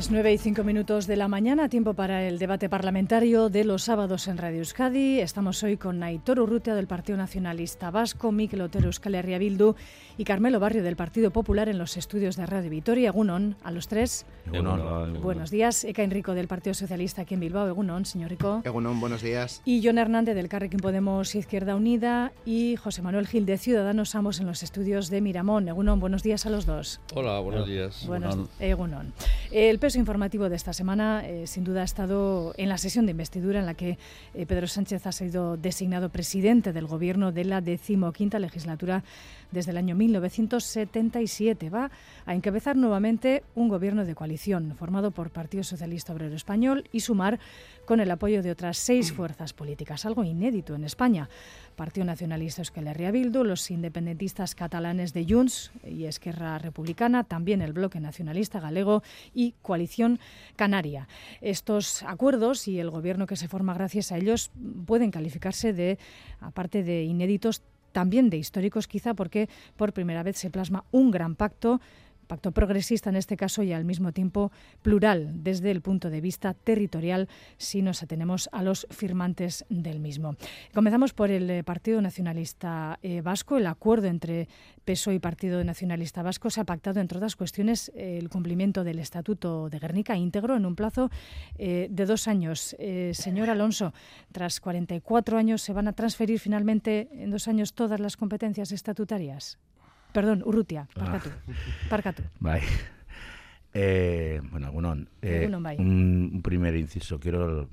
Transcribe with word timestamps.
Las 0.00 0.10
9 0.10 0.32
y 0.32 0.38
5 0.38 0.64
minutos 0.64 1.06
de 1.06 1.16
la 1.16 1.28
mañana, 1.28 1.68
tiempo 1.68 1.92
para 1.92 2.26
el 2.26 2.38
debate 2.38 2.70
parlamentario 2.70 3.50
de 3.50 3.64
los 3.64 3.82
sábados 3.82 4.28
en 4.28 4.38
Radio 4.38 4.60
Euskadi. 4.60 5.20
Estamos 5.20 5.62
hoy 5.62 5.76
con 5.76 6.02
Aitor 6.02 6.40
Urrutia 6.40 6.74
del 6.74 6.86
Partido 6.86 7.18
Nacionalista 7.18 7.90
Vasco, 7.90 8.32
Miquel 8.32 8.62
Otero 8.62 8.86
Euskal 8.86 9.14
Herria 9.14 9.36
Bildu 9.36 9.74
y 10.16 10.24
Carmelo 10.24 10.58
Barrio 10.58 10.82
del 10.82 10.96
Partido 10.96 11.30
Popular 11.32 11.68
en 11.68 11.76
los 11.76 11.98
estudios 11.98 12.36
de 12.36 12.46
Radio 12.46 12.70
Vitoria. 12.70 13.08
Egunon, 13.08 13.56
a 13.62 13.70
los 13.70 13.88
tres. 13.88 14.24
Egunon. 14.50 15.20
Buenos 15.20 15.50
días. 15.50 15.84
Eka 15.84 16.02
Enrico 16.02 16.32
del 16.32 16.48
Partido 16.48 16.72
Socialista 16.72 17.20
aquí 17.20 17.34
en 17.34 17.40
Bilbao. 17.40 17.68
Egunon, 17.68 18.06
señor 18.06 18.30
Rico. 18.30 18.62
Egunon, 18.64 19.00
buenos 19.00 19.20
días. 19.20 19.60
Y 19.66 19.82
John 19.84 19.98
Hernández 19.98 20.34
del 20.34 20.48
Carrequín 20.48 20.80
Podemos 20.80 21.34
Izquierda 21.34 21.76
Unida 21.76 22.32
y 22.46 22.76
José 22.76 23.02
Manuel 23.02 23.26
Gil 23.26 23.44
de 23.44 23.58
Ciudadanos, 23.58 24.14
ambos 24.14 24.40
en 24.40 24.46
los 24.46 24.62
estudios 24.62 25.10
de 25.10 25.20
Miramón. 25.20 25.68
Egunon, 25.68 26.00
buenos 26.00 26.22
días 26.22 26.46
a 26.46 26.50
los 26.50 26.64
dos. 26.64 27.02
Hola, 27.14 27.38
buenos 27.40 27.68
días. 27.68 28.06
Buenos, 28.06 28.48
Egunon. 28.60 29.12
El 29.50 29.78
peso 29.90 29.98
informativo 29.98 30.48
de 30.48 30.54
esta 30.54 30.72
semana, 30.72 31.26
eh, 31.26 31.48
sin 31.48 31.64
duda, 31.64 31.80
ha 31.80 31.84
estado 31.84 32.54
en 32.56 32.68
la 32.68 32.78
sesión 32.78 33.06
de 33.06 33.10
investidura 33.10 33.58
en 33.58 33.66
la 33.66 33.74
que 33.74 33.98
eh, 34.34 34.46
Pedro 34.46 34.68
Sánchez 34.68 35.04
ha 35.04 35.10
sido 35.10 35.56
designado 35.56 36.10
presidente 36.10 36.72
del 36.72 36.86
Gobierno 36.86 37.32
de 37.32 37.44
la 37.44 37.60
decimoquinta 37.60 38.38
legislatura 38.38 39.02
desde 39.50 39.70
el 39.70 39.76
año 39.76 39.94
1977. 39.94 41.70
Va 41.70 41.90
a 42.26 42.34
encabezar 42.34 42.76
nuevamente 42.76 43.42
un 43.54 43.68
gobierno 43.68 44.04
de 44.04 44.14
coalición 44.14 44.74
formado 44.76 45.10
por 45.10 45.30
Partido 45.30 45.64
Socialista 45.64 46.12
Obrero 46.12 46.34
Español 46.34 46.84
y 46.92 47.00
Sumar 47.00 47.38
con 47.84 48.00
el 48.00 48.10
apoyo 48.10 48.42
de 48.42 48.50
otras 48.50 48.78
seis 48.78 49.12
fuerzas 49.12 49.52
políticas, 49.52 50.06
algo 50.06 50.22
inédito 50.24 50.74
en 50.74 50.84
España. 50.84 51.28
Partido 51.74 52.04
Nacionalista 52.04 52.60
Euskal 52.60 52.86
Herria 52.86 53.10
Bildu, 53.10 53.42
los 53.42 53.70
independentistas 53.70 54.54
catalanes 54.54 55.12
de 55.12 55.26
Junts 55.28 55.72
y 55.84 56.04
Esquerra 56.04 56.58
Republicana, 56.58 57.24
también 57.24 57.62
el 57.62 57.72
Bloque 57.72 58.00
Nacionalista 58.00 58.60
Galego 58.60 59.02
y 59.34 59.54
Coalición 59.62 60.20
Canaria. 60.56 61.08
Estos 61.40 62.02
acuerdos 62.02 62.68
y 62.68 62.78
el 62.78 62.90
gobierno 62.90 63.26
que 63.26 63.36
se 63.36 63.48
forma 63.48 63.74
gracias 63.74 64.12
a 64.12 64.18
ellos 64.18 64.50
pueden 64.86 65.10
calificarse 65.10 65.72
de, 65.72 65.98
aparte 66.40 66.82
de 66.82 67.04
inéditos, 67.04 67.62
también 67.92 68.30
de 68.30 68.36
históricos 68.36 68.86
quizá 68.86 69.14
porque 69.14 69.48
por 69.76 69.92
primera 69.92 70.22
vez 70.22 70.38
se 70.38 70.50
plasma 70.50 70.84
un 70.90 71.10
gran 71.10 71.36
pacto 71.36 71.80
pacto 72.30 72.52
progresista 72.52 73.10
en 73.10 73.16
este 73.16 73.36
caso 73.36 73.64
y 73.64 73.72
al 73.72 73.84
mismo 73.84 74.12
tiempo 74.12 74.52
plural 74.82 75.42
desde 75.42 75.72
el 75.72 75.80
punto 75.82 76.10
de 76.10 76.20
vista 76.20 76.54
territorial 76.54 77.28
si 77.58 77.82
nos 77.82 78.04
atenemos 78.04 78.48
a 78.52 78.62
los 78.62 78.86
firmantes 78.88 79.64
del 79.68 79.98
mismo. 79.98 80.36
Comenzamos 80.72 81.12
por 81.12 81.32
el 81.32 81.50
eh, 81.50 81.64
Partido 81.64 82.00
Nacionalista 82.00 83.00
eh, 83.02 83.20
Vasco. 83.20 83.58
El 83.58 83.66
acuerdo 83.66 84.06
entre 84.06 84.48
PSOE 84.84 85.16
y 85.16 85.18
Partido 85.18 85.62
Nacionalista 85.64 86.22
Vasco 86.22 86.50
se 86.50 86.60
ha 86.60 86.64
pactado, 86.64 87.00
entre 87.00 87.18
otras 87.18 87.34
cuestiones, 87.34 87.90
el 87.96 88.28
cumplimiento 88.28 88.84
del 88.84 89.00
Estatuto 89.00 89.68
de 89.68 89.80
Guernica 89.80 90.16
íntegro 90.16 90.56
en 90.56 90.66
un 90.66 90.76
plazo 90.76 91.10
eh, 91.58 91.88
de 91.90 92.06
dos 92.06 92.28
años. 92.28 92.76
señor 93.12 93.50
Alonso, 93.50 93.92
tras 94.30 94.60
44 94.60 95.36
años, 95.36 95.62
¿se 95.62 95.72
van 95.72 95.88
a 95.88 95.94
transferir 95.94 96.38
finalmente 96.38 97.08
en 97.12 97.30
dos 97.30 97.48
años 97.48 97.74
todas 97.74 97.98
las 97.98 98.16
competencias 98.16 98.70
estatutarias? 98.70 99.58
Perdón, 100.12 100.42
Urrutia, 100.44 100.88
parkatu. 100.94 101.30
Ah. 101.30 101.52
Parkatu. 101.88 102.22
Bai. 102.40 102.62
Eh, 103.72 104.40
bueno, 104.50 104.72
bueno 104.72 104.96
eh, 105.22 105.48
un, 105.78 106.30
un, 106.34 106.42
primer 106.42 106.74
inciso. 106.76 107.20
Quiero, 107.20 107.68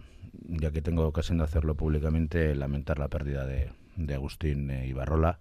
ya 0.47 0.71
que 0.71 0.81
tengo 0.81 1.07
ocasión 1.07 1.39
de 1.39 1.45
hacerlo 1.45 1.75
públicamente, 1.75 2.53
lamentar 2.55 2.99
la 2.99 3.07
pérdida 3.07 3.45
de, 3.45 3.71
de 3.95 4.13
Agustín 4.13 4.69
eh, 4.69 4.87
Ibarrola. 4.87 5.39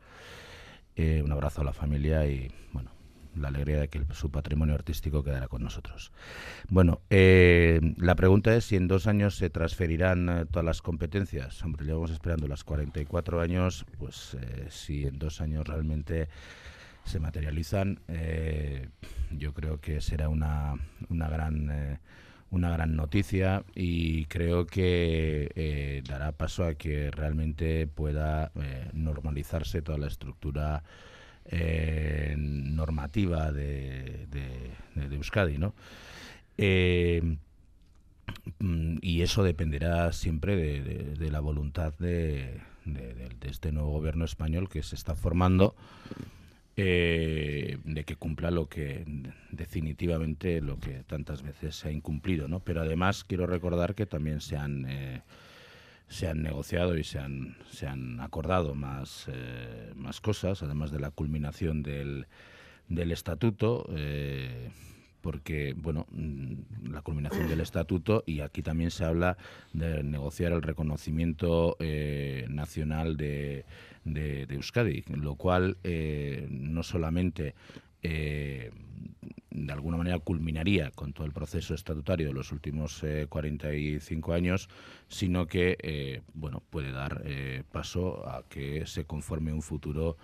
Eh, 0.96 1.22
un 1.22 1.30
abrazo 1.30 1.60
a 1.60 1.64
la 1.64 1.74
familia 1.74 2.26
y, 2.26 2.50
bueno, 2.72 2.90
la 3.38 3.48
alegría 3.48 3.80
de 3.80 3.88
que 3.88 4.02
su 4.12 4.30
patrimonio 4.30 4.74
artístico 4.74 5.22
quedará 5.22 5.48
con 5.48 5.62
nosotros. 5.62 6.12
Bueno, 6.68 7.00
eh, 7.10 7.80
la 7.98 8.14
pregunta 8.14 8.54
es 8.54 8.64
si 8.64 8.76
en 8.76 8.88
dos 8.88 9.06
años 9.06 9.36
se 9.36 9.50
transferirán 9.50 10.28
eh, 10.28 10.46
todas 10.46 10.64
las 10.64 10.82
competencias. 10.82 11.62
Hombre, 11.62 11.84
llevamos 11.84 12.10
esperando 12.10 12.48
las 12.48 12.64
44 12.64 13.40
años, 13.40 13.84
pues 13.98 14.36
eh, 14.40 14.66
si 14.70 15.06
en 15.06 15.18
dos 15.18 15.40
años 15.40 15.66
realmente 15.66 16.28
se 17.06 17.20
materializan, 17.20 18.00
eh, 18.08 18.88
yo 19.30 19.54
creo 19.54 19.80
que 19.80 20.00
será 20.00 20.28
una, 20.28 20.74
una 21.08 21.28
gran 21.28 21.70
eh, 21.70 21.98
una 22.50 22.70
gran 22.70 22.94
noticia 22.94 23.64
y 23.74 24.26
creo 24.26 24.66
que 24.66 25.50
eh, 25.54 26.02
dará 26.06 26.32
paso 26.32 26.64
a 26.64 26.74
que 26.74 27.10
realmente 27.10 27.86
pueda 27.88 28.52
normalizarse 28.92 29.82
toda 29.82 29.98
la 29.98 30.06
estructura 30.06 30.84
normativa 32.36 33.50
de, 33.50 34.26
de, 34.30 35.16
Euskadi, 35.16 35.58
¿no? 35.58 35.74
Y 39.02 39.22
eso 39.22 39.42
dependerá 39.42 40.12
siempre 40.12 40.54
de, 40.56 40.82
de, 40.82 41.14
de 41.14 41.30
la 41.30 41.40
voluntad 41.40 41.94
de, 41.98 42.60
de, 42.86 43.48
este 43.48 43.72
nuevo 43.72 43.90
gobierno 43.90 44.24
español 44.24 44.68
que 44.68 44.82
se 44.82 44.94
está 44.94 45.14
formando 45.14 45.74
eh, 46.78 47.78
de 47.84 48.04
que 48.04 48.16
cumpla 48.16 48.50
lo 48.50 48.68
que 48.68 49.02
definitivamente 49.50 50.60
lo 50.60 50.78
que 50.78 51.04
tantas 51.04 51.42
veces 51.42 51.74
se 51.74 51.88
ha 51.88 51.90
incumplido, 51.90 52.48
¿no? 52.48 52.60
Pero 52.60 52.82
además 52.82 53.24
quiero 53.24 53.46
recordar 53.46 53.94
que 53.94 54.04
también 54.04 54.42
se 54.42 54.58
han 54.58 54.84
eh, 54.86 55.22
se 56.06 56.28
han 56.28 56.42
negociado 56.42 56.98
y 56.98 57.02
se 57.02 57.18
han 57.18 57.56
se 57.70 57.86
han 57.86 58.20
acordado 58.20 58.74
más 58.74 59.24
eh, 59.32 59.92
más 59.96 60.20
cosas, 60.20 60.62
además 60.62 60.90
de 60.90 61.00
la 61.00 61.10
culminación 61.10 61.82
del 61.82 62.26
del 62.88 63.10
estatuto. 63.10 63.88
Porque, 65.22 65.74
bueno, 65.76 66.06
mm, 66.10 66.92
la 66.92 67.02
culminación 67.02 67.48
del 67.48 67.60
estatuto 67.60 68.22
y 68.26 68.40
aquí 68.40 68.62
también 68.62 68.92
se 68.92 69.04
habla 69.04 69.36
de 69.72 70.04
negociar 70.04 70.52
el 70.52 70.62
reconocimiento 70.62 71.76
nacional 72.48 73.16
de, 73.16 73.64
de, 74.06 74.46
Euskadi, 74.48 75.04
lo 75.08 75.34
cual 75.34 75.76
eh, 75.82 76.46
no 76.48 76.82
solamente 76.82 77.54
eh, 78.02 78.70
de 79.50 79.72
alguna 79.72 79.96
manera 79.96 80.18
culminaría 80.18 80.90
con 80.90 81.12
todo 81.12 81.26
el 81.26 81.32
proceso 81.32 81.74
estatutario 81.74 82.28
de 82.28 82.34
los 82.34 82.52
últimos 82.52 83.02
eh, 83.02 83.26
45 83.28 84.34
años, 84.34 84.68
sino 85.08 85.46
que 85.46 85.78
eh, 85.82 86.20
bueno 86.34 86.62
puede 86.70 86.92
dar 86.92 87.24
paso 87.72 88.28
a 88.28 88.44
que 88.48 88.86
se 88.86 89.06
conforme 89.06 89.52
un 89.52 89.62
futuro 89.62 90.18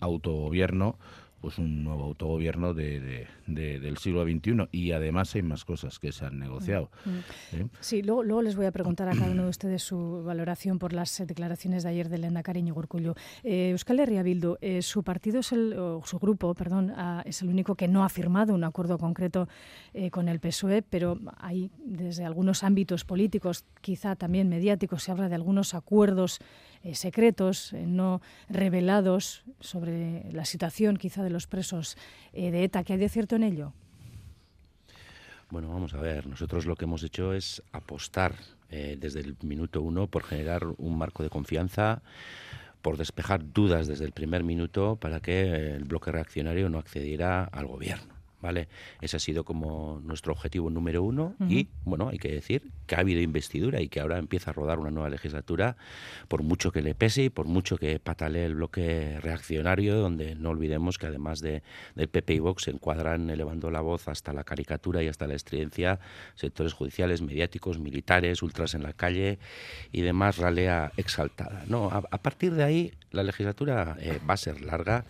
autogobierno 0.00 0.98
pues 1.40 1.58
un 1.58 1.84
nuevo 1.84 2.04
autogobierno 2.04 2.74
de, 2.74 3.00
de, 3.00 3.26
de, 3.46 3.80
del 3.80 3.98
siglo 3.98 4.24
XXI 4.24 4.68
y 4.72 4.92
además 4.92 5.34
hay 5.34 5.42
más 5.42 5.64
cosas 5.64 5.98
que 5.98 6.12
se 6.12 6.24
han 6.24 6.38
negociado. 6.38 6.90
Mm. 7.04 7.56
¿eh? 7.56 7.66
Sí, 7.80 8.02
luego, 8.02 8.22
luego, 8.22 8.42
les 8.42 8.56
voy 8.56 8.66
a 8.66 8.72
preguntar 8.72 9.08
a 9.08 9.12
cada 9.12 9.30
uno 9.30 9.44
de 9.44 9.48
ustedes 9.48 9.82
su 9.82 10.22
valoración 10.24 10.78
por 10.78 10.92
las 10.92 11.22
declaraciones 11.26 11.82
de 11.82 11.90
ayer 11.90 12.08
de 12.08 12.18
Lenda 12.18 12.42
Cariño 12.42 12.74
Gurcullo. 12.74 13.14
Eh, 13.44 13.70
Euskal 13.70 14.00
Herria 14.00 14.22
Bildu, 14.22 14.56
eh, 14.60 14.82
su 14.82 15.02
partido 15.02 15.40
es 15.40 15.52
el, 15.52 15.74
o 15.74 16.02
su 16.04 16.18
grupo, 16.18 16.54
perdón, 16.54 16.92
es 17.24 17.42
el 17.42 17.48
único 17.48 17.74
que 17.74 17.88
no 17.88 18.04
ha 18.04 18.08
firmado 18.08 18.54
un 18.54 18.64
acuerdo 18.64 18.98
concreto 18.98 19.48
eh, 19.94 20.10
con 20.10 20.28
el 20.28 20.40
PSOE, 20.40 20.82
pero 20.82 21.18
hay 21.38 21.70
desde 21.84 22.24
algunos 22.24 22.62
ámbitos 22.62 23.04
políticos, 23.04 23.64
quizá 23.80 24.16
también 24.16 24.48
mediáticos, 24.48 25.02
se 25.02 25.12
habla 25.12 25.28
de 25.28 25.34
algunos 25.34 25.74
acuerdos 25.74 26.40
eh, 26.84 26.94
secretos, 26.94 27.72
eh, 27.72 27.86
no 27.86 28.20
revelados 28.48 29.42
sobre 29.60 30.30
la 30.32 30.44
situación 30.44 30.96
quizá 30.96 31.22
de 31.22 31.30
los 31.30 31.46
presos 31.46 31.96
eh, 32.32 32.50
de 32.50 32.64
ETA. 32.64 32.84
¿Qué 32.84 32.94
hay 32.94 32.98
de 32.98 33.08
cierto 33.08 33.36
en 33.36 33.42
ello? 33.42 33.72
Bueno, 35.50 35.68
vamos 35.68 35.94
a 35.94 36.00
ver, 36.00 36.26
nosotros 36.26 36.66
lo 36.66 36.76
que 36.76 36.84
hemos 36.84 37.02
hecho 37.02 37.32
es 37.32 37.62
apostar 37.72 38.34
desde 38.68 39.20
el 39.20 39.34
minuto 39.40 39.80
uno 39.80 40.08
por 40.08 40.22
generar 40.22 40.62
un 40.76 40.98
marco 40.98 41.22
de 41.22 41.30
confianza, 41.30 42.02
por 42.82 42.98
despejar 42.98 43.50
dudas 43.50 43.86
desde 43.86 44.04
el 44.04 44.12
primer 44.12 44.44
minuto 44.44 44.96
para 44.96 45.20
que 45.20 45.74
el 45.74 45.84
bloque 45.84 46.12
reaccionario 46.12 46.68
no 46.68 46.78
accediera 46.78 47.44
al 47.44 47.66
gobierno. 47.66 48.17
¿Vale? 48.40 48.68
Ese 49.00 49.16
ha 49.16 49.20
sido 49.20 49.44
como 49.44 50.00
nuestro 50.04 50.32
objetivo 50.32 50.70
número 50.70 51.02
uno 51.02 51.34
uh 51.38 51.44
-huh. 51.44 51.52
y, 51.52 51.68
bueno, 51.84 52.08
hay 52.08 52.18
que 52.18 52.30
decir 52.30 52.70
que 52.86 52.94
ha 52.94 53.00
habido 53.00 53.20
investidura 53.20 53.80
y 53.80 53.88
que 53.88 54.00
ahora 54.00 54.18
empieza 54.18 54.50
a 54.50 54.54
rodar 54.54 54.78
una 54.78 54.90
nueva 54.90 55.08
legislatura, 55.10 55.76
por 56.28 56.42
mucho 56.42 56.72
que 56.72 56.82
le 56.82 56.94
pese 56.94 57.24
y 57.24 57.30
por 57.30 57.46
mucho 57.46 57.76
que 57.76 57.98
patalee 57.98 58.46
el 58.46 58.54
bloque 58.54 59.18
reaccionario, 59.20 59.96
donde 59.96 60.34
no 60.34 60.50
olvidemos 60.50 60.98
que 60.98 61.06
además 61.06 61.40
de, 61.40 61.62
del 61.94 62.08
PP 62.08 62.34
y 62.34 62.38
Vox 62.38 62.64
se 62.64 62.70
encuadran 62.70 63.30
elevando 63.30 63.70
la 63.70 63.80
voz 63.80 64.08
hasta 64.08 64.32
la 64.32 64.44
caricatura 64.44 65.02
y 65.02 65.08
hasta 65.08 65.26
la 65.26 65.34
estridencia 65.34 66.00
sectores 66.34 66.72
judiciales, 66.72 67.22
mediáticos, 67.22 67.78
militares, 67.78 68.42
ultras 68.42 68.74
en 68.74 68.82
la 68.82 68.92
calle 68.92 69.38
y 69.92 70.00
demás 70.02 70.38
ralea 70.38 70.92
exaltada. 70.96 71.64
No, 71.66 71.88
a, 71.90 72.02
a 72.10 72.18
partir 72.18 72.54
de 72.54 72.64
ahí 72.64 72.92
la 73.10 73.22
legislatura 73.22 73.96
eh, 74.00 74.20
va 74.28 74.34
a 74.34 74.36
ser 74.36 74.60
larga 74.60 75.04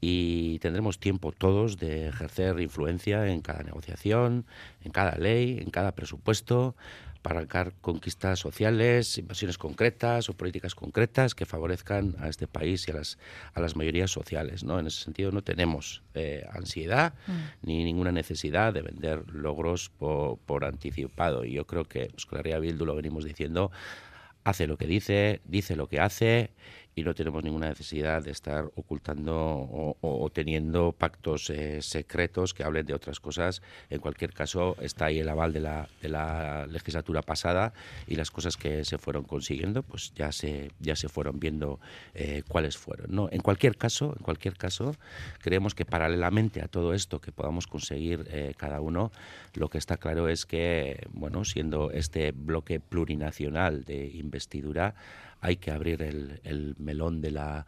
y 0.00 0.58
tendremos 0.60 1.00
tiempo 1.00 1.32
todos 1.32 1.76
de 1.76 2.08
ejercer 2.08 2.60
influencia 2.60 3.26
en 3.28 3.40
cada 3.40 3.62
negociación, 3.62 4.46
en 4.82 4.92
cada 4.92 5.16
ley, 5.16 5.58
en 5.58 5.70
cada 5.70 5.92
presupuesto, 5.92 6.76
para 7.22 7.40
arrancar 7.40 7.72
conquistas 7.80 8.38
sociales, 8.38 9.18
inversiones 9.18 9.58
concretas 9.58 10.28
o 10.28 10.34
políticas 10.34 10.74
concretas 10.74 11.34
que 11.34 11.46
favorezcan 11.46 12.14
a 12.20 12.28
este 12.28 12.46
país 12.46 12.86
y 12.86 12.92
a 12.92 12.94
las, 12.94 13.18
a 13.54 13.60
las 13.60 13.74
mayorías 13.74 14.10
sociales. 14.10 14.62
¿no? 14.62 14.78
En 14.78 14.86
ese 14.86 15.02
sentido 15.02 15.32
no 15.32 15.42
tenemos 15.42 16.02
eh, 16.14 16.46
ansiedad 16.52 17.14
mm. 17.26 17.32
ni 17.62 17.84
ninguna 17.84 18.12
necesidad 18.12 18.72
de 18.72 18.82
vender 18.82 19.28
logros 19.32 19.90
por, 19.90 20.38
por 20.38 20.64
anticipado. 20.64 21.44
Y 21.44 21.52
yo 21.52 21.66
creo 21.66 21.84
que 21.84 22.06
pues, 22.06 22.24
con 22.24 22.38
la 22.38 22.42
Ría 22.42 22.60
Bildu 22.60 22.86
lo 22.86 22.94
venimos 22.94 23.24
diciendo, 23.24 23.72
hace 24.44 24.66
lo 24.66 24.76
que 24.76 24.86
dice, 24.86 25.40
dice 25.44 25.76
lo 25.76 25.88
que 25.88 26.00
hace 26.00 26.50
y 26.98 27.04
no 27.04 27.14
tenemos 27.14 27.44
ninguna 27.44 27.68
necesidad 27.68 28.22
de 28.24 28.32
estar 28.32 28.64
ocultando 28.74 29.34
o, 30.00 30.30
teniendo 30.32 30.92
pactos 30.92 31.48
eh, 31.50 31.80
secretos 31.80 32.54
que 32.54 32.64
hablen 32.64 32.86
de 32.86 32.94
otras 32.94 33.20
cosas. 33.20 33.62
En 33.88 34.00
cualquier 34.00 34.32
caso, 34.32 34.76
está 34.80 35.06
ahí 35.06 35.20
el 35.20 35.28
aval 35.28 35.52
de 35.52 35.60
la, 35.60 35.88
de 36.02 36.08
la 36.08 36.66
legislatura 36.66 37.22
pasada 37.22 37.72
y 38.08 38.16
las 38.16 38.30
cosas 38.30 38.56
que 38.56 38.84
se 38.84 38.98
fueron 38.98 39.24
consiguiendo, 39.24 39.82
pues 39.82 40.12
ya 40.14 40.32
se, 40.32 40.72
ya 40.80 40.96
se 40.96 41.08
fueron 41.08 41.38
viendo 41.38 41.78
eh, 42.14 42.42
cuáles 42.48 42.76
fueron. 42.76 43.14
¿no? 43.14 43.28
En 43.30 43.40
cualquier 43.42 43.76
caso, 43.76 44.14
en 44.18 44.24
cualquier 44.24 44.56
caso, 44.56 44.96
creemos 45.40 45.76
que 45.76 45.84
paralelamente 45.84 46.62
a 46.62 46.68
todo 46.68 46.94
esto 46.94 47.20
que 47.20 47.30
podamos 47.30 47.68
conseguir 47.68 48.26
eh, 48.30 48.54
cada 48.56 48.80
uno, 48.80 49.12
lo 49.54 49.68
que 49.68 49.78
está 49.78 49.98
claro 49.98 50.28
es 50.28 50.46
que, 50.46 51.06
bueno, 51.12 51.44
siendo 51.44 51.92
este 51.92 52.32
bloque 52.32 52.80
plurinacional 52.80 53.84
de 53.84 54.06
investidura, 54.08 54.94
hay 55.40 55.56
que 55.56 55.70
abrir 55.70 56.02
el, 56.02 56.74
melón 56.78 57.20
de 57.20 57.30
la, 57.30 57.66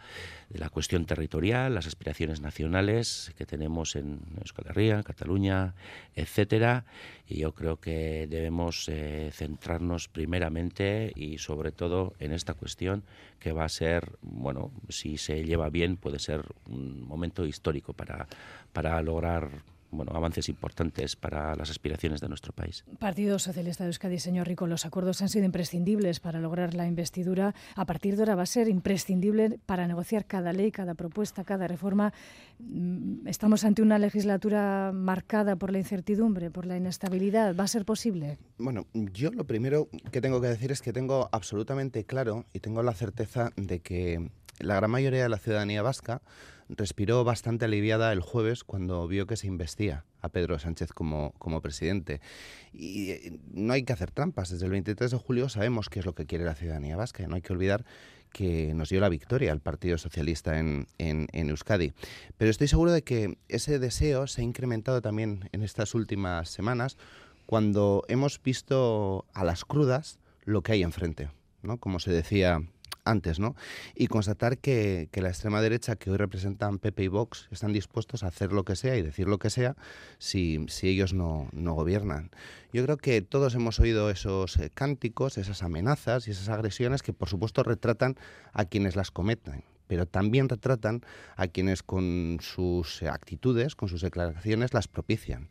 de 0.49 0.59
la, 0.59 0.71
cuestión 0.71 1.07
territorial, 1.07 1.75
las 1.75 1.87
aspiraciones 1.87 2.41
nacionales 2.41 3.33
que 3.37 3.47
tenemos 3.47 3.97
en 3.97 4.21
Euskal 4.41 5.05
Cataluña, 5.05 5.75
etcétera. 6.15 6.85
Y 7.27 7.39
yo 7.39 7.53
creo 7.55 7.81
que 7.81 8.27
debemos 8.29 8.89
eh, 8.89 9.31
centrarnos 9.33 10.09
primeramente 10.09 11.13
y 11.15 11.39
sobre 11.39 11.71
todo 11.73 12.15
en 12.19 12.33
esta 12.33 12.55
cuestión 12.55 13.05
que 13.39 13.53
va 13.53 13.65
a 13.65 13.69
ser, 13.69 14.19
bueno, 14.21 14.73
si 14.89 15.17
se 15.17 15.45
lleva 15.45 15.71
bien, 15.71 15.97
puede 15.97 16.19
ser 16.19 16.45
un 16.67 17.03
momento 17.03 17.47
histórico 17.47 17.93
para, 17.93 18.27
para 18.73 19.01
lograr 19.03 19.63
bueno, 19.91 20.13
avances 20.15 20.49
importantes 20.49 21.17
para 21.17 21.55
las 21.57 21.71
aspiraciones 21.71 22.21
de 22.21 22.29
nuestro 22.29 22.53
país. 22.53 22.85
Partido 22.99 23.39
Socialista 23.39 23.85
de 23.85 23.89
Euskadi, 23.89 24.19
señor 24.19 24.47
Rico, 24.47 24.67
los 24.67 24.87
acuerdos 24.87 25.23
han 25.23 25.29
sido 25.29 25.45
imprescindibles 25.45 26.21
para 26.21 26.41
lograr 26.41 26.75
la 26.75 26.87
investidura. 26.87 27.55
A 27.75 27.85
partir 27.85 28.17
de 28.17 28.23
ahora 28.23 28.35
va 28.35 28.43
a 28.43 28.47
ser 28.47 28.69
imprescindible 28.69 29.59
para 29.67 29.87
negociar 29.87 30.27
cada 30.27 30.53
ley, 30.53 30.71
cada 30.71 30.95
propuesta, 30.95 31.45
cada 31.45 31.67
reforma. 31.67 32.13
Mm, 32.59 33.27
estamos 33.27 33.65
ante 33.65 33.83
una 33.83 33.99
legislatura 33.99 34.93
marcada 34.95 35.57
por 35.57 35.73
la 35.73 35.79
incertidumbre, 35.79 36.51
por 36.51 36.67
la 36.67 36.77
inestabilidad. 36.77 37.57
¿Va 37.57 37.65
a 37.65 37.69
ser 37.69 37.85
posible? 37.85 38.39
Bueno, 38.59 38.87
yo 38.95 39.31
lo 39.31 39.45
primero 39.45 39.89
que 40.13 40.21
tengo 40.21 40.41
que 40.41 40.49
decir 40.49 40.73
es 40.73 40.83
que 40.83 40.93
tengo 40.93 41.29
absolutamente 41.33 42.05
claro 42.05 42.45
y 42.53 42.61
tengo 42.61 42.83
la 42.83 42.93
certeza 42.93 43.51
de 43.57 43.81
que 43.81 44.31
la 44.61 44.77
gran 44.77 44.91
mayoría 44.91 45.23
de 45.23 45.29
la 45.29 45.39
ciudadanía 45.39 45.83
vasca 45.83 46.23
respiró 46.77 47.25
bastante 47.25 47.65
aliviada 47.65 48.13
el 48.13 48.21
jueves 48.21 48.65
cuando 48.65 49.07
vio 49.09 49.27
que 49.27 49.37
se 49.37 49.47
investía 49.47 50.05
a 50.21 50.29
Pedro 50.29 50.59
Sánchez 50.59 50.93
como, 50.93 51.33
como 51.39 51.61
presidente. 51.61 52.21
Y 52.73 53.11
eh, 53.11 53.41
no 53.53 53.73
hay 53.73 53.83
que 53.83 53.93
hacer 53.93 54.11
trampas. 54.11 54.51
Desde 54.51 54.67
el 54.67 54.73
23 54.73 55.11
de 55.11 55.17
julio 55.17 55.49
sabemos 55.49 55.89
qué 55.89 56.01
es 56.01 56.07
lo 56.07 56.15
que 56.15 56.27
quiere 56.27 56.45
la 56.45 56.55
ciudadanía 56.55 56.97
vasca. 56.97 57.27
No 57.27 57.35
hay 57.35 57.43
que 57.43 57.53
olvidar 57.53 57.85
que 58.33 58.73
nos 58.75 58.91
dio 58.91 59.01
la 59.01 59.09
victoria 59.09 59.53
al 59.53 59.61
Partido 59.61 59.99
Socialista 59.99 60.59
en, 60.59 60.87
en, 60.99 61.29
Euskadi. 61.33 61.93
Pero 62.37 62.51
estoy 62.51 62.69
seguro 62.69 62.93
de 62.93 63.03
que 63.03 63.39
ese 63.49 63.79
deseo 63.79 64.27
se 64.29 64.43
ha 64.43 64.45
incrementado 64.45 65.03
también 65.03 65.49
en 65.53 65.63
estas 65.63 65.95
últimas 65.95 66.49
semanas 66.49 66.97
cuando 67.47 68.05
hemos 68.07 68.41
visto 68.41 69.27
a 69.35 69.43
las 69.43 69.65
crudas 69.65 70.21
lo 70.45 70.63
que 70.63 70.73
hay 70.73 70.83
enfrente. 70.85 71.31
¿no? 71.63 71.79
Como 71.79 71.99
se 71.99 72.13
decía 72.13 72.63
antes, 73.11 73.39
¿no? 73.39 73.57
Y 73.95 74.07
constatar 74.07 74.59
que, 74.59 75.09
la 75.13 75.29
extrema 75.29 75.61
derecha 75.61 75.97
que 75.97 76.11
hoy 76.11 76.17
representan 76.17 76.79
Pepe 76.79 77.05
y 77.05 77.09
Vox 77.09 77.49
están 77.51 77.73
dispuestos 77.73 78.23
a 78.23 78.29
hacer 78.29 78.53
lo 78.53 78.65
que 78.65 78.77
sea 78.77 78.97
y 78.97 79.03
decir 79.03 79.29
lo 79.29 79.39
que 79.39 79.51
sea 79.51 79.77
si, 80.19 80.67
ellos 80.83 81.13
no, 81.13 81.49
gobiernan. 81.53 82.31
Yo 82.73 82.85
creo 82.85 82.97
que 82.97 83.21
todos 83.21 83.55
hemos 83.55 83.81
oído 83.81 84.11
esos 84.11 84.57
eh, 84.57 84.71
cánticos, 84.73 85.39
esas 85.39 85.63
amenazas 85.63 86.29
y 86.29 86.31
esas 86.31 86.49
agresiones 86.49 87.03
que 87.03 87.13
por 87.13 87.29
supuesto 87.29 87.63
retratan 87.63 88.17
a 88.53 88.65
quienes 88.65 88.97
las 88.97 89.11
cometen 89.11 89.65
pero 89.87 90.07
también 90.07 90.49
retratan 90.49 91.03
a 91.35 91.49
quienes 91.49 91.83
con 91.83 92.39
sus 92.41 93.03
actitudes, 93.03 93.75
con 93.75 93.89
sus 93.89 94.03
declaraciones, 94.03 94.73
las 94.73 94.87
propician. 94.87 95.49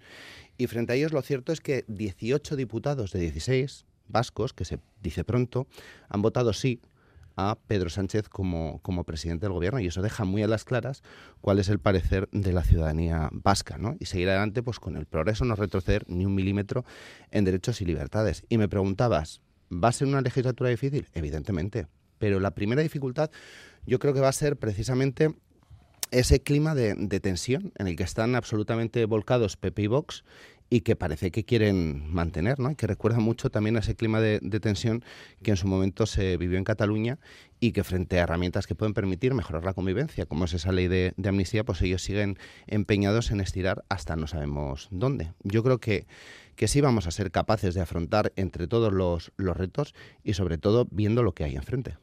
Y 0.58 0.68
frente 0.68 0.94
a 0.94 0.96
ellos 0.96 1.12
lo 1.12 1.22
cierto 1.22 1.52
es 1.52 1.60
que 1.60 1.84
18 1.90 2.56
diputados 2.56 3.12
de 3.12 3.20
16 3.20 3.86
vascos, 4.10 4.54
que 4.54 4.66
se 4.66 4.80
dice 5.02 5.24
pronto, 5.24 5.68
han 6.10 6.22
votado 6.22 6.54
sí 6.54 6.82
a 7.40 7.56
Pedro 7.56 7.90
Sánchez 7.90 8.28
como, 8.28 8.82
como 8.82 9.06
presidente 9.06 9.46
del 9.46 9.54
gobierno 9.54 9.80
y 9.80 9.88
eso 9.88 10.02
deja 10.02 10.26
muy 10.26 10.44
a 10.44 10.48
las 10.48 10.66
claras 10.66 11.04
cuál 11.40 11.60
es 11.60 11.70
el 11.70 11.80
parecer 11.80 12.28
de 12.32 12.52
la 12.52 12.64
ciudadanía 12.64 13.30
vasca, 13.32 13.78
¿no? 13.78 13.96
Y 14.00 14.06
seguir 14.06 14.28
adelante 14.30 14.62
pues 14.62 14.80
con 14.80 14.98
el 14.98 15.06
progreso, 15.06 15.46
no 15.46 15.56
retroceder 15.56 16.04
ni 16.08 16.26
un 16.26 16.36
milímetro 16.36 16.84
en 17.32 17.46
derechos 17.46 17.82
y 17.82 17.86
libertades. 17.86 18.44
Y 18.50 18.58
me 18.58 18.68
preguntabas, 18.68 19.42
¿va 19.72 19.88
a 19.88 19.94
ser 19.94 20.08
una 20.08 20.22
legislatura 20.22 20.70
difícil? 20.70 21.08
Evidentemente, 21.14 21.88
pero 22.18 22.42
la 22.42 22.52
primera 22.52 22.82
dificultad 22.82 23.32
yo 23.86 24.00
creo 24.00 24.14
que 24.14 24.20
va 24.20 24.30
a 24.30 24.34
ser 24.34 24.58
precisamente 24.58 25.34
ese 26.12 26.42
clima 26.42 26.76
de, 26.76 26.96
de, 26.96 27.20
tensión 27.20 27.72
en 27.78 27.88
el 27.88 27.96
que 27.96 28.04
están 28.04 28.36
absolutamente 28.36 29.06
volcados 29.06 29.56
Pepe 29.56 29.84
y 29.84 29.88
Vox 29.88 30.24
y 30.70 30.82
que 30.82 30.96
parece 30.96 31.32
que 31.32 31.44
quieren 31.44 32.12
mantener, 32.14 32.60
¿no? 32.60 32.72
Y 32.72 32.76
que 32.76 32.88
recuerda 32.88 33.20
mucho 33.20 33.50
también 33.50 33.76
a 33.78 33.80
ese 33.80 33.96
clima 33.96 34.22
de, 34.22 34.40
tensión 34.60 35.04
que 35.42 35.52
en 35.52 35.58
su 35.58 35.68
momento 35.68 36.06
se 36.06 36.38
vivió 36.38 36.58
en 36.58 36.64
Cataluña 36.64 37.18
y 37.60 37.72
que 37.72 37.84
frente 37.84 38.20
a 38.20 38.24
herramientas 38.24 38.68
que 38.68 38.76
pueden 38.76 38.94
permitir 38.94 39.34
mejorar 39.34 39.64
la 39.64 39.74
convivencia, 39.74 40.26
como 40.26 40.46
es 40.46 40.54
esa 40.54 40.72
ley 40.72 40.88
de, 40.88 41.14
amnistía, 41.26 41.64
pues 41.64 41.82
ellos 41.82 42.04
siguen 42.04 42.38
empeñados 42.68 43.32
en 43.32 43.42
estirar 43.42 43.84
hasta 43.90 44.16
no 44.16 44.28
sabemos 44.28 44.88
dónde. 44.92 45.34
Yo 45.44 45.64
creo 45.64 45.80
que, 45.80 46.06
que 46.56 46.68
sí 46.68 46.82
vamos 46.82 47.08
a 47.08 47.12
ser 47.12 47.32
capaces 47.32 47.74
de 47.74 47.82
afrontar 47.82 48.32
entre 48.36 48.68
todos 48.68 48.94
los, 48.94 49.32
los 49.38 49.58
retos 49.58 49.96
y 50.24 50.34
sobre 50.34 50.58
todo 50.58 50.88
viendo 50.92 51.24
lo 51.24 51.34
que 51.34 51.46
hay 51.46 51.56
enfrente. 51.56 51.98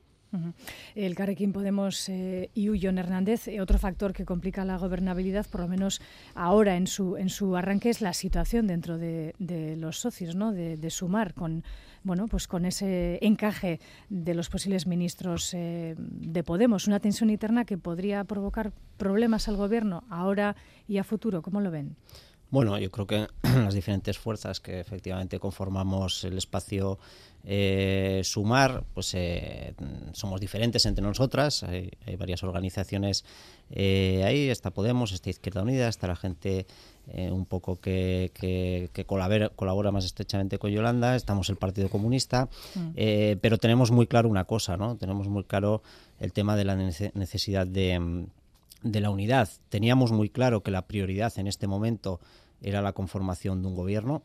El 0.95 1.15
Carrequín 1.15 1.53
Podemos 1.53 2.09
eh, 2.09 2.51
y 2.55 2.69
Ullón 2.69 2.99
Hernández, 2.99 3.49
eh, 3.49 3.61
otro 3.61 3.79
factor 3.79 4.13
que 4.13 4.25
complica 4.25 4.65
la 4.65 4.77
gobernabilidad, 4.77 5.47
por 5.47 5.61
lo 5.61 5.69
menos 5.69 6.01
ahora 6.35 6.77
en 6.77 6.87
su, 6.87 7.17
en 7.17 7.29
su 7.29 7.57
arranque, 7.57 7.91
es 7.91 8.01
la 8.01 8.13
situación 8.13 8.67
dentro 8.67 8.99
de, 8.99 9.35
los 9.79 9.99
socios, 9.99 10.35
¿no? 10.35 10.53
de, 10.53 10.91
sumar 10.91 11.35
con, 11.35 11.65
bueno, 12.03 12.27
pues 12.29 12.47
con 12.49 12.65
ese 12.65 13.19
encaje 13.23 13.81
de 14.09 14.35
los 14.35 14.49
posibles 14.49 14.87
ministros 14.87 15.53
eh, 15.55 15.95
de 15.99 16.43
Podemos, 16.43 16.87
una 16.87 17.01
tensión 17.01 17.31
interna 17.31 17.65
que 17.65 17.79
podría 17.79 18.25
provocar 18.25 18.73
problemas 18.97 19.49
al 19.49 19.57
gobierno 19.57 20.05
ahora 20.11 20.57
y 20.87 20.99
a 20.99 21.05
futuro. 21.05 21.43
¿Cómo 21.43 21.61
lo 21.61 21.71
ven? 21.71 21.97
Bueno, 22.51 22.79
yo 22.79 22.91
creo 22.91 23.07
que 23.07 23.27
las 23.43 23.75
diferentes 23.75 24.19
fuerzas 24.19 24.61
que 24.61 24.79
efectivamente 24.79 25.41
conformamos 25.41 26.23
el 26.25 26.39
espacio 26.39 26.99
eh, 27.49 28.23
sumar, 28.25 28.83
pues 28.93 29.15
eh, 29.15 29.73
somos 30.13 30.41
diferentes 30.41 30.85
entre 30.85 31.05
nosotras, 31.05 31.63
hay, 31.63 31.93
varias 32.19 32.43
organizaciones 32.43 33.25
eh, 33.71 34.25
ahí, 34.27 34.49
está 34.49 34.73
Podemos, 34.73 35.13
está 35.13 35.31
Izquierda 35.31 35.63
Unida, 35.63 35.87
está 35.87 36.09
la 36.09 36.17
gente 36.17 36.67
un 37.31 37.47
poco 37.47 37.81
que, 37.81 38.33
que, 38.35 39.05
colabora, 39.05 39.93
más 39.93 40.05
estrechamente 40.05 40.59
con 40.59 40.73
Yolanda, 40.73 41.15
estamos 41.15 41.49
el 41.49 41.55
Partido 41.55 41.89
Comunista, 41.89 42.49
mm. 42.75 43.39
pero 43.41 43.59
tenemos 43.59 43.93
muy 43.93 44.09
claro 44.09 44.29
una 44.29 44.45
cosa, 44.45 44.77
¿no? 44.77 44.97
Tenemos 44.97 45.29
muy 45.29 45.45
claro 45.45 45.85
el 46.19 46.33
tema 46.33 46.57
de 46.57 46.65
la 46.65 46.75
necesidad 46.75 47.65
de, 47.65 48.27
de 48.83 49.01
la 49.01 49.11
unidad. 49.11 49.49
Teníamos 49.69 50.11
muy 50.11 50.31
claro 50.31 50.65
que 50.65 50.73
la 50.73 50.83
prioridad 50.89 51.33
en 51.39 51.47
este 51.47 51.69
momento 51.69 52.19
era 52.61 52.83
la 52.83 52.93
conformación 52.93 53.63
de 53.63 53.69
un 53.69 53.77
gobierno. 53.77 54.23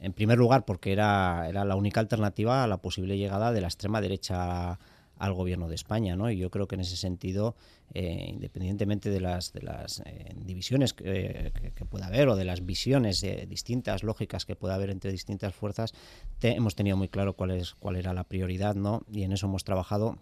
En 0.00 0.12
primer 0.12 0.38
lugar, 0.38 0.64
porque 0.64 0.92
era, 0.92 1.46
era 1.48 1.64
la 1.64 1.76
única 1.76 2.00
alternativa 2.00 2.64
a 2.64 2.66
la 2.66 2.78
posible 2.78 3.18
llegada 3.18 3.52
de 3.52 3.60
la 3.60 3.68
extrema 3.68 4.00
derecha 4.00 4.78
al 5.20 5.34
gobierno 5.34 5.68
de 5.68 5.74
España, 5.74 6.16
¿no? 6.16 6.30
Y 6.30 6.38
yo 6.38 6.50
creo 6.50 6.66
que 6.66 6.76
en 6.76 6.80
ese 6.80 6.96
sentido, 6.96 7.54
eh, 7.92 8.24
independientemente 8.30 9.10
de 9.10 9.20
las, 9.20 9.52
de 9.52 9.60
las 9.60 10.00
eh, 10.06 10.34
divisiones 10.34 10.94
que, 10.94 11.52
pueda 11.90 12.06
haber 12.06 12.28
o 12.28 12.36
de 12.36 12.46
las 12.46 12.64
visiones 12.64 13.22
eh, 13.22 13.46
distintas, 13.46 14.02
lógicas 14.02 14.46
que 14.46 14.56
pueda 14.56 14.76
haber 14.76 14.88
entre 14.88 15.12
distintas 15.12 15.54
fuerzas, 15.54 15.92
hemos 16.40 16.74
tenido 16.74 16.96
muy 16.96 17.08
claro 17.08 17.34
cuál 17.34 17.50
es 17.50 17.74
cuál 17.74 17.96
era 17.96 18.14
la 18.14 18.24
prioridad, 18.24 18.74
¿no? 18.74 19.02
Y 19.12 19.24
en 19.24 19.32
eso 19.32 19.46
hemos 19.46 19.62
trabajado 19.62 20.16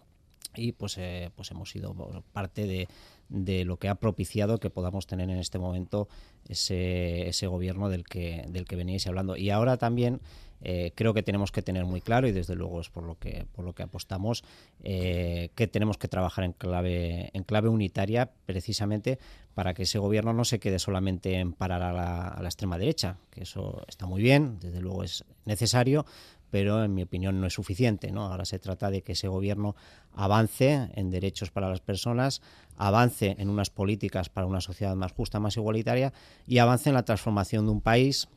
y 0.55 0.71
pues, 0.73 0.97
eh, 0.97 1.31
pues 1.35 1.51
hemos 1.51 1.69
sido 1.69 1.93
parte 2.33 2.65
de, 2.65 2.87
de, 3.29 3.65
lo 3.65 3.77
que 3.77 3.87
ha 3.87 3.95
propiciado 3.95 4.59
que 4.59 4.69
podamos 4.69 5.07
tener 5.07 5.29
en 5.29 5.37
este 5.37 5.59
momento 5.59 6.07
ese, 6.47 7.27
ese 7.27 7.47
gobierno 7.47 7.89
del 7.89 8.03
que, 8.03 8.45
del 8.49 8.65
que 8.65 8.75
veníais 8.75 9.07
hablando. 9.07 9.37
Y 9.37 9.49
ahora 9.49 9.77
también 9.77 10.19
eh, 10.61 10.91
creo 10.95 11.13
que 11.13 11.23
tenemos 11.23 11.51
que 11.51 11.61
tener 11.61 11.85
muy 11.85 12.01
claro, 12.01 12.27
y 12.27 12.31
desde 12.31 12.55
luego 12.55 12.81
es 12.81 12.89
por 12.89 13.03
lo 13.03 13.17
que, 13.17 13.45
por 13.53 13.63
lo 13.63 13.73
que 13.73 13.83
apostamos, 13.83 14.43
eh, 14.83 15.51
que 15.55 15.67
tenemos 15.67 15.97
que 15.97 16.07
trabajar 16.07 16.43
en 16.43 16.53
clave, 16.53 17.29
en 17.33 17.43
clave 17.43 17.69
unitaria 17.69 18.31
precisamente 18.45 19.19
para 19.53 19.73
que 19.73 19.83
ese 19.83 19.99
gobierno 19.99 20.33
no 20.33 20.45
se 20.45 20.59
quede 20.59 20.79
solamente 20.79 21.35
en 21.35 21.53
parar 21.53 21.81
a 21.81 21.93
la, 21.93 22.27
a 22.27 22.41
la 22.41 22.49
extrema 22.49 22.77
derecha, 22.77 23.17
que 23.29 23.43
eso 23.43 23.83
está 23.87 24.05
muy 24.05 24.21
bien, 24.21 24.59
desde 24.59 24.81
luego 24.81 25.03
es 25.03 25.23
necesario, 25.45 26.05
pero 26.51 26.83
en 26.83 26.93
mi 26.93 27.03
opinión 27.03 27.39
no 27.39 27.47
es 27.47 27.53
suficiente. 27.53 28.11
¿no? 28.11 28.25
Ahora 28.25 28.45
se 28.45 28.59
trata 28.59 28.89
de 28.89 29.01
que 29.01 29.13
ese 29.13 29.27
gobierno 29.27 29.75
avance 30.13 30.89
en 30.93 31.09
derechos 31.09 31.51
para 31.51 31.69
las 31.69 31.81
personas, 31.81 32.41
avance 32.77 33.35
en 33.37 33.49
unas 33.49 33.69
políticas 33.69 34.29
para 34.29 34.47
una 34.47 34.61
sociedad 34.61 34.95
más 34.95 35.11
justa, 35.11 35.39
más 35.39 35.57
igualitaria 35.57 36.13
y 36.47 36.57
avance 36.59 36.89
en 36.89 36.95
la 36.95 37.03
transformación 37.03 37.65
de 37.65 37.71
un 37.71 37.81
país 37.81 38.27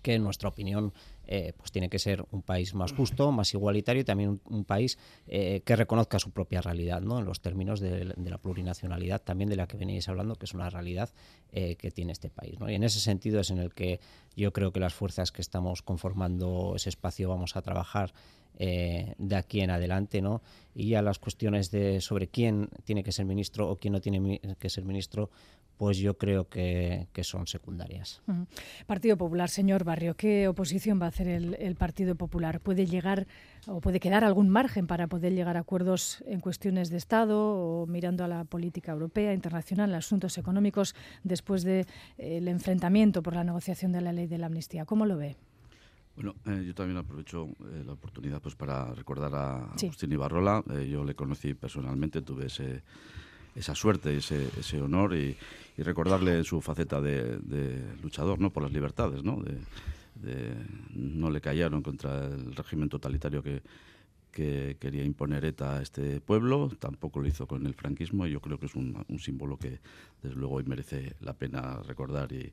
que 0.00 0.14
en 0.14 0.24
nuestra 0.24 0.48
opinión 0.48 0.92
eh, 1.26 1.52
pues 1.56 1.70
tiene 1.70 1.88
que 1.88 1.98
ser 1.98 2.24
un 2.32 2.42
país 2.42 2.74
más 2.74 2.92
justo, 2.92 3.30
más 3.30 3.54
igualitario 3.54 4.02
y 4.02 4.04
también 4.04 4.40
un, 4.44 4.64
país 4.64 4.98
eh, 5.28 5.62
que 5.64 5.76
reconozca 5.76 6.18
su 6.18 6.30
propia 6.30 6.60
realidad, 6.60 7.00
¿no? 7.00 7.20
En 7.20 7.24
los 7.24 7.40
términos 7.40 7.80
de, 7.80 8.04
la 8.04 8.38
plurinacionalidad 8.38 9.22
también 9.22 9.48
de 9.48 9.56
la 9.56 9.66
que 9.66 9.76
veníais 9.76 10.08
hablando, 10.08 10.34
que 10.34 10.46
es 10.46 10.54
una 10.54 10.68
realidad 10.68 11.10
eh, 11.52 11.76
que 11.76 11.90
tiene 11.90 12.12
este 12.12 12.28
país, 12.28 12.58
¿no? 12.58 12.68
Y 12.68 12.74
en 12.74 12.82
ese 12.82 12.98
sentido 12.98 13.40
es 13.40 13.50
en 13.50 13.58
el 13.58 13.72
que 13.72 14.00
yo 14.36 14.52
creo 14.52 14.72
que 14.72 14.80
las 14.80 14.94
fuerzas 14.94 15.30
que 15.30 15.42
estamos 15.42 15.82
conformando 15.82 16.74
ese 16.76 16.88
espacio 16.88 17.28
vamos 17.28 17.56
a 17.56 17.62
trabajar 17.62 18.12
de 18.54 19.34
aquí 19.34 19.60
en 19.60 19.70
adelante, 19.70 20.20
¿no? 20.20 20.42
Y 20.74 20.90
ya 20.90 21.02
las 21.02 21.18
cuestiones 21.18 21.70
de 21.70 22.00
sobre 22.00 22.28
quién 22.28 22.68
tiene 22.84 23.02
que 23.02 23.10
ser 23.10 23.24
ministro 23.24 23.68
o 23.68 23.76
quién 23.76 23.92
no 23.92 24.00
tiene 24.00 24.40
que 24.58 24.68
ser 24.68 24.84
ministro, 24.84 25.30
pues 25.82 25.98
yo 25.98 26.16
creo 26.16 26.48
que, 26.48 27.08
son 27.22 27.48
secundarias. 27.48 28.22
Partido 28.86 29.16
Popular, 29.16 29.48
señor 29.48 29.82
Barrio, 29.82 30.14
¿qué 30.14 30.46
oposición 30.46 31.00
va 31.00 31.06
a 31.06 31.08
hacer 31.08 31.26
el, 31.26 31.74
Partido 31.74 32.14
Popular? 32.14 32.60
¿Puede 32.60 32.86
llegar 32.86 33.26
o 33.66 33.80
puede 33.80 33.98
quedar 33.98 34.22
algún 34.22 34.48
margen 34.48 34.86
para 34.86 35.08
poder 35.08 35.32
llegar 35.32 35.56
a 35.56 35.60
acuerdos 35.60 36.22
en 36.28 36.38
cuestiones 36.38 36.88
de 36.88 36.98
Estado 36.98 37.36
o 37.36 37.88
mirando 37.88 38.22
a 38.22 38.28
la 38.28 38.44
política 38.44 38.92
europea, 38.92 39.34
internacional, 39.34 39.92
asuntos 39.96 40.38
económicos 40.38 40.94
después 41.24 41.64
del 41.64 41.84
de, 42.16 42.36
eh, 42.36 42.48
enfrentamiento 42.48 43.20
por 43.20 43.34
la 43.34 43.42
negociación 43.42 43.90
de 43.90 44.02
la 44.02 44.12
ley 44.12 44.28
de 44.28 44.38
la 44.38 44.46
amnistía? 44.46 44.84
¿Cómo 44.84 45.04
lo 45.04 45.16
ve? 45.16 45.34
Bueno, 46.14 46.36
eh, 46.46 46.62
yo 46.64 46.76
también 46.76 46.98
aprovecho 46.98 47.48
eh, 47.72 47.82
la 47.84 47.94
oportunidad 47.94 48.40
pues 48.40 48.54
para 48.54 48.94
recordar 48.94 49.34
a 49.34 49.64
Agustín 49.72 50.12
Ibarrola. 50.12 50.62
yo 50.88 51.02
le 51.02 51.16
conocí 51.16 51.54
personalmente, 51.54 52.22
tuve 52.22 52.46
ese 52.46 52.84
esa 53.54 53.74
suerte, 53.74 54.16
ese, 54.16 54.48
ese 54.58 54.80
honor 54.80 55.14
y, 55.14 55.36
recordarle 55.78 56.44
su 56.44 56.60
faceta 56.60 57.00
de, 57.00 57.82
luchador 58.02 58.38
¿no? 58.38 58.50
por 58.50 58.62
las 58.62 58.72
libertades. 58.72 59.24
¿no? 59.24 59.42
De, 60.14 60.54
no 60.94 61.30
le 61.30 61.40
callaron 61.40 61.82
contra 61.82 62.26
el 62.26 62.54
régimen 62.54 62.88
totalitario 62.88 63.42
que, 63.42 63.62
que 64.32 64.76
quería 64.80 65.04
imponer 65.04 65.44
ETA 65.44 65.78
a 65.78 65.82
este 65.82 66.20
pueblo, 66.20 66.70
tampoco 66.78 67.20
lo 67.20 67.28
hizo 67.28 67.46
con 67.46 67.66
el 67.66 67.74
franquismo 67.74 68.26
y 68.26 68.32
yo 68.32 68.40
creo 68.40 68.58
que 68.58 68.66
es 68.66 68.74
un, 68.74 69.04
símbolo 69.18 69.58
que 69.58 69.78
desde 70.22 70.36
luego 70.36 70.56
hoy 70.56 70.64
merece 70.64 71.14
la 71.20 71.34
pena 71.34 71.80
recordar 71.82 72.32
y, 72.32 72.52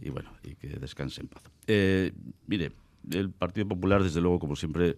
y 0.00 0.10
bueno, 0.10 0.30
y 0.42 0.54
que 0.54 0.68
descanse 0.68 1.20
en 1.20 1.28
paz. 1.28 1.42
Eh, 1.66 2.12
mire, 2.46 2.72
el 3.10 3.30
Partido 3.30 3.68
Popular 3.68 4.02
desde 4.02 4.20
luego 4.20 4.38
como 4.38 4.56
siempre, 4.56 4.96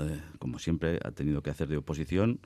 eh, 0.00 0.20
como 0.38 0.58
siempre 0.58 1.00
ha 1.04 1.10
tenido 1.10 1.42
que 1.42 1.50
hacer 1.50 1.68
de 1.68 1.78
oposición, 1.78 2.38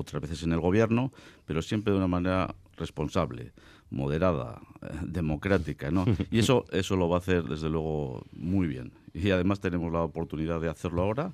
otras 0.00 0.22
veces 0.22 0.42
en 0.42 0.52
el 0.52 0.60
gobierno, 0.60 1.12
pero 1.46 1.62
siempre 1.62 1.92
de 1.92 1.98
una 1.98 2.08
manera 2.08 2.54
responsable, 2.76 3.52
moderada, 3.90 4.60
eh, 4.82 4.86
democrática, 5.02 5.90
¿no? 5.90 6.04
Y 6.30 6.38
eso, 6.38 6.64
eso 6.72 6.96
lo 6.96 7.08
va 7.08 7.16
a 7.16 7.20
hacer 7.20 7.44
desde 7.44 7.68
luego 7.68 8.24
muy 8.32 8.66
bien. 8.66 8.92
Y 9.14 9.30
además 9.30 9.60
tenemos 9.60 9.92
la 9.92 10.02
oportunidad 10.02 10.60
de 10.60 10.68
hacerlo 10.68 11.02
ahora 11.02 11.32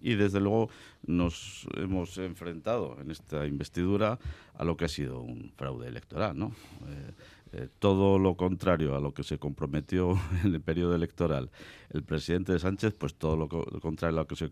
y 0.00 0.14
desde 0.14 0.40
luego 0.40 0.70
nos 1.06 1.66
hemos 1.76 2.18
enfrentado 2.18 2.96
en 3.00 3.10
esta 3.10 3.46
investidura 3.46 4.18
a 4.54 4.64
lo 4.64 4.76
que 4.76 4.84
ha 4.84 4.88
sido 4.88 5.20
un 5.20 5.52
fraude 5.56 5.88
electoral, 5.88 6.38
¿no? 6.38 6.52
Eh, 6.88 7.12
eh, 7.52 7.68
todo 7.78 8.18
lo 8.18 8.36
contrario 8.36 8.94
a 8.94 9.00
lo 9.00 9.14
que 9.14 9.22
se 9.22 9.38
comprometió 9.38 10.18
en 10.44 10.54
el 10.54 10.60
periodo 10.60 10.94
electoral 10.94 11.50
el 11.90 12.02
presidente 12.02 12.52
de 12.52 12.58
Sánchez, 12.58 12.94
pues 12.98 13.14
todo 13.14 13.36
lo, 13.36 13.48
contrario 13.48 14.18
a 14.18 14.22
lo 14.22 14.26
que 14.26 14.36
se 14.36 14.50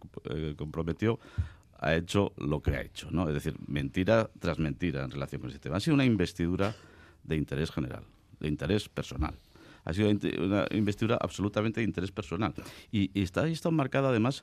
comprometió 0.56 1.18
ha 1.78 1.94
hecho 1.94 2.32
lo 2.36 2.60
que 2.60 2.72
ha 2.72 2.82
hecho, 2.82 3.10
¿no? 3.10 3.28
Es 3.28 3.34
decir, 3.34 3.56
mentira 3.66 4.30
tras 4.38 4.58
mentira 4.58 5.04
en 5.04 5.10
relación 5.10 5.40
con 5.40 5.50
ese 5.50 5.58
tema. 5.58 5.76
Ha 5.76 5.80
sido 5.80 5.94
una 5.94 6.04
investidura 6.04 6.74
de 7.24 7.36
interés 7.36 7.70
general, 7.70 8.04
de 8.40 8.48
interés 8.48 8.88
personal. 8.88 9.34
Ha 9.86 9.92
sido 9.92 10.10
una 10.10 10.66
investidura 10.72 11.16
absolutamente 11.20 11.80
de 11.80 11.84
interés 11.84 12.10
personal. 12.10 12.52
Y, 12.90 13.08
está, 13.22 13.46
está 13.46 13.70
marcada 13.70 14.08
además 14.08 14.42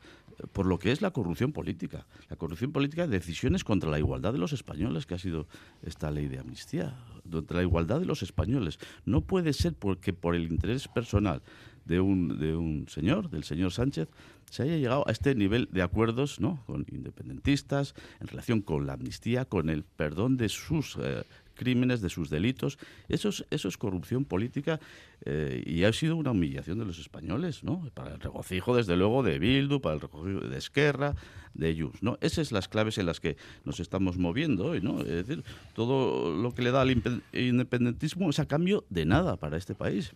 por 0.53 0.65
lo 0.65 0.79
que 0.79 0.93
es 0.93 1.01
la 1.01 1.11
corrupción 1.11 1.51
política. 1.51 2.05
La 2.29 2.37
corrupción 2.37 2.71
política 2.71 3.07
de 3.07 3.19
decisiones 3.19 3.65
contra 3.65 3.89
la 3.89 3.99
igualdad 3.99 4.31
de 4.31 4.39
los 4.39 4.53
españoles, 4.53 5.05
que 5.05 5.15
ha 5.15 5.19
sido 5.19 5.47
esta 5.81 6.11
ley 6.11 6.29
de 6.29 6.39
amnistía. 6.39 6.95
Contra 7.29 7.57
la 7.57 7.63
igualdad 7.63 7.99
de 7.99 8.05
los 8.05 8.23
españoles. 8.23 8.79
No 9.05 9.19
puede 9.19 9.51
ser 9.51 9.73
porque 9.73 10.13
por 10.13 10.33
el 10.33 10.49
interés 10.49 10.87
personal 10.87 11.41
de 11.85 11.99
un, 11.99 12.39
de 12.39 12.55
un 12.55 12.87
señor, 12.87 13.29
del 13.29 13.43
señor 13.43 13.71
Sánchez, 13.71 14.09
se 14.49 14.63
haya 14.63 14.77
llegado 14.77 15.07
a 15.07 15.11
este 15.11 15.33
nivel 15.33 15.67
de 15.71 15.81
acuerdos 15.81 16.39
¿no? 16.39 16.63
con 16.67 16.85
independentistas 16.91 17.95
en 18.19 18.27
relación 18.27 18.61
con 18.61 18.85
la 18.85 18.93
amnistía, 18.93 19.45
con 19.45 19.69
el 19.69 19.83
perdón 19.83 20.37
de 20.37 20.47
sus 20.47 20.95
eh, 21.01 21.23
crímenes, 21.55 22.01
de 22.01 22.09
sus 22.09 22.29
delitos. 22.29 22.77
Eso 23.09 23.29
es, 23.29 23.45
eso 23.49 23.67
es 23.67 23.77
corrupción 23.77 24.25
política 24.25 24.79
eh, 25.25 25.63
y 25.65 25.83
ha 25.85 25.93
sido 25.93 26.15
una 26.15 26.31
humillación 26.31 26.77
de 26.79 26.85
los 26.85 26.99
españoles, 26.99 27.63
¿no? 27.63 27.89
Para 27.93 28.13
el 28.13 28.19
regocijo, 28.19 28.75
desde 28.75 28.95
luego, 28.95 29.23
de 29.23 29.39
Bildu, 29.39 29.79
para 29.81 29.95
el 29.95 30.01
regocijo 30.01 30.41
de 30.41 30.57
Esquerra, 30.57 31.15
de 31.53 31.75
Junts, 31.79 32.03
¿no? 32.03 32.17
Esas 32.21 32.49
son 32.49 32.55
las 32.57 32.67
claves 32.67 32.97
en 32.97 33.05
las 33.05 33.19
que 33.19 33.37
nos 33.65 33.79
estamos 33.79 34.17
moviendo 34.17 34.65
hoy, 34.65 34.81
¿no? 34.81 35.01
Es 35.01 35.27
decir, 35.27 35.43
todo 35.73 36.31
lo 36.35 36.53
que 36.53 36.61
le 36.61 36.71
da 36.71 36.81
al 36.81 36.91
independentismo 37.33 38.29
es 38.29 38.39
a 38.39 38.47
cambio 38.47 38.85
de 38.89 39.05
nada 39.05 39.37
para 39.37 39.57
este 39.57 39.75
país 39.75 40.13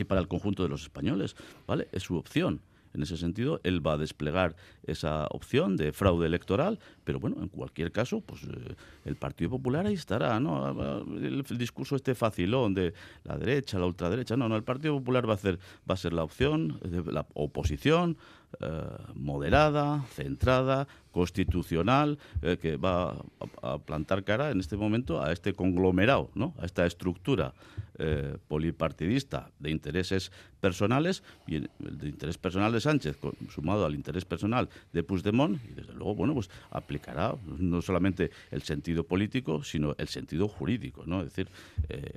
y 0.00 0.04
para 0.04 0.20
el 0.20 0.28
conjunto 0.28 0.62
de 0.62 0.68
los 0.68 0.82
españoles, 0.82 1.36
¿vale? 1.66 1.88
Es 1.92 2.04
su 2.04 2.16
opción. 2.16 2.60
En 2.94 3.02
ese 3.02 3.16
sentido, 3.16 3.60
él 3.64 3.86
va 3.86 3.92
a 3.94 3.96
desplegar 3.98 4.56
esa 4.84 5.26
opción 5.30 5.76
de 5.76 5.92
fraude 5.92 6.26
electoral, 6.26 6.78
pero 7.04 7.20
bueno, 7.20 7.36
en 7.40 7.48
cualquier 7.48 7.92
caso, 7.92 8.20
pues 8.20 8.44
eh, 8.44 8.74
el 9.04 9.16
Partido 9.16 9.50
Popular 9.50 9.86
ahí 9.86 9.94
estará, 9.94 10.40
¿no? 10.40 10.68
El, 11.16 11.44
discurso 11.58 11.96
este 11.96 12.14
facilón 12.14 12.74
de 12.74 12.94
la 13.24 13.36
derecha, 13.36 13.78
la 13.78 13.86
ultraderecha, 13.86 14.36
no, 14.36 14.48
no, 14.48 14.56
el 14.56 14.64
Partido 14.64 14.98
Popular 14.98 15.28
va 15.28 15.32
a 15.32 15.36
hacer, 15.36 15.58
va 15.88 15.94
a 15.94 15.96
ser 15.96 16.12
la 16.12 16.24
opción, 16.24 16.80
la 17.06 17.26
oposición, 17.34 18.16
eh, 18.60 18.82
moderada, 19.14 20.04
centrada, 20.14 20.88
constitucional, 21.12 22.18
eh, 22.40 22.56
que 22.56 22.78
va 22.78 23.14
a, 23.62 23.78
plantar 23.78 24.24
cara 24.24 24.50
en 24.50 24.58
este 24.58 24.76
momento 24.76 25.22
a 25.22 25.32
este 25.32 25.52
conglomerado, 25.52 26.30
¿no? 26.34 26.54
a 26.58 26.64
esta 26.64 26.86
estructura 26.86 27.52
eh, 27.98 28.38
polipartidista 28.48 29.50
de 29.58 29.70
intereses 29.70 30.32
personales, 30.60 31.22
y 31.46 31.56
el 31.56 31.70
de 31.78 32.08
interés 32.08 32.38
personal 32.38 32.72
de 32.72 32.80
Sánchez, 32.80 33.18
sumado 33.50 33.84
al 33.84 33.94
interés 33.94 34.24
personal 34.24 34.70
de 34.94 35.02
Puigdemont, 35.02 35.60
y 35.68 35.74
desde 35.74 35.92
luego, 35.92 36.14
bueno, 36.14 36.32
pues 36.32 36.48
aplicará 36.70 37.34
no 37.58 37.82
solamente 37.82 38.30
el 38.50 38.62
sentido 38.62 39.04
político, 39.04 39.62
sino 39.62 39.94
el 39.98 40.08
sentido 40.08 40.48
jurídico, 40.48 41.04
¿no? 41.06 41.20
Es 41.20 41.26
decir, 41.26 41.48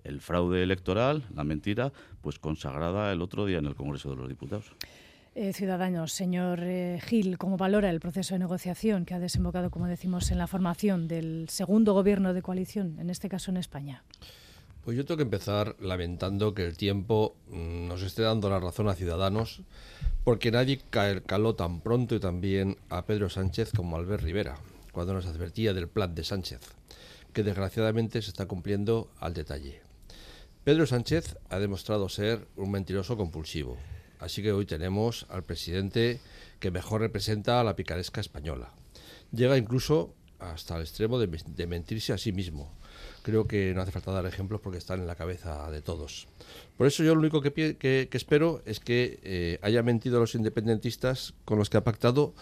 el 0.05 0.21
fraude 0.21 0.63
electoral, 0.63 1.23
la 1.35 1.43
mentira, 1.43 1.91
pues 2.21 2.39
consagrada 2.39 3.11
el 3.11 3.21
otro 3.21 3.45
día 3.45 3.59
en 3.59 3.65
el 3.65 3.75
Congreso 3.75 4.11
de 4.11 4.15
los 4.15 4.29
Diputados. 4.29 4.71
Eh, 5.33 5.53
ciudadanos. 5.53 6.11
Señor 6.11 6.59
eh, 6.61 7.00
Gil, 7.05 7.38
¿cómo 7.38 7.55
valora 7.55 7.89
el 7.89 8.01
proceso 8.01 8.35
de 8.35 8.39
negociación 8.39 9.05
que 9.05 9.13
ha 9.13 9.19
desembocado, 9.19 9.71
como 9.71 9.88
decimos, 9.88 10.29
en 10.29 10.38
la 10.38 10.45
formación 10.45 11.07
del 11.07 11.47
segundo 11.47 11.93
gobierno 11.93 12.33
de 12.33 12.41
coalición, 12.41 13.00
en 13.00 13.09
este 13.09 13.29
caso 13.29 13.50
en 13.50 13.55
España? 13.55 14.03
Pues 14.83 14.97
yo 14.97 15.05
tengo 15.05 15.17
que 15.17 15.23
empezar 15.23 15.77
lamentando 15.79 16.53
que 16.53 16.65
el 16.65 16.75
tiempo 16.75 17.35
mm, 17.47 17.88
nos 17.88 18.01
esté 18.01 18.23
dando 18.23 18.50
la 18.50 18.59
razón 18.59 18.89
a 18.89 18.95
Ciudadanos, 18.95 19.61
porque 20.25 20.51
nadie 20.51 20.81
caló 20.89 21.55
tan 21.55 21.79
pronto 21.79 22.13
y 22.13 22.19
tan 22.19 22.41
bien 22.41 22.75
a 22.89 23.05
Pedro 23.05 23.29
Sánchez 23.29 23.71
como 23.73 23.95
Albert 23.95 24.23
Rivera, 24.23 24.57
cuando 24.91 25.13
nos 25.13 25.27
advertía 25.27 25.73
del 25.73 25.88
plan 25.88 26.13
de 26.13 26.25
Sánchez, 26.25 26.59
que 27.31 27.43
desgraciadamente 27.43 28.21
se 28.21 28.31
está 28.31 28.47
cumpliendo 28.47 29.09
al 29.17 29.33
detalle. 29.33 29.79
Pedro 30.65 30.85
Sánchez 30.85 31.38
ha 31.50 31.59
demostrado 31.59 32.09
ser 32.09 32.47
un 32.57 32.69
mentiroso 32.69 33.15
compulsivo, 33.15 33.77
Así 34.21 34.43
que 34.43 34.53
hoy 34.53 34.65
tenemos 34.65 35.25
al 35.29 35.43
presidente 35.43 36.19
que 36.59 36.71
mejor 36.71 37.01
representa 37.01 37.59
a 37.59 37.63
la 37.63 37.75
picaresca 37.75 38.21
española. 38.21 38.71
Llega 39.31 39.57
incluso 39.57 40.13
hasta 40.39 40.75
el 40.75 40.83
extremo 40.83 41.19
de, 41.19 41.67
mentirse 41.67 42.13
a 42.13 42.17
sí 42.17 42.31
mismo. 42.31 42.71
Creo 43.23 43.47
que 43.47 43.73
no 43.73 43.81
hace 43.81 43.91
falta 43.91 44.11
dar 44.11 44.25
ejemplos 44.27 44.61
porque 44.61 44.77
están 44.77 44.99
en 44.99 45.07
la 45.07 45.15
cabeza 45.15 45.69
de 45.71 45.81
todos. 45.81 46.27
Por 46.77 46.85
eso 46.85 47.03
yo 47.03 47.15
lo 47.15 47.21
único 47.21 47.41
que, 47.41 48.07
espero 48.11 48.61
es 48.65 48.79
que 48.79 49.19
eh, 49.23 49.59
haya 49.63 49.81
mentido 49.81 50.17
a 50.17 50.21
los 50.21 50.35
independentistas 50.35 51.33
con 51.43 51.57
los 51.57 51.69
que 51.69 51.77
ha 51.77 51.83
pactado 51.83 52.33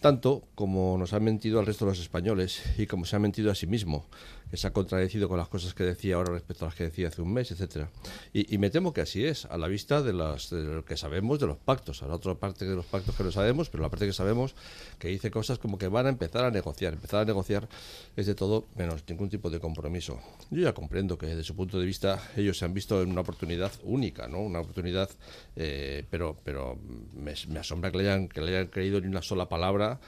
tanto 0.00 0.48
como 0.54 0.96
nos 0.98 1.12
ha 1.12 1.20
mentido 1.20 1.60
al 1.60 1.66
resto 1.66 1.84
de 1.84 1.92
los 1.92 2.00
españoles 2.00 2.62
y 2.78 2.86
como 2.86 3.04
se 3.04 3.16
ha 3.16 3.18
mentido 3.18 3.50
a 3.50 3.54
sí 3.54 3.66
mismo 3.66 4.06
se 4.52 4.66
ha 4.66 4.72
contradecido 4.72 5.28
con 5.28 5.38
las 5.38 5.48
cosas 5.48 5.74
que 5.74 5.84
decía 5.84 6.16
ahora 6.16 6.32
respecto 6.32 6.64
a 6.64 6.68
las 6.68 6.74
que 6.74 6.84
decía 6.84 7.08
hace 7.08 7.22
un 7.22 7.32
mes, 7.32 7.50
etcétera. 7.50 7.90
Y, 8.32 8.58
me 8.58 8.70
temo 8.70 8.92
que 8.92 9.00
así 9.00 9.24
es, 9.24 9.46
a 9.46 9.56
la 9.56 9.68
vista 9.68 10.02
de, 10.02 10.12
las, 10.12 10.52
lo 10.52 10.84
que 10.84 10.96
sabemos 10.96 11.38
de 11.38 11.46
los 11.46 11.56
pactos. 11.56 12.02
La 12.02 12.14
otra 12.14 12.34
parte 12.34 12.64
de 12.64 12.74
los 12.74 12.84
pactos 12.84 13.14
que 13.14 13.24
no 13.24 13.32
sabemos, 13.32 13.70
pero 13.70 13.82
la 13.82 13.88
parte 13.88 14.06
que 14.06 14.12
sabemos 14.12 14.54
que 14.98 15.08
dice 15.08 15.30
cosas 15.30 15.58
como 15.58 15.78
que 15.78 15.88
van 15.88 16.06
a 16.06 16.08
empezar 16.08 16.44
a 16.44 16.50
negociar. 16.50 16.94
Empezar 16.94 17.20
a 17.20 17.24
negociar 17.24 17.68
es 18.16 18.26
de 18.26 18.34
todo 18.34 18.66
menos 18.76 19.02
ningún 19.08 19.28
tipo 19.28 19.50
de 19.50 19.60
compromiso. 19.60 20.20
Yo 20.50 20.62
ya 20.62 20.72
comprendo 20.72 21.16
que 21.16 21.26
desde 21.26 21.44
su 21.44 21.54
punto 21.54 21.78
de 21.78 21.86
vista 21.86 22.20
ellos 22.36 22.58
se 22.58 22.64
han 22.64 22.74
visto 22.74 23.02
en 23.02 23.10
una 23.10 23.20
oportunidad 23.20 23.72
única, 23.84 24.28
¿no? 24.28 24.40
Una 24.40 24.60
oportunidad, 24.60 25.10
eh, 25.56 26.04
pero, 26.10 26.36
pero 26.44 26.78
me, 27.14 27.34
me 27.48 27.60
asombra 27.60 27.90
que 27.90 27.98
le, 27.98 28.10
hayan, 28.10 28.28
que 28.28 28.40
le 28.40 28.56
hayan 28.56 28.66
creído 28.68 29.00
ni 29.00 29.06
una 29.06 29.22
sola 29.22 29.48
palabra 29.48 30.00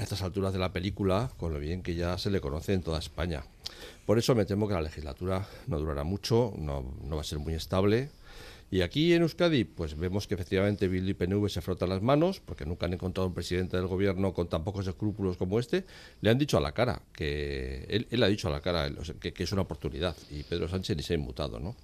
a 0.00 0.02
estas 0.02 0.22
alturas 0.22 0.54
de 0.54 0.58
la 0.58 0.72
película, 0.72 1.30
con 1.36 1.52
lo 1.52 1.60
bien 1.60 1.82
que 1.82 1.94
ya 1.94 2.16
se 2.16 2.30
le 2.30 2.40
conoce 2.40 2.72
en 2.72 2.82
toda 2.82 2.98
España. 2.98 3.44
Por 4.06 4.18
eso 4.18 4.34
me 4.34 4.46
temo 4.46 4.66
que 4.66 4.72
la 4.72 4.80
legislatura 4.80 5.46
no 5.66 5.78
durará 5.78 6.04
mucho, 6.04 6.54
no, 6.56 6.94
no 7.04 7.16
va 7.16 7.20
a 7.20 7.24
ser 7.24 7.38
muy 7.38 7.52
estable. 7.52 8.08
Y 8.70 8.80
aquí 8.80 9.12
en 9.12 9.22
Euskadi, 9.22 9.64
pues 9.64 9.98
vemos 9.98 10.26
que 10.26 10.34
efectivamente 10.34 10.88
Bildu 10.88 11.10
y 11.10 11.14
PNV 11.14 11.48
se 11.50 11.60
frotan 11.60 11.90
las 11.90 12.00
manos, 12.00 12.40
porque 12.40 12.64
nunca 12.64 12.86
han 12.86 12.94
encontrado 12.94 13.28
un 13.28 13.34
presidente 13.34 13.76
del 13.76 13.88
gobierno 13.88 14.32
con 14.32 14.48
tan 14.48 14.64
pocos 14.64 14.86
escrúpulos 14.86 15.36
como 15.36 15.58
este. 15.58 15.84
Le 16.22 16.30
han 16.30 16.38
dicho 16.38 16.56
a 16.56 16.62
la 16.62 16.72
cara, 16.72 17.02
que 17.12 17.84
él, 17.90 18.06
él 18.10 18.22
ha 18.22 18.28
dicho 18.28 18.48
a 18.48 18.52
la 18.52 18.60
cara 18.60 18.90
que, 19.20 19.34
que, 19.34 19.42
es 19.42 19.52
una 19.52 19.62
oportunidad, 19.62 20.16
y 20.30 20.44
Pedro 20.44 20.66
Sánchez 20.66 20.96
ni 20.96 21.02
se 21.02 21.12
ha 21.12 21.16
inmutado, 21.18 21.60
¿no? 21.60 21.76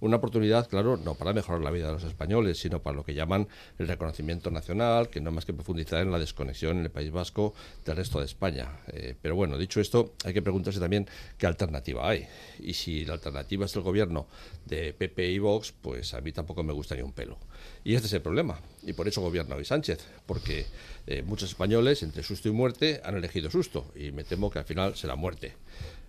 Una 0.00 0.16
oportunidad, 0.16 0.66
claro, 0.68 0.96
no 0.96 1.14
para 1.14 1.34
mejorar 1.34 1.60
la 1.60 1.70
vida 1.70 1.88
de 1.88 1.92
los 1.92 2.04
españoles, 2.04 2.58
sino 2.58 2.82
para 2.82 2.96
lo 2.96 3.04
que 3.04 3.12
llaman 3.12 3.48
el 3.78 3.86
reconocimiento 3.86 4.50
nacional, 4.50 5.10
que 5.10 5.20
no 5.20 5.30
más 5.30 5.44
que 5.44 5.52
profundizar 5.52 6.00
en 6.00 6.10
la 6.10 6.18
desconexión 6.18 6.78
en 6.78 6.84
el 6.84 6.90
País 6.90 7.10
Vasco 7.10 7.54
del 7.84 7.96
resto 7.96 8.18
de 8.18 8.24
España. 8.24 8.80
Eh, 8.88 9.14
pero 9.20 9.36
bueno, 9.36 9.58
dicho 9.58 9.80
esto, 9.80 10.14
hay 10.24 10.32
que 10.32 10.40
preguntarse 10.40 10.80
también 10.80 11.06
qué 11.36 11.46
alternativa 11.46 12.08
hay. 12.08 12.26
Y 12.60 12.72
si 12.72 13.04
la 13.04 13.14
alternativa 13.14 13.66
es 13.66 13.76
el 13.76 13.82
gobierno 13.82 14.26
de 14.64 14.94
PP 14.94 15.30
y 15.32 15.38
Vox, 15.38 15.72
pues 15.72 16.14
a 16.14 16.20
mí 16.22 16.32
tampoco 16.32 16.62
me 16.62 16.72
gusta 16.72 16.94
ni 16.94 17.02
un 17.02 17.12
pelo. 17.12 17.38
Y 17.84 17.94
este 17.94 18.06
es 18.06 18.12
el 18.14 18.22
problema. 18.22 18.58
Y 18.82 18.94
por 18.94 19.06
eso 19.06 19.20
gobierna 19.20 19.56
hoy 19.56 19.64
Sánchez, 19.66 20.06
porque 20.24 20.66
eh, 21.06 21.22
muchos 21.22 21.50
españoles, 21.50 22.02
entre 22.02 22.22
susto 22.22 22.48
y 22.48 22.52
muerte, 22.52 23.00
han 23.04 23.16
elegido 23.16 23.50
susto. 23.50 23.92
Y 23.94 24.12
me 24.12 24.24
temo 24.24 24.50
que 24.50 24.60
al 24.60 24.64
final 24.64 24.96
será 24.96 25.14
muerte. 25.14 25.54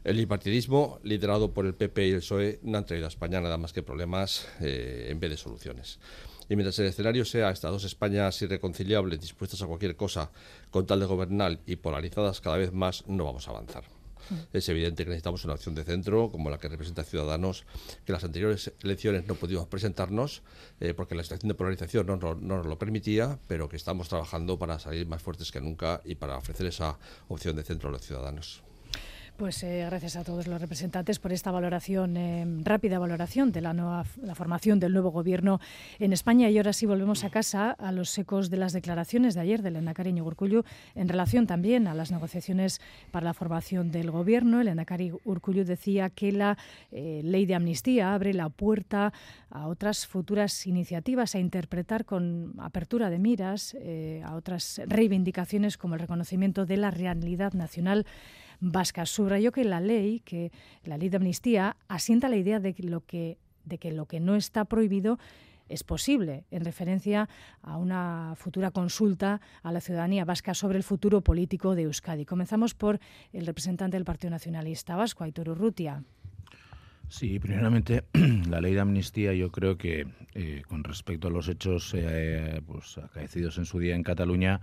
El 0.03 0.17
bipartidismo, 0.17 0.99
liderado 1.03 1.53
por 1.53 1.67
el 1.67 1.75
PP 1.75 2.07
y 2.07 2.11
el 2.11 2.19
PSOE, 2.21 2.59
no 2.63 2.79
han 2.79 2.85
traído 2.87 3.05
a 3.05 3.09
España 3.09 3.39
nada 3.39 3.59
más 3.59 3.71
que 3.71 3.83
problemas 3.83 4.47
eh, 4.59 5.07
en 5.09 5.19
vez 5.19 5.29
de 5.29 5.37
soluciones. 5.37 5.99
Y 6.49 6.55
mientras 6.55 6.79
el 6.79 6.87
escenario 6.87 7.23
sea 7.23 7.51
estas 7.51 7.71
dos 7.71 7.83
Españas 7.83 8.41
irreconciliables, 8.41 9.21
dispuestas 9.21 9.61
a 9.61 9.67
cualquier 9.67 9.95
cosa 9.95 10.31
con 10.71 10.87
tal 10.87 11.01
de 11.01 11.05
gobernar 11.05 11.59
y 11.67 11.75
polarizadas 11.75 12.41
cada 12.41 12.57
vez 12.57 12.73
más, 12.73 13.07
no 13.07 13.25
vamos 13.25 13.47
a 13.47 13.51
avanzar. 13.51 13.83
Mm. 14.31 14.35
Es 14.53 14.69
evidente 14.69 15.03
que 15.03 15.11
necesitamos 15.11 15.45
una 15.45 15.53
opción 15.53 15.75
de 15.75 15.83
centro 15.83 16.31
como 16.31 16.49
la 16.49 16.57
que 16.57 16.67
representa 16.67 17.03
Ciudadanos, 17.03 17.65
que 18.03 18.11
en 18.11 18.13
las 18.13 18.23
anteriores 18.23 18.73
elecciones 18.81 19.27
no 19.27 19.35
pudimos 19.35 19.67
presentarnos 19.67 20.41
eh, 20.79 20.95
porque 20.95 21.13
la 21.13 21.21
situación 21.21 21.49
de 21.49 21.55
polarización 21.55 22.07
no, 22.07 22.17
no, 22.17 22.35
nos 22.35 22.65
lo 22.65 22.79
permitía, 22.79 23.39
pero 23.47 23.69
que 23.69 23.75
estamos 23.75 24.09
trabajando 24.09 24.57
para 24.57 24.79
salir 24.79 25.05
más 25.05 25.21
fuertes 25.21 25.51
que 25.51 25.61
nunca 25.61 26.01
y 26.03 26.15
para 26.15 26.37
ofrecer 26.37 26.65
esa 26.65 26.97
opción 27.27 27.55
de 27.55 27.63
centro 27.63 27.89
a 27.89 27.91
los 27.91 28.01
ciudadanos. 28.01 28.63
Pues 29.41 29.63
eh, 29.63 29.83
gracias 29.87 30.17
a 30.17 30.23
todos 30.23 30.45
los 30.45 30.61
representantes 30.61 31.17
por 31.17 31.33
esta 31.33 31.49
valoración, 31.49 32.15
eh, 32.15 32.45
rápida 32.63 32.99
valoración 32.99 33.51
de 33.51 33.61
la, 33.61 33.73
nueva, 33.73 34.03
formación 34.35 34.79
del 34.79 34.93
nuevo 34.93 35.09
gobierno 35.09 35.59
en 35.97 36.13
España. 36.13 36.47
Y 36.51 36.57
ahora 36.59 36.73
sí 36.73 36.85
volvemos 36.85 37.23
a 37.23 37.31
casa 37.31 37.71
a 37.71 37.91
los 37.91 38.15
ecos 38.19 38.51
de 38.51 38.57
las 38.57 38.71
declaraciones 38.71 39.33
de 39.33 39.41
ayer 39.41 39.63
del 39.63 39.77
Endacari 39.77 40.11
Urcullu 40.21 40.63
en 40.93 41.09
relación 41.09 41.47
también 41.47 41.87
a 41.87 41.95
las 41.95 42.11
negociaciones 42.11 42.81
para 43.09 43.23
la 43.23 43.33
formación 43.33 43.89
del 43.89 44.11
gobierno. 44.11 44.61
El 44.61 44.67
Endacari 44.67 45.11
Urcullu 45.25 45.65
decía 45.65 46.11
que 46.11 46.31
la 46.31 46.59
eh, 46.91 47.21
ley 47.23 47.47
de 47.47 47.55
amnistía 47.55 48.13
abre 48.13 48.35
la 48.35 48.49
puerta 48.49 49.11
a 49.49 49.69
otras 49.69 50.05
futuras 50.05 50.67
iniciativas, 50.67 51.33
a 51.33 51.39
interpretar 51.39 52.05
con 52.05 52.53
apertura 52.59 53.09
de 53.09 53.17
miras 53.17 53.75
a 54.23 54.35
otras 54.35 54.79
reivindicaciones 54.85 55.79
como 55.79 55.95
el 55.95 55.99
reconocimiento 55.99 56.67
de 56.67 56.77
la 56.77 56.91
realidad 56.91 57.53
nacional 57.53 58.05
vasca. 58.61 59.05
Subrayó 59.05 59.51
que 59.51 59.65
la 59.65 59.81
ley, 59.81 60.21
que 60.21 60.51
la 60.85 60.97
ley 60.97 61.09
de 61.09 61.17
amnistía, 61.17 61.75
asienta 61.89 62.29
la 62.29 62.37
idea 62.37 62.59
de 62.59 62.73
que 62.73 62.83
lo 62.83 63.01
que, 63.01 63.37
de 63.65 63.77
que, 63.77 63.91
lo 63.91 64.05
que 64.05 64.21
no 64.21 64.35
está 64.35 64.63
prohibido 64.63 65.19
es 65.67 65.83
posible, 65.83 66.43
en 66.51 66.65
referencia 66.65 67.29
a 67.61 67.77
una 67.77 68.33
futura 68.35 68.71
consulta 68.71 69.39
a 69.63 69.71
la 69.71 69.79
ciudadanía 69.79 70.25
vasca 70.25 70.53
sobre 70.53 70.77
el 70.77 70.83
futuro 70.83 71.21
político 71.21 71.75
de 71.75 71.83
Euskadi. 71.83 72.25
Comenzamos 72.25 72.73
por 72.73 72.99
el 73.31 73.45
representante 73.45 73.97
del 73.97 74.05
Partido 74.05 74.31
Nacionalista 74.31 74.95
Vasco, 74.95 75.23
Aitor 75.23 75.49
Urrutia. 75.49 76.03
Sí, 77.07 77.39
primeramente, 77.39 78.05
la 78.49 78.61
ley 78.61 78.73
de 78.73 78.79
amnistía 78.79 79.33
yo 79.33 79.51
creo 79.51 79.77
que 79.77 80.07
eh, 80.33 80.63
con 80.67 80.83
respecto 80.83 81.27
a 81.27 81.31
los 81.31 81.47
hechos 81.47 81.93
eh, 81.93 82.61
pues, 82.65 82.97
acaecidos 82.97 83.57
en 83.57 83.65
su 83.65 83.79
día 83.79 83.95
en 83.95 84.03
Cataluña 84.03 84.61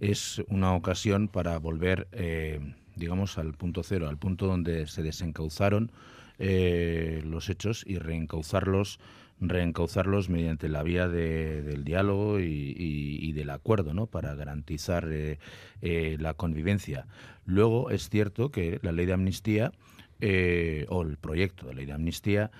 es 0.00 0.42
una 0.48 0.74
ocasión 0.74 1.28
para 1.28 1.58
volver 1.58 2.08
eh, 2.12 2.74
digamos, 2.96 3.38
al 3.38 3.54
punto 3.54 3.82
cero, 3.82 4.08
al 4.08 4.18
punto 4.18 4.46
donde 4.46 4.86
se 4.86 5.02
desencauzaron 5.02 5.92
eh, 6.38 7.22
los 7.24 7.48
hechos 7.48 7.84
y 7.86 7.98
reencauzarlos 7.98 8.98
reencauzarlos 9.44 10.28
mediante 10.28 10.68
la 10.68 10.84
vía 10.84 11.08
del 11.08 11.82
diálogo 11.82 12.38
y, 12.38 13.32
del 13.32 13.50
acuerdo, 13.50 13.92
¿no? 13.92 14.06
Para 14.06 14.36
garantizar 14.36 15.08
eh, 15.10 15.40
eh, 15.80 16.16
la 16.20 16.34
convivencia. 16.34 17.08
Luego 17.44 17.90
es 17.90 18.08
cierto 18.08 18.52
que 18.52 18.78
la 18.82 18.92
ley 18.92 19.04
de 19.04 19.14
amnistía 19.14 19.72
o 20.20 21.02
el 21.02 21.16
proyecto 21.20 21.66
de 21.66 21.74
ley 21.74 21.86
de 21.86 21.92
amnistía 21.92 22.52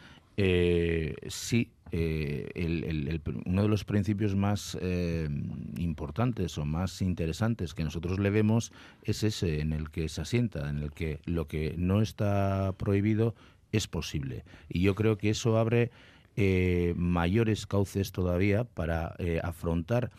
sí 1.28 1.70
eh, 1.94 3.20
uno 3.44 3.62
de 3.62 3.68
los 3.68 3.84
principios 3.84 4.34
más 4.34 4.78
eh, 4.80 5.28
importantes 5.76 6.56
o 6.56 6.64
más 6.64 7.02
interesantes 7.02 7.74
que 7.74 7.84
nosotros 7.84 8.18
le 8.18 8.30
vemos 8.30 8.72
es 9.02 9.22
ese 9.22 9.60
en 9.60 9.72
el 9.72 9.90
que 9.90 10.08
se 10.08 10.22
asienta, 10.22 10.70
en 10.70 10.78
el 10.78 10.92
que 10.92 11.20
lo 11.26 11.48
que 11.48 11.74
no 11.76 12.00
está 12.00 12.74
prohibido 12.78 13.34
es 13.72 13.88
posible. 13.88 14.44
Y 14.70 14.80
yo 14.80 14.94
creo 14.94 15.18
que 15.18 15.28
eso 15.28 15.58
abre 15.58 15.90
eh, 16.36 16.94
mayores 16.96 17.66
cauces 17.66 18.10
todavía 18.10 18.64
para 18.64 19.14
afrontar 19.42 20.10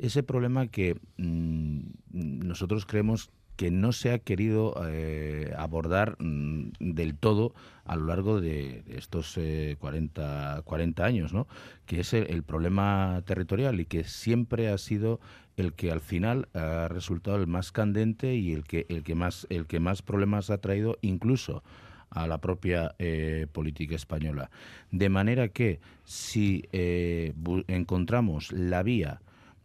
ese 0.00 0.24
problema 0.24 0.66
que 0.66 0.96
mm, 1.16 1.78
nosotros 2.10 2.86
creemos 2.86 3.30
que 3.60 3.70
no 3.70 3.92
se 3.92 4.10
ha 4.10 4.18
querido 4.18 4.72
eh, 4.88 5.52
abordar 5.54 6.16
mm, 6.18 6.70
del 6.80 7.14
todo 7.14 7.52
a 7.84 7.94
lo 7.94 8.06
largo 8.06 8.40
de 8.40 8.82
estos 8.88 9.38
40, 9.78 10.58
eh, 10.60 10.62
40 10.62 11.04
años, 11.04 11.34
¿no? 11.34 11.46
que 11.84 12.00
es 12.00 12.14
el, 12.14 12.42
problema 12.42 13.22
territorial 13.26 13.78
y 13.78 13.84
que 13.84 14.04
siempre 14.04 14.70
ha 14.70 14.78
sido 14.78 15.20
el 15.58 15.74
que 15.74 15.92
al 15.92 16.00
final 16.00 16.48
ha 16.54 16.88
resultado 16.88 17.36
el 17.36 17.46
más 17.46 17.70
candente 17.70 18.34
y 18.34 18.54
el 18.54 18.64
que, 18.64 18.86
el 18.88 19.02
que, 19.02 19.14
más, 19.14 19.46
el 19.50 19.66
que 19.66 19.78
más 19.78 20.00
problemas 20.00 20.48
ha 20.48 20.56
traído 20.56 20.96
incluso 21.02 21.62
a 22.08 22.26
la 22.26 22.38
propia 22.38 22.94
eh, 22.98 23.46
política 23.52 23.94
española. 23.94 24.50
De 24.90 25.10
manera 25.10 25.48
que 25.48 25.80
si 26.04 26.66
encontramos 26.72 28.52
la 28.52 28.82
vía 28.82 29.20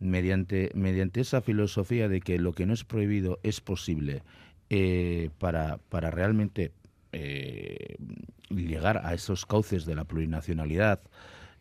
mediante, 0.06 0.72
mediante 0.74 1.22
esa 1.22 1.42
filosofía 1.42 2.08
de 2.08 2.22
que 2.22 2.40
lo 2.40 2.54
que 2.54 2.66
no 2.66 2.74
es 2.74 2.84
prohibido 2.84 3.40
es 3.44 3.62
posible 3.62 4.24
eh, 4.70 5.30
para, 5.40 5.78
para 5.90 6.12
realmente 6.12 6.72
eh, 7.12 7.96
llegar 8.50 9.02
a 9.06 9.14
esos 9.14 9.46
cauces 9.46 9.86
de 9.86 9.96
la 9.96 10.06
plurinacionalidad, 10.06 11.00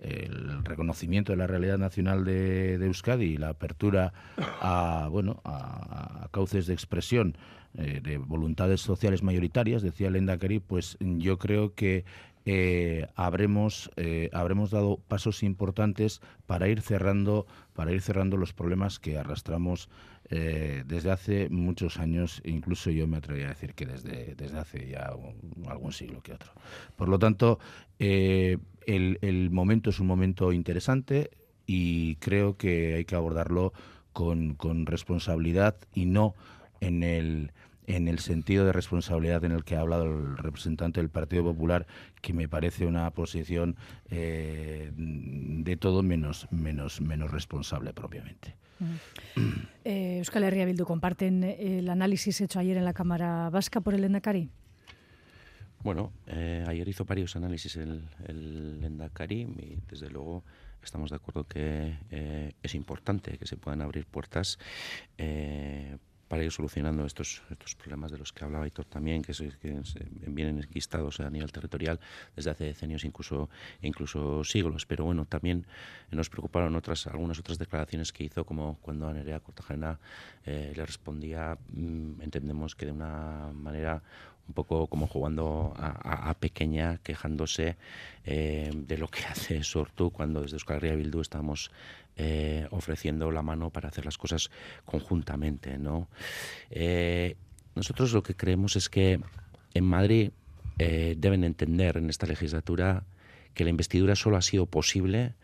el 0.00 0.64
reconocimiento 0.64 1.32
de 1.32 1.38
la 1.38 1.46
realidad 1.46 1.78
nacional 1.78 2.24
de, 2.24 2.74
Euskadi 2.74 3.24
y 3.24 3.36
la 3.36 3.50
apertura 3.50 4.12
a 4.60 5.08
bueno 5.10 5.40
a, 5.44 6.28
cauces 6.30 6.66
de 6.66 6.74
expresión 6.74 7.36
eh, 7.76 8.00
de 8.02 8.18
voluntades 8.18 8.80
sociales 8.80 9.22
mayoritarias, 9.22 9.82
decía 9.82 10.10
Lenda 10.10 10.38
Keri, 10.38 10.60
pues 10.60 10.96
yo 11.00 11.38
creo 11.38 11.74
que 11.74 12.04
eh, 12.46 13.06
habremos, 13.14 13.90
eh, 13.96 14.28
habremos 14.32 14.70
dado 14.70 14.98
pasos 15.08 15.42
importantes 15.42 16.20
para 16.46 16.68
ir 16.68 16.82
cerrando, 16.82 17.46
para 17.72 17.92
ir 17.92 18.02
cerrando 18.02 18.36
los 18.36 18.52
problemas 18.52 18.98
que 18.98 19.16
arrastramos 19.16 19.88
eh, 20.30 20.84
desde 20.86 21.10
hace 21.10 21.48
muchos 21.48 21.98
años, 21.98 22.42
incluso 22.44 22.90
yo 22.90 23.06
me 23.06 23.16
atrevería 23.16 23.46
a 23.46 23.50
decir 23.50 23.74
que 23.74 23.86
desde, 23.86 24.34
desde 24.34 24.58
hace 24.58 24.88
ya 24.88 25.14
algún 25.68 25.92
siglo 25.92 26.22
que 26.22 26.32
otro. 26.34 26.52
Por 26.96 27.08
lo 27.08 27.18
tanto, 27.18 27.58
el, 27.98 28.58
el 28.86 29.50
momento 29.50 29.90
es 29.90 30.00
un 30.00 30.06
momento 30.06 30.52
interesante 30.52 31.30
y 31.66 32.16
creo 32.16 32.56
que 32.58 32.94
hay 32.94 33.04
que 33.06 33.16
abordarlo 33.16 33.72
con, 34.12 34.54
con 34.54 34.86
responsabilidad 34.86 35.76
y 35.94 36.06
no 36.06 36.34
en 36.80 37.02
el 37.02 37.52
en 37.86 38.08
el 38.08 38.18
sentido 38.18 38.64
de 38.64 38.72
responsabilidad 38.72 39.44
en 39.44 39.52
el 39.52 39.64
que 39.64 39.76
ha 39.76 39.80
hablado 39.80 40.04
el 40.04 40.36
representante 40.36 41.00
del 41.00 41.10
Partido 41.10 41.44
Popular, 41.44 41.86
que 42.20 42.32
me 42.32 42.48
parece 42.48 42.86
una 42.86 43.10
posición 43.10 43.76
eh, 44.10 44.90
de 44.96 45.76
todo 45.76 46.02
menos, 46.02 46.48
menos, 46.50 47.00
menos 47.00 47.30
responsable 47.30 47.92
propiamente. 47.92 48.54
Eh, 49.84 50.18
Euskal 50.18 50.44
Herria 50.44 50.64
Bildu, 50.64 50.84
¿comparten 50.84 51.44
el 51.44 51.88
análisis 51.88 52.40
hecho 52.40 52.58
ayer 52.58 52.76
en 52.76 52.84
la 52.84 52.92
Cámara 52.92 53.48
Vasca 53.50 53.80
por 53.80 53.94
el 53.94 54.04
Endacari? 54.04 54.48
Bueno, 55.82 56.12
eh, 56.26 56.64
ayer 56.66 56.88
hizo 56.88 57.04
varios 57.04 57.36
análisis 57.36 57.76
el, 57.76 58.02
el 58.26 58.80
Endacari 58.82 59.42
y 59.42 59.78
desde 59.88 60.08
luego 60.10 60.42
estamos 60.82 61.10
de 61.10 61.16
acuerdo 61.16 61.44
que 61.44 61.94
es 62.62 62.74
importante 62.74 63.38
que 63.38 63.46
se 63.46 63.56
puedan 63.56 63.80
abrir 63.80 64.06
puertas 64.06 64.58
para 66.28 66.42
ir 66.42 66.50
solucionando 66.50 67.04
estos, 67.06 67.42
estos 67.50 67.74
problemas 67.74 68.10
de 68.10 68.18
los 68.18 68.32
que 68.32 68.44
hablaba 68.44 68.66
Héctor 68.66 68.86
también, 68.86 69.22
que, 69.22 69.34
se, 69.34 69.50
que 69.50 69.80
vienen 70.26 70.58
enquistados 70.58 71.20
a 71.20 71.30
nivel 71.30 71.52
territorial 71.52 72.00
desde 72.34 72.50
hace 72.50 72.64
decenios, 72.64 73.04
incluso, 73.04 73.48
incluso 73.82 74.44
siglos. 74.44 74.86
Pero 74.86 75.04
bueno, 75.04 75.26
también 75.26 75.66
nos 76.10 76.30
preocuparon 76.30 76.74
otras, 76.76 77.06
algunas 77.06 77.38
otras 77.38 77.58
declaraciones 77.58 78.12
que 78.12 78.24
hizo, 78.24 78.44
como 78.44 78.78
cuando 78.80 79.08
a 79.08 79.12
Nerea 79.12 79.40
Cortajarena 79.40 79.98
eh, 80.44 80.72
le 80.74 80.86
respondía, 80.86 81.58
mm, 81.72 82.22
entendemos 82.22 82.74
que 82.74 82.86
de 82.86 82.92
una 82.92 83.52
manera 83.52 84.02
un 84.48 84.54
poco 84.54 84.86
como 84.86 85.06
jugando 85.06 85.74
a, 85.76 86.34
pequeña, 86.38 86.98
quejándose 86.98 87.76
eh, 88.24 88.70
de 88.74 88.98
lo 88.98 89.08
que 89.08 89.24
hace 89.30 89.62
Sortu 89.62 90.10
cuando 90.10 90.42
desde 90.42 90.56
Euskal 90.56 90.76
Herria 90.76 90.96
Bildu 90.96 91.20
estamos 91.20 91.70
eh, 92.16 92.66
ofreciendo 92.70 93.30
la 93.30 93.42
mano 93.42 93.70
para 93.70 93.88
hacer 93.88 94.04
las 94.04 94.18
cosas 94.18 94.50
conjuntamente. 94.84 95.78
¿no? 95.78 96.08
Eh, 96.70 97.36
nosotros 97.74 98.12
lo 98.12 98.22
que 98.22 98.34
creemos 98.34 98.76
es 98.76 98.88
que 98.88 99.20
en 99.72 99.84
Madrid 99.84 100.30
deben 100.76 101.44
entender 101.44 101.96
en 101.96 102.10
esta 102.10 102.26
legislatura 102.26 103.04
que 103.54 103.62
la 103.62 103.70
investidura 103.70 104.16
solo 104.16 104.36
ha 104.36 104.42
sido 104.42 104.66
posible 104.66 105.34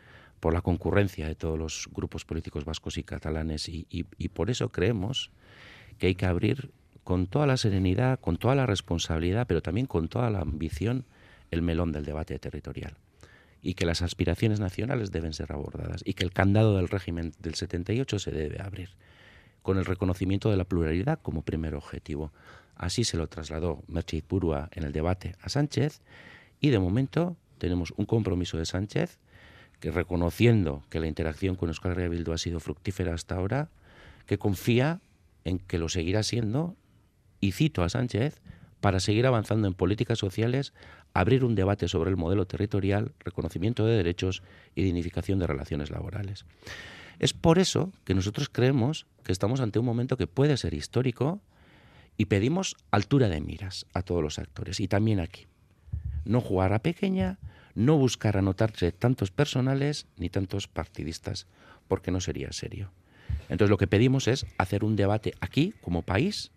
por 0.40 0.52
la 0.52 0.60
concurrencia 0.60 1.28
de 1.28 1.36
todos 1.36 1.56
los 1.56 1.88
grupos 1.92 2.24
políticos 2.24 2.64
vascos 2.64 2.98
y 2.98 3.04
catalanes 3.04 3.68
y 3.68 4.28
por 4.30 4.50
eso 4.50 4.70
creemos 4.70 5.30
que 5.98 6.08
hay 6.08 6.14
que 6.16 6.26
abrir 6.26 6.72
con 7.04 7.26
toda 7.26 7.46
la 7.46 7.56
serenidad, 7.56 8.20
con 8.20 8.36
toda 8.36 8.54
la 8.54 8.66
responsabilidad, 8.66 9.46
pero 9.46 9.62
también 9.62 9.86
con 9.86 10.08
toda 10.08 10.30
la 10.30 10.40
ambición, 10.40 11.04
el 11.50 11.62
melón 11.62 11.92
del 11.92 12.04
debate 12.04 12.38
territorial. 12.38 12.96
Y 13.62 13.74
que 13.74 13.86
las 13.86 14.02
aspiraciones 14.02 14.60
nacionales 14.60 15.10
deben 15.10 15.32
ser 15.32 15.52
abordadas 15.52 16.02
y 16.04 16.14
que 16.14 16.24
el 16.24 16.32
candado 16.32 16.76
del 16.76 16.88
régimen 16.88 17.32
del 17.40 17.54
78 17.54 18.18
se 18.18 18.30
debe 18.30 18.62
abrir, 18.62 18.90
con 19.62 19.78
el 19.78 19.84
reconocimiento 19.84 20.50
de 20.50 20.56
la 20.56 20.64
pluralidad 20.64 21.18
como 21.20 21.42
primer 21.42 21.74
objetivo. 21.74 22.32
Así 22.76 23.04
se 23.04 23.16
lo 23.16 23.26
trasladó 23.26 23.82
Merchit 23.88 24.24
Purua 24.24 24.70
en 24.72 24.84
el 24.84 24.92
debate 24.92 25.34
a 25.42 25.50
Sánchez 25.50 26.00
y 26.60 26.70
de 26.70 26.78
momento 26.78 27.36
tenemos 27.58 27.92
un 27.96 28.06
compromiso 28.06 28.56
de 28.56 28.64
Sánchez 28.64 29.18
que 29.80 29.90
reconociendo 29.90 30.84
que 30.90 31.00
la 31.00 31.06
interacción 31.06 31.56
con 31.56 31.68
Euskal 31.68 31.92
Herria 31.92 32.08
Bildu 32.08 32.32
ha 32.32 32.38
sido 32.38 32.60
fructífera 32.60 33.14
hasta 33.14 33.36
ahora, 33.36 33.70
que 34.26 34.38
confía 34.38 35.00
en 35.44 35.58
que 35.58 35.78
lo 35.78 35.88
seguirá 35.88 36.22
siendo 36.22 36.76
y 37.40 37.52
cito 37.52 37.82
a 37.82 37.88
Sánchez, 37.88 38.40
para 38.80 39.00
seguir 39.00 39.26
avanzando 39.26 39.68
en 39.68 39.74
políticas 39.74 40.18
sociales, 40.18 40.72
abrir 41.12 41.44
un 41.44 41.54
debate 41.54 41.88
sobre 41.88 42.10
el 42.10 42.16
modelo 42.16 42.46
territorial, 42.46 43.12
reconocimiento 43.20 43.84
de 43.86 43.96
derechos 43.96 44.42
y 44.74 44.82
dignificación 44.82 45.38
de 45.38 45.46
relaciones 45.46 45.90
laborales. 45.90 46.46
Es 47.18 47.34
por 47.34 47.58
eso 47.58 47.92
que 48.04 48.14
nosotros 48.14 48.48
creemos 48.48 49.06
que 49.22 49.32
estamos 49.32 49.60
ante 49.60 49.78
un 49.78 49.84
momento 49.84 50.16
que 50.16 50.26
puede 50.26 50.56
ser 50.56 50.72
histórico 50.72 51.40
y 52.16 52.26
pedimos 52.26 52.76
altura 52.90 53.28
de 53.28 53.40
miras 53.40 53.86
a 53.92 54.02
todos 54.02 54.22
los 54.22 54.38
actores 54.38 54.80
y 54.80 54.88
también 54.88 55.20
aquí. 55.20 55.46
No 56.24 56.40
jugar 56.40 56.72
a 56.72 56.80
pequeña, 56.80 57.38
no 57.74 57.96
buscar 57.96 58.36
anotarse 58.36 58.92
tantos 58.92 59.30
personales 59.30 60.06
ni 60.16 60.30
tantos 60.30 60.68
partidistas, 60.68 61.46
porque 61.88 62.10
no 62.10 62.20
sería 62.20 62.52
serio. 62.52 62.90
Entonces 63.48 63.70
lo 63.70 63.78
que 63.78 63.86
pedimos 63.86 64.28
es 64.28 64.46
hacer 64.58 64.84
un 64.84 64.96
debate 64.96 65.34
aquí 65.40 65.74
como 65.82 66.02
país 66.02 66.50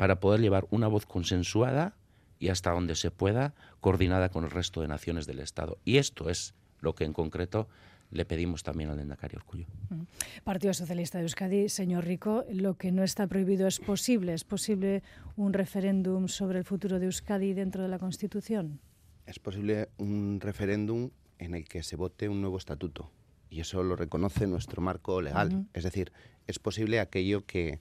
para 0.00 0.18
poder 0.18 0.40
llevar 0.40 0.66
una 0.70 0.88
voz 0.88 1.04
consensuada 1.04 1.94
y 2.38 2.48
hasta 2.48 2.70
donde 2.70 2.94
se 2.94 3.10
pueda 3.10 3.52
coordinada 3.80 4.30
con 4.30 4.44
el 4.44 4.50
resto 4.50 4.80
de 4.80 4.88
naciones 4.88 5.26
del 5.26 5.40
Estado. 5.40 5.76
Y 5.84 5.98
esto 5.98 6.30
es 6.30 6.54
lo 6.80 6.94
que 6.94 7.04
en 7.04 7.12
concreto 7.12 7.68
le 8.10 8.24
pedimos 8.24 8.62
también 8.62 8.88
al 8.88 8.98
Endacari 8.98 9.36
Orcullo. 9.36 9.66
Mm. 9.90 10.04
Partido 10.42 10.72
Socialista 10.72 11.18
de 11.18 11.24
Euskadi, 11.24 11.68
señor 11.68 12.06
Rico, 12.06 12.46
lo 12.50 12.78
que 12.78 12.92
no 12.92 13.02
está 13.02 13.26
prohibido 13.26 13.66
es 13.66 13.78
posible. 13.78 14.32
¿Es 14.32 14.44
posible 14.44 15.02
un 15.36 15.52
referéndum 15.52 16.28
sobre 16.28 16.58
el 16.58 16.64
futuro 16.64 16.98
de 16.98 17.04
Euskadi 17.04 17.52
dentro 17.52 17.82
de 17.82 17.90
la 17.90 17.98
Constitución? 17.98 18.80
Es 19.26 19.38
posible 19.38 19.90
un 19.98 20.38
referéndum 20.40 21.10
en 21.38 21.54
el 21.54 21.68
que 21.68 21.82
se 21.82 21.96
vote 21.96 22.30
un 22.30 22.40
nuevo 22.40 22.56
estatuto. 22.56 23.10
Y 23.50 23.60
eso 23.60 23.82
lo 23.82 23.96
reconoce 23.96 24.46
nuestro 24.46 24.80
marco 24.80 25.20
legal. 25.20 25.66
Es 25.74 25.84
decir, 25.84 26.10
es 26.46 26.58
posible 26.58 27.00
aquello 27.00 27.44
que 27.44 27.80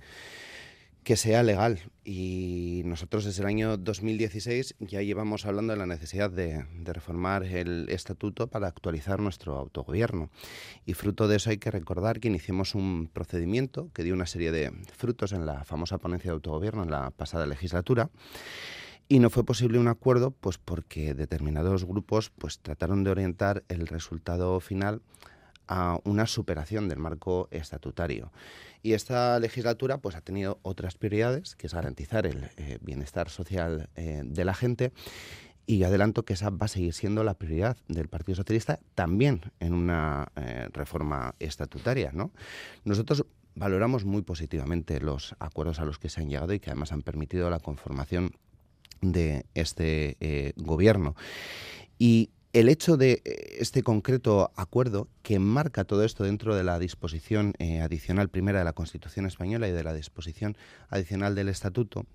que 1.03 1.15
sea 1.15 1.43
legal. 1.43 1.79
Y 2.03 2.81
nosotros 2.85 3.25
desde 3.25 3.41
el 3.41 3.47
año 3.47 3.77
2016 3.77 4.75
ya 4.79 5.01
llevamos 5.01 5.45
hablando 5.45 5.73
de 5.73 5.79
la 5.79 5.85
necesidad 5.85 6.29
de, 6.29 6.65
reformar 6.83 7.43
el 7.43 7.87
estatuto 7.89 8.47
para 8.47 8.67
actualizar 8.67 9.19
nuestro 9.19 9.57
autogobierno. 9.57 10.29
Y 10.85 10.93
fruto 10.93 11.27
de 11.27 11.37
eso 11.37 11.49
hay 11.49 11.57
que 11.57 11.71
recordar 11.71 12.19
que 12.19 12.27
iniciamos 12.27 12.75
un 12.75 13.09
procedimiento 13.11 13.89
que 13.93 14.03
dio 14.03 14.13
una 14.13 14.25
serie 14.25 14.51
de 14.51 14.71
frutos 14.97 15.33
en 15.33 15.45
la 15.45 15.63
famosa 15.63 15.97
ponencia 15.97 16.31
de 16.31 16.35
autogobierno 16.35 16.83
en 16.83 16.91
la 16.91 17.11
pasada 17.11 17.45
legislatura. 17.45 18.09
Y 19.07 19.19
no 19.19 19.31
fue 19.31 19.43
posible 19.43 19.79
un 19.79 19.87
acuerdo 19.87 20.31
pues 20.31 20.59
porque 20.59 21.15
determinados 21.15 21.85
grupos 21.85 22.29
pues 22.29 22.59
trataron 22.59 23.03
de 23.03 23.11
orientar 23.11 23.63
el 23.67 23.87
resultado 23.87 24.59
final 24.59 25.01
a 25.69 25.99
una 26.03 26.25
superación 26.25 26.89
del 26.89 26.97
marco 26.97 27.47
estatutario. 27.51 28.33
Y 28.81 28.93
esta 28.93 29.39
legislatura 29.39 29.99
pues, 29.99 30.15
ha 30.15 30.21
tenido 30.21 30.59
otras 30.63 30.95
prioridades, 30.95 31.55
que 31.55 31.67
es 31.67 31.73
garantizar 31.73 32.25
el 32.25 32.49
eh, 32.57 32.79
bienestar 32.81 33.29
social 33.29 33.89
eh, 33.95 34.23
de 34.25 34.45
la 34.45 34.55
gente. 34.55 34.91
Y 35.67 35.83
adelanto 35.83 36.25
que 36.25 36.33
esa 36.33 36.49
va 36.49 36.65
a 36.65 36.67
seguir 36.67 36.93
siendo 36.95 37.23
la 37.23 37.35
prioridad 37.35 37.77
del 37.87 38.07
Partido 38.07 38.37
Socialista 38.37 38.79
también 38.95 39.41
en 39.59 39.73
una 39.73 40.31
eh, 40.35 40.67
reforma 40.73 41.35
estatutaria. 41.37 42.11
¿no? 42.11 42.31
Nosotros 42.83 43.23
valoramos 43.53 44.03
muy 44.03 44.23
positivamente 44.23 44.99
los 44.99 45.35
acuerdos 45.37 45.79
a 45.79 45.85
los 45.85 45.99
que 45.99 46.09
se 46.09 46.21
han 46.21 46.29
llegado 46.29 46.53
y 46.53 46.59
que 46.59 46.71
además 46.71 46.91
han 46.91 47.03
permitido 47.03 47.51
la 47.51 47.59
conformación 47.59 48.31
de 49.01 49.45
este 49.53 50.53
gobierno. 50.57 51.15
Y 51.99 52.31
el 52.53 52.69
hecho 52.69 52.97
de 52.97 53.21
eh, 53.23 53.57
este 53.59 53.83
concreto 53.83 54.51
acuerdo 54.55 55.07
que 55.21 55.39
marca 55.39 55.83
todo 55.83 56.03
esto 56.03 56.23
dentro 56.23 56.55
de 56.55 56.63
la 56.63 56.79
disposición 56.79 57.53
eh, 57.59 57.81
adicional 57.81 58.29
primera 58.29 58.59
de 58.59 58.65
la 58.65 58.73
Constitución 58.73 59.25
española 59.25 59.67
y 59.67 59.71
de 59.71 59.83
la 59.83 59.93
disposición 59.93 60.57
adicional 60.89 61.35
del 61.35 61.49
Estatuto, 61.49 62.05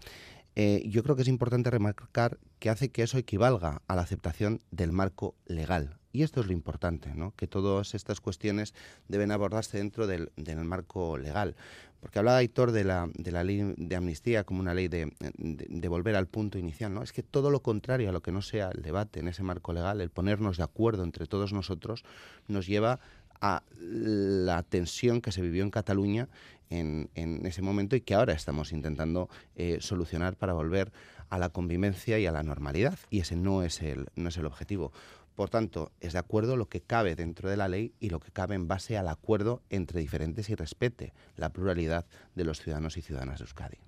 eh, 0.56 0.82
yo 0.86 1.02
creo 1.02 1.16
que 1.16 1.22
es 1.22 1.28
importante 1.28 1.70
remarcar 1.70 2.38
que 2.58 2.70
hace 2.70 2.90
que 2.90 3.02
eso 3.02 3.18
equivalga 3.18 3.82
a 3.88 3.96
la 3.96 4.02
aceptación 4.02 4.60
del 4.70 4.92
marco 4.92 5.34
legal. 5.46 5.98
Y 6.12 6.22
esto 6.22 6.40
es 6.40 6.46
lo 6.46 6.52
importante, 6.52 7.12
¿no? 7.12 7.34
que 7.34 7.48
todas 7.48 7.94
estas 7.94 8.20
cuestiones 8.20 8.72
deben 9.08 9.32
abordarse 9.32 9.78
dentro 9.78 10.06
del, 10.06 10.30
marco 10.64 11.18
legal. 11.18 11.56
Porque 12.04 12.18
hablaba 12.18 12.36
Aitor 12.36 12.70
de 12.72 12.84
la, 12.84 13.08
de 13.14 13.32
la 13.32 13.42
ley 13.44 13.72
de 13.78 13.96
amnistía 13.96 14.44
como 14.44 14.60
una 14.60 14.74
ley 14.74 14.88
de, 14.88 15.10
de, 15.38 15.88
volver 15.88 16.16
al 16.16 16.26
punto 16.26 16.58
inicial. 16.58 16.92
¿no? 16.92 17.02
Es 17.02 17.14
que 17.14 17.22
todo 17.22 17.50
lo 17.50 17.62
contrario 17.62 18.10
a 18.10 18.12
lo 18.12 18.20
que 18.20 18.30
no 18.30 18.42
sea 18.42 18.68
el 18.68 18.82
debate 18.82 19.20
en 19.20 19.28
ese 19.28 19.42
marco 19.42 19.72
legal, 19.72 20.02
el 20.02 20.10
ponernos 20.10 20.58
de 20.58 20.64
acuerdo 20.64 21.02
entre 21.02 21.24
todos 21.24 21.54
nosotros, 21.54 22.04
nos 22.46 22.66
lleva 22.66 23.00
a 23.40 23.62
la 23.78 24.62
tensión 24.64 25.22
que 25.22 25.32
se 25.32 25.40
vivió 25.40 25.62
en 25.62 25.70
Cataluña 25.70 26.28
en, 26.68 27.08
en 27.14 27.46
ese 27.46 27.62
momento 27.62 27.96
y 27.96 28.02
que 28.02 28.12
ahora 28.12 28.34
estamos 28.34 28.72
intentando 28.72 29.30
eh, 29.56 29.78
solucionar 29.80 30.36
para 30.36 30.52
volver 30.52 30.92
a 31.30 31.38
la 31.38 31.48
convivencia 31.48 32.18
y 32.18 32.26
a 32.26 32.32
la 32.32 32.42
normalidad. 32.42 32.98
Y 33.08 33.20
ese 33.20 33.34
no 33.34 33.62
es 33.62 33.80
el, 33.80 34.08
no 34.14 34.28
es 34.28 34.36
el 34.36 34.44
objetivo. 34.44 34.92
Por 35.34 35.50
tanto, 35.50 35.90
es 36.00 36.12
de 36.12 36.20
acuerdo 36.20 36.56
lo 36.56 36.68
que 36.68 36.80
cabe 36.80 37.16
dentro 37.16 37.50
de 37.50 37.56
la 37.56 37.68
ley 37.68 37.92
y 37.98 38.10
lo 38.10 38.20
que 38.20 38.30
cabe 38.30 38.54
en 38.54 38.68
base 38.68 38.96
al 38.96 39.08
acuerdo 39.08 39.62
entre 39.68 40.00
diferentes 40.00 40.48
y 40.48 40.54
respete 40.54 41.12
la 41.36 41.50
pluralidad 41.50 42.06
de 42.34 42.44
los 42.44 42.60
ciudadanos 42.60 42.96
y 42.96 43.02
ciudadanas 43.02 43.40
de 43.40 43.44
Euskadi. 43.44 43.78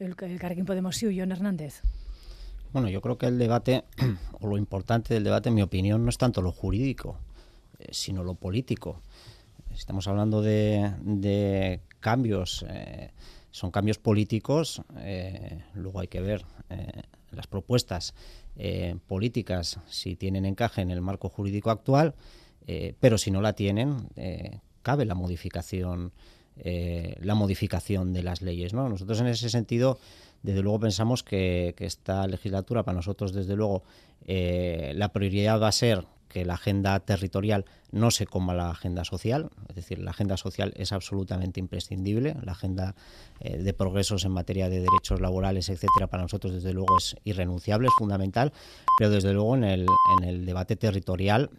el, 0.00 0.16
el 0.18 0.64
Podemos, 0.64 0.96
sí, 0.96 1.06
John 1.16 1.30
Hernández. 1.30 1.82
Bueno, 2.72 2.88
yo 2.88 3.00
creo 3.00 3.18
que 3.18 3.26
el 3.26 3.38
debate, 3.38 3.84
o 4.40 4.46
lo 4.46 4.56
importante 4.56 5.14
del 5.14 5.24
debate, 5.24 5.48
en 5.48 5.54
mi 5.54 5.62
opinión, 5.62 6.04
no 6.04 6.10
es 6.10 6.18
tanto 6.18 6.42
lo 6.42 6.50
jurídico, 6.50 7.16
eh, 7.78 7.88
sino 7.92 8.24
lo 8.24 8.34
político. 8.34 9.02
Estamos 9.72 10.08
hablando 10.08 10.42
de, 10.42 11.80
cambios, 12.00 12.64
eh, 12.68 13.12
son 13.52 13.70
cambios 13.70 13.98
políticos, 13.98 14.82
eh, 14.98 15.62
luego 15.74 16.00
hay 16.00 16.08
que 16.08 16.20
ver 16.20 16.44
las 17.32 17.46
propuestas 17.46 18.14
eh, 18.56 18.96
políticas 19.06 19.78
si 19.88 20.16
tienen 20.16 20.44
encaje 20.44 20.82
en 20.82 20.90
el 20.90 21.00
marco 21.00 21.28
jurídico 21.28 21.70
actual, 21.70 22.14
eh, 22.66 22.94
pero 23.00 23.18
si 23.18 23.30
no 23.30 23.40
la 23.40 23.54
tienen, 23.54 24.08
eh, 24.16 24.60
cabe 24.82 25.04
la 25.04 25.14
modificación 25.14 26.12
la 26.62 27.34
modificación 27.34 28.12
de 28.12 28.22
las 28.22 28.42
leyes. 28.42 28.74
¿no? 28.74 28.86
Nosotros 28.86 29.18
en 29.22 29.28
ese 29.28 29.48
sentido, 29.48 29.98
desde 30.42 30.60
luego 30.60 30.80
pensamos 30.80 31.22
que, 31.22 31.72
que 31.74 31.86
esta 31.86 32.26
legislatura, 32.26 32.82
para 32.82 32.96
nosotros, 32.96 33.32
desde 33.32 33.56
luego, 33.56 33.82
la 34.26 35.10
prioridad 35.10 35.58
va 35.58 35.68
a 35.68 35.72
ser 35.72 36.04
que 36.30 36.46
la 36.46 36.54
agenda 36.54 36.98
territorial 37.00 37.66
no 37.90 38.10
se 38.10 38.26
coma 38.26 38.54
la 38.54 38.70
agenda 38.70 39.04
social, 39.04 39.50
es 39.68 39.74
decir, 39.74 39.98
la 39.98 40.12
agenda 40.12 40.36
social 40.36 40.72
es 40.76 40.92
absolutamente 40.92 41.60
imprescindible, 41.60 42.36
la 42.42 42.52
agenda 42.52 42.94
eh, 43.40 43.58
de 43.58 43.74
progresos 43.74 44.24
en 44.24 44.32
materia 44.32 44.70
de 44.70 44.80
derechos 44.80 45.20
laborales, 45.20 45.68
etcétera, 45.68 46.06
para 46.06 46.22
nosotros 46.22 46.54
desde 46.54 46.72
luego 46.72 46.96
es 46.96 47.16
irrenunciable, 47.24 47.88
es 47.88 47.94
fundamental, 47.94 48.52
pero 48.96 49.10
desde 49.10 49.32
luego 49.34 49.56
en 49.56 49.64
el, 49.64 49.86
en 50.18 50.24
el 50.28 50.46
debate 50.46 50.76
territorial 50.76 51.50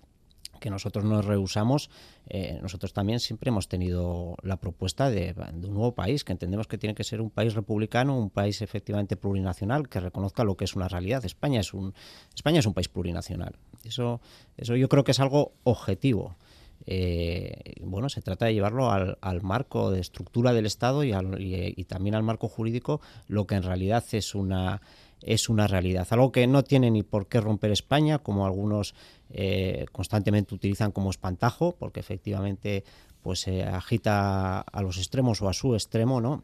que 0.62 0.70
nosotros 0.70 1.04
nos 1.04 1.26
rehusamos, 1.26 1.90
eh, 2.30 2.60
nosotros 2.62 2.94
también 2.94 3.20
siempre 3.20 3.50
hemos 3.50 3.68
tenido 3.68 4.38
la 4.44 4.56
propuesta 4.56 5.10
de, 5.10 5.36
un 5.64 5.74
nuevo 5.74 5.94
país, 5.94 6.24
que 6.24 6.32
entendemos 6.32 6.68
que 6.68 6.78
tiene 6.78 6.96
que 6.96 7.04
ser 7.04 7.20
un 7.20 7.30
país 7.30 7.54
republicano, 7.54 8.18
un 8.18 8.30
país 8.30 8.62
efectivamente 8.62 9.18
plurinacional, 9.18 9.90
que 9.90 10.00
reconozca 10.00 10.46
lo 10.46 10.56
que 10.56 10.64
es 10.64 10.76
una 10.76 10.88
realidad. 10.88 11.26
España 11.26 11.60
es 11.60 11.74
un, 11.74 11.94
España 12.34 12.60
es 12.60 12.66
un 12.66 12.74
país 12.74 12.88
plurinacional. 12.88 13.58
Eso, 13.84 14.22
eso 14.56 14.78
yo 14.78 14.88
creo 14.88 15.04
que 15.04 15.12
es 15.12 15.20
algo 15.20 15.52
objetivo. 15.64 16.38
Eh, 16.86 17.76
bueno, 17.82 18.10
se 18.10 18.22
trata 18.22 18.46
de 18.46 18.54
llevarlo 18.54 18.92
al, 18.92 19.42
marco 19.42 19.92
de 19.92 20.00
estructura 20.00 20.54
del 20.54 20.66
Estado 20.66 21.04
y, 21.04 21.84
también 21.88 22.16
al 22.16 22.24
marco 22.24 22.48
jurídico, 22.48 23.02
lo 23.28 23.46
que 23.46 23.56
en 23.56 23.64
realidad 23.64 24.04
es 24.12 24.36
una 24.36 24.82
es 25.22 25.50
una 25.50 25.68
realidad. 25.68 26.08
Algo 26.12 26.32
que 26.32 26.48
no 26.48 26.64
tiene 26.64 26.92
ni 26.92 27.04
por 27.04 27.28
qué 27.28 27.42
romper 27.42 27.72
España, 27.72 28.20
como 28.20 28.46
algunos 28.46 28.96
eh, 29.30 29.86
constantemente 29.92 30.56
utilizan 30.56 30.92
como 30.92 31.10
espantajo, 31.10 31.76
porque 31.78 32.00
efectivamente 32.00 32.84
pues 33.22 33.42
se 33.42 33.64
agita 33.64 34.60
a 34.62 34.82
los 34.82 34.98
extremos 34.98 35.42
o 35.42 35.50
a 35.50 35.54
su 35.54 35.76
extremo, 35.76 36.22
¿no? 36.22 36.44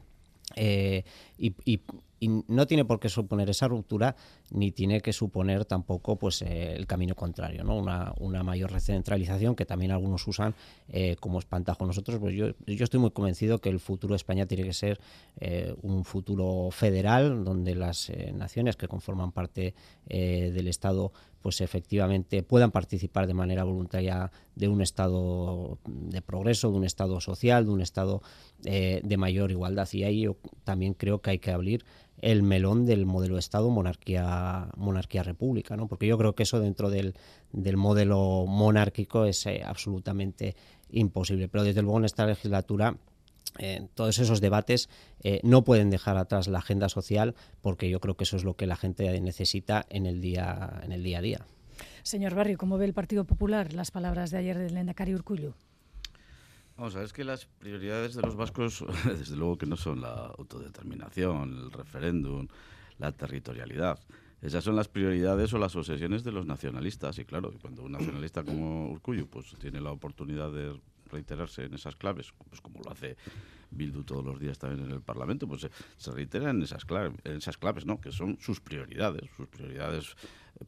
Eh, 0.55 1.03
y 1.37 1.81
no 2.19 2.65
tiene 2.65 2.85
por 2.85 2.99
qué 2.99 3.09
suponer 3.09 3.49
esa 3.49 3.67
ruptura 3.67 4.15
ni 4.51 4.71
tiene 4.71 5.01
que 5.01 5.12
suponer 5.12 5.65
tampoco 5.65 6.15
pues 6.15 6.41
eh, 6.41 6.73
el 6.73 6.88
camino 6.88 7.15
contrario 7.15 7.63
no 7.63 7.77
una, 7.77 8.13
una, 8.19 8.43
mayor 8.43 8.71
recentralización 8.71 9.55
que 9.55 9.65
también 9.65 9.91
algunos 9.91 10.25
usan 10.27 10.55
eh, 10.88 11.17
como 11.19 11.39
espantajo 11.39 11.86
nosotros 11.86 12.19
pues 12.19 12.33
yo, 12.33 12.47
yo 12.65 12.83
estoy 12.83 12.99
muy 12.99 13.12
convencido 13.12 13.60
que 13.60 13.69
el 13.69 13.79
futuro 13.79 14.13
de 14.13 14.17
España 14.17 14.45
tiene 14.45 14.63
que 14.63 14.73
ser 14.73 14.99
eh, 15.39 15.75
un 15.81 16.05
futuro 16.05 16.69
federal 16.71 17.43
donde 17.43 17.75
las 17.75 18.12
naciones 18.33 18.77
que 18.77 18.88
conforman 18.88 19.31
parte 19.31 19.73
del 20.07 20.67
Estado 20.67 21.12
pues 21.41 21.62
efectivamente 21.62 22.43
puedan 22.43 22.71
participar 22.71 23.27
de 23.27 23.33
manera 23.33 23.63
voluntaria 23.63 24.31
de 24.55 24.67
un 24.67 24.81
estado 24.81 25.77
de 25.86 26.21
progreso, 26.21 26.71
de 26.71 26.77
un 26.77 26.86
estado 26.86 27.19
social, 27.21 27.65
de 27.65 27.71
un 27.71 27.81
estado 27.81 28.21
de 28.60 29.17
mayor 29.17 29.51
igualdad. 29.51 29.88
Y 29.91 30.03
ahí 30.03 30.21
yo 30.21 30.38
también 30.63 30.93
creo 30.93 31.21
que 31.21 31.31
hay 31.31 31.39
que 31.39 31.51
abrir 31.51 31.86
el 32.21 32.43
melón 32.43 32.86
del 32.86 33.06
modelo 33.06 33.36
de 33.36 33.39
Estado 33.39 33.69
monarquía 33.69 34.69
monarquía 34.75 35.23
república, 35.23 35.77
¿no? 35.77 35.88
Porque 35.88 36.08
yo 36.08 36.17
creo 36.17 36.36
que 36.36 36.43
eso 36.43 36.60
dentro 36.60 36.89
del, 36.89 37.15
del 37.51 37.77
modelo 37.77 38.45
monárquico 38.47 39.25
es 39.25 39.45
eh, 39.45 39.62
absolutamente 39.63 40.56
imposible. 40.89 41.47
Pero 41.47 41.63
desde 41.63 41.82
luego 41.82 41.99
en 41.99 42.06
esta 42.06 42.25
legislatura 42.25 42.97
eh, 43.60 43.88
todos 43.93 44.19
esos 44.19 44.41
debates 44.41 44.89
eh, 45.23 45.39
no 45.43 45.63
pueden 45.63 45.89
dejar 45.89 46.17
atrás 46.17 46.47
la 46.47 46.60
agenda 46.60 46.89
social 46.89 47.36
porque 47.62 47.89
yo 47.89 47.99
creo 47.99 48.15
que 48.15 48.23
eso 48.23 48.38
es 48.38 48.43
lo 48.43 48.56
que 48.56 48.67
la 48.67 48.75
gente 48.75 49.19
necesita 49.21 49.86
en 49.89 50.06
el 50.06 50.21
día 50.21 50.82
en 50.84 50.91
el 50.91 51.03
día 51.03 51.19
a 51.19 51.21
día. 51.21 51.45
Señor 52.03 52.36
Barrio, 52.36 52.58
¿cómo 52.58 52.77
ve 52.77 52.86
el 52.86 52.93
Partido 52.93 53.25
Popular 53.25 53.73
las 53.73 53.91
palabras 53.91 54.32
de 54.32 54.38
ayer 54.38 54.58
del 54.58 54.73
Lendakari 54.73 55.13
Urcullu? 55.13 55.53
Vamos 56.77 56.93
a 56.93 56.99
ver, 56.99 57.05
es 57.07 57.13
que 57.13 57.23
las 57.23 57.45
prioridades 57.45 58.13
de 58.13 58.21
los 58.21 58.35
vascos, 58.35 58.85
desde 59.05 59.35
luego 59.35 59.57
que 59.57 59.65
no 59.65 59.75
son 59.75 60.01
la 60.01 60.27
autodeterminación, 60.37 61.57
el 61.57 61.71
referéndum, 61.71 62.47
la 62.99 63.11
territorialidad. 63.11 63.99
Esas 64.43 64.63
son 64.63 64.75
las 64.75 64.87
prioridades 64.87 65.51
o 65.53 65.57
las 65.57 65.75
obsesiones 65.75 66.23
de 66.23 66.31
los 66.31 66.45
nacionalistas. 66.45 67.17
Y 67.17 67.25
claro, 67.25 67.51
cuando 67.59 67.81
un 67.81 67.93
nacionalista 67.93 68.43
como 68.43 68.91
Urcuyo 68.91 69.25
pues, 69.25 69.55
tiene 69.59 69.81
la 69.81 69.91
oportunidad 69.91 70.51
de 70.51 70.79
reiterarse 71.07 71.63
en 71.65 71.73
esas 71.73 71.95
claves, 71.95 72.31
pues 72.47 72.61
como 72.61 72.81
lo 72.83 72.91
hace 72.91 73.17
Bildu 73.71 74.03
todos 74.03 74.23
los 74.23 74.39
días 74.39 74.59
también 74.59 74.85
en 74.85 74.91
el 74.91 75.01
Parlamento, 75.01 75.47
pues 75.47 75.67
se, 75.97 76.11
reitera 76.11 76.51
en 76.51 76.61
esas, 76.61 76.85
claves, 76.85 77.13
en 77.23 77.37
esas 77.37 77.57
claves, 77.57 77.85
¿no? 77.85 77.99
que 77.99 78.11
son 78.11 78.37
sus 78.39 78.61
prioridades, 78.61 79.29
sus 79.35 79.47
prioridades 79.47 80.15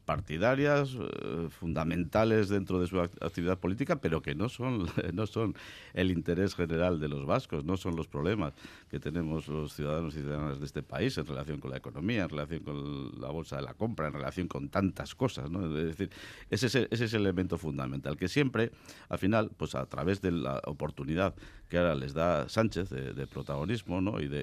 partidarias 0.04 0.94
eh, 0.94 1.48
fundamentales 1.50 2.48
dentro 2.48 2.80
de 2.80 2.86
su 2.86 3.00
actividad 3.00 3.58
política, 3.58 4.00
pero 4.00 4.22
que 4.22 4.34
no 4.34 4.48
son, 4.48 4.86
no 5.12 5.26
son 5.26 5.54
el 5.94 6.10
interés 6.10 6.54
general 6.54 7.00
de 7.00 7.08
los 7.08 7.26
vascos, 7.26 7.64
no 7.64 7.76
son 7.76 7.96
los 7.96 8.08
problemas 8.08 8.54
que 8.90 9.00
tenemos 9.00 9.48
los 9.48 9.74
ciudadanos 9.74 10.14
y 10.14 10.20
ciudadanas 10.20 10.60
de 10.60 10.66
este 10.66 10.82
país 10.82 11.16
en 11.18 11.26
relación 11.26 11.60
con 11.60 11.70
la 11.70 11.76
economía, 11.76 12.24
en 12.24 12.28
relación 12.28 12.60
con 12.60 13.20
la 13.20 13.30
bolsa 13.30 13.56
de 13.56 13.62
la 13.62 13.74
compra, 13.74 14.08
en 14.08 14.14
relación 14.14 14.48
con 14.48 14.68
tantas 14.68 15.14
cosas. 15.14 15.50
¿no? 15.50 15.64
Es 15.66 15.96
decir, 15.96 16.10
ese 16.50 16.66
es, 16.66 16.74
ese 16.74 17.04
es 17.04 17.14
el 17.14 17.22
elemento 17.22 17.58
fundamental, 17.58 18.16
que 18.16 18.28
siempre, 18.28 18.72
al 19.08 19.18
final, 19.18 19.50
pues 19.56 19.74
a 19.74 19.86
través 19.86 20.20
de 20.20 20.32
la 20.32 20.60
oportunidad 20.66 21.34
que 21.68 21.78
ahora 21.78 21.94
les 21.94 22.12
da 22.12 22.48
Sánchez 22.48 22.90
de, 22.90 23.26
protagonismo 23.28 24.00
¿no? 24.00 24.20
y, 24.20 24.26
de, 24.26 24.42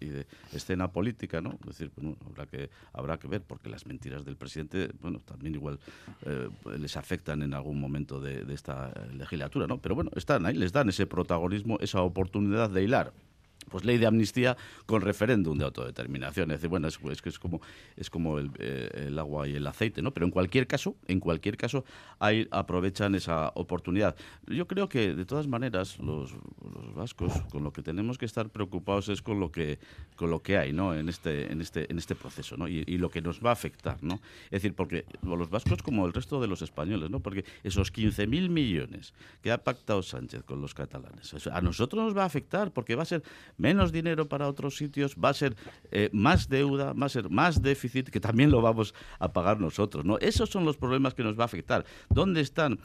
y, 0.00 0.06
de, 0.08 0.26
escena 0.52 0.90
política, 0.90 1.40
¿no? 1.40 1.58
decir, 1.64 1.92
habrá, 2.26 2.46
que, 2.46 2.70
habrá 2.92 3.18
que 3.18 3.28
ver, 3.28 3.42
porque 3.42 3.68
las 3.68 3.86
mentiras 3.86 4.24
del 4.24 4.36
presidente, 4.44 4.90
bueno, 5.00 5.20
también 5.24 5.54
igual 5.54 5.78
eh, 6.26 6.50
les 6.78 6.96
afectan 6.98 7.40
en 7.40 7.54
algún 7.54 7.80
momento 7.80 8.20
de, 8.20 8.44
esta 8.52 8.92
legislatura, 9.16 9.66
¿no? 9.66 9.78
Pero 9.78 9.94
bueno, 9.94 10.10
están 10.14 10.44
ahí, 10.44 10.54
les 10.54 10.70
dan 10.70 10.90
ese 10.90 11.06
protagonismo, 11.06 11.78
esa 11.80 12.02
oportunidad 12.02 12.68
de 12.68 12.82
hilar 12.82 13.12
pues 13.74 13.84
ley 13.84 13.98
de 13.98 14.06
amnistía 14.06 14.56
con 14.86 15.00
referéndum 15.00 15.58
de 15.58 15.64
autodeterminación. 15.64 16.52
Es 16.52 16.58
decir, 16.58 16.70
bueno, 16.70 16.86
es, 16.86 16.96
que 16.96 17.28
es 17.28 17.40
como, 17.40 17.60
es 17.96 18.08
como 18.08 18.38
eh, 18.38 19.06
el, 19.08 19.18
agua 19.18 19.48
y 19.48 19.56
el 19.56 19.66
aceite, 19.66 20.00
¿no? 20.00 20.12
Pero 20.12 20.26
en 20.26 20.30
cualquier 20.30 20.68
caso, 20.68 20.94
en 21.08 21.18
cualquier 21.18 21.56
caso, 21.56 21.84
ahí 22.20 22.46
aprovechan 22.52 23.16
esa 23.16 23.50
oportunidad. 23.56 24.14
Yo 24.46 24.68
creo 24.68 24.88
que, 24.88 25.16
de 25.16 25.24
todas 25.24 25.48
maneras, 25.48 25.98
los, 25.98 26.36
vascos, 26.94 27.32
con 27.50 27.64
lo 27.64 27.72
que 27.72 27.82
tenemos 27.82 28.16
que 28.16 28.26
estar 28.26 28.48
preocupados 28.48 29.08
es 29.08 29.22
con 29.22 29.40
lo 29.40 29.50
que, 29.50 29.80
con 30.14 30.30
lo 30.30 30.40
que 30.40 30.56
hay, 30.56 30.72
¿no? 30.72 30.94
En 30.94 31.08
este, 31.08 31.50
en 31.50 31.60
este, 31.60 31.90
en 31.90 31.98
este 31.98 32.14
proceso, 32.14 32.56
¿no? 32.56 32.68
Y, 32.68 32.84
lo 32.94 33.10
que 33.10 33.22
nos 33.22 33.44
va 33.44 33.50
a 33.50 33.54
afectar, 33.54 34.00
¿no? 34.04 34.20
Es 34.44 34.62
decir, 34.62 34.74
porque 34.76 35.04
los 35.22 35.50
vascos 35.50 35.82
como 35.82 36.06
el 36.06 36.12
resto 36.12 36.40
de 36.40 36.46
los 36.46 36.62
españoles, 36.62 37.10
¿no? 37.10 37.18
Porque 37.18 37.44
esos 37.64 37.92
15.000 37.92 38.48
millones 38.50 39.14
que 39.42 39.50
ha 39.50 39.58
pactado 39.58 40.00
Sánchez 40.00 40.44
con 40.44 40.60
los 40.60 40.74
catalanes, 40.74 41.34
a 41.50 41.60
nosotros 41.60 42.04
nos 42.04 42.16
va 42.16 42.22
a 42.22 42.26
afectar 42.26 42.70
porque 42.70 42.94
va 42.94 43.02
a 43.02 43.06
ser 43.06 43.24
menos 43.64 43.92
dinero 43.92 44.28
para 44.28 44.46
otros 44.46 44.76
sitios, 44.76 45.16
va 45.16 45.30
a 45.30 45.34
ser 45.34 45.56
eh, 45.90 46.10
más 46.12 46.48
deuda, 46.50 46.92
va 46.92 47.06
a 47.06 47.08
ser 47.08 47.30
más 47.30 47.62
déficit, 47.62 48.10
que 48.10 48.20
también 48.20 48.50
lo 48.50 48.60
vamos 48.60 48.94
a 49.18 49.32
pagar 49.32 49.58
nosotros. 49.58 50.04
¿no? 50.04 50.18
Esos 50.18 50.50
son 50.50 50.66
los 50.66 50.76
problemas 50.76 51.14
que 51.14 51.24
nos 51.24 51.38
va 51.38 51.44
a 51.44 51.46
afectar. 51.46 51.86
¿Dónde 52.10 52.42
están 52.42 52.78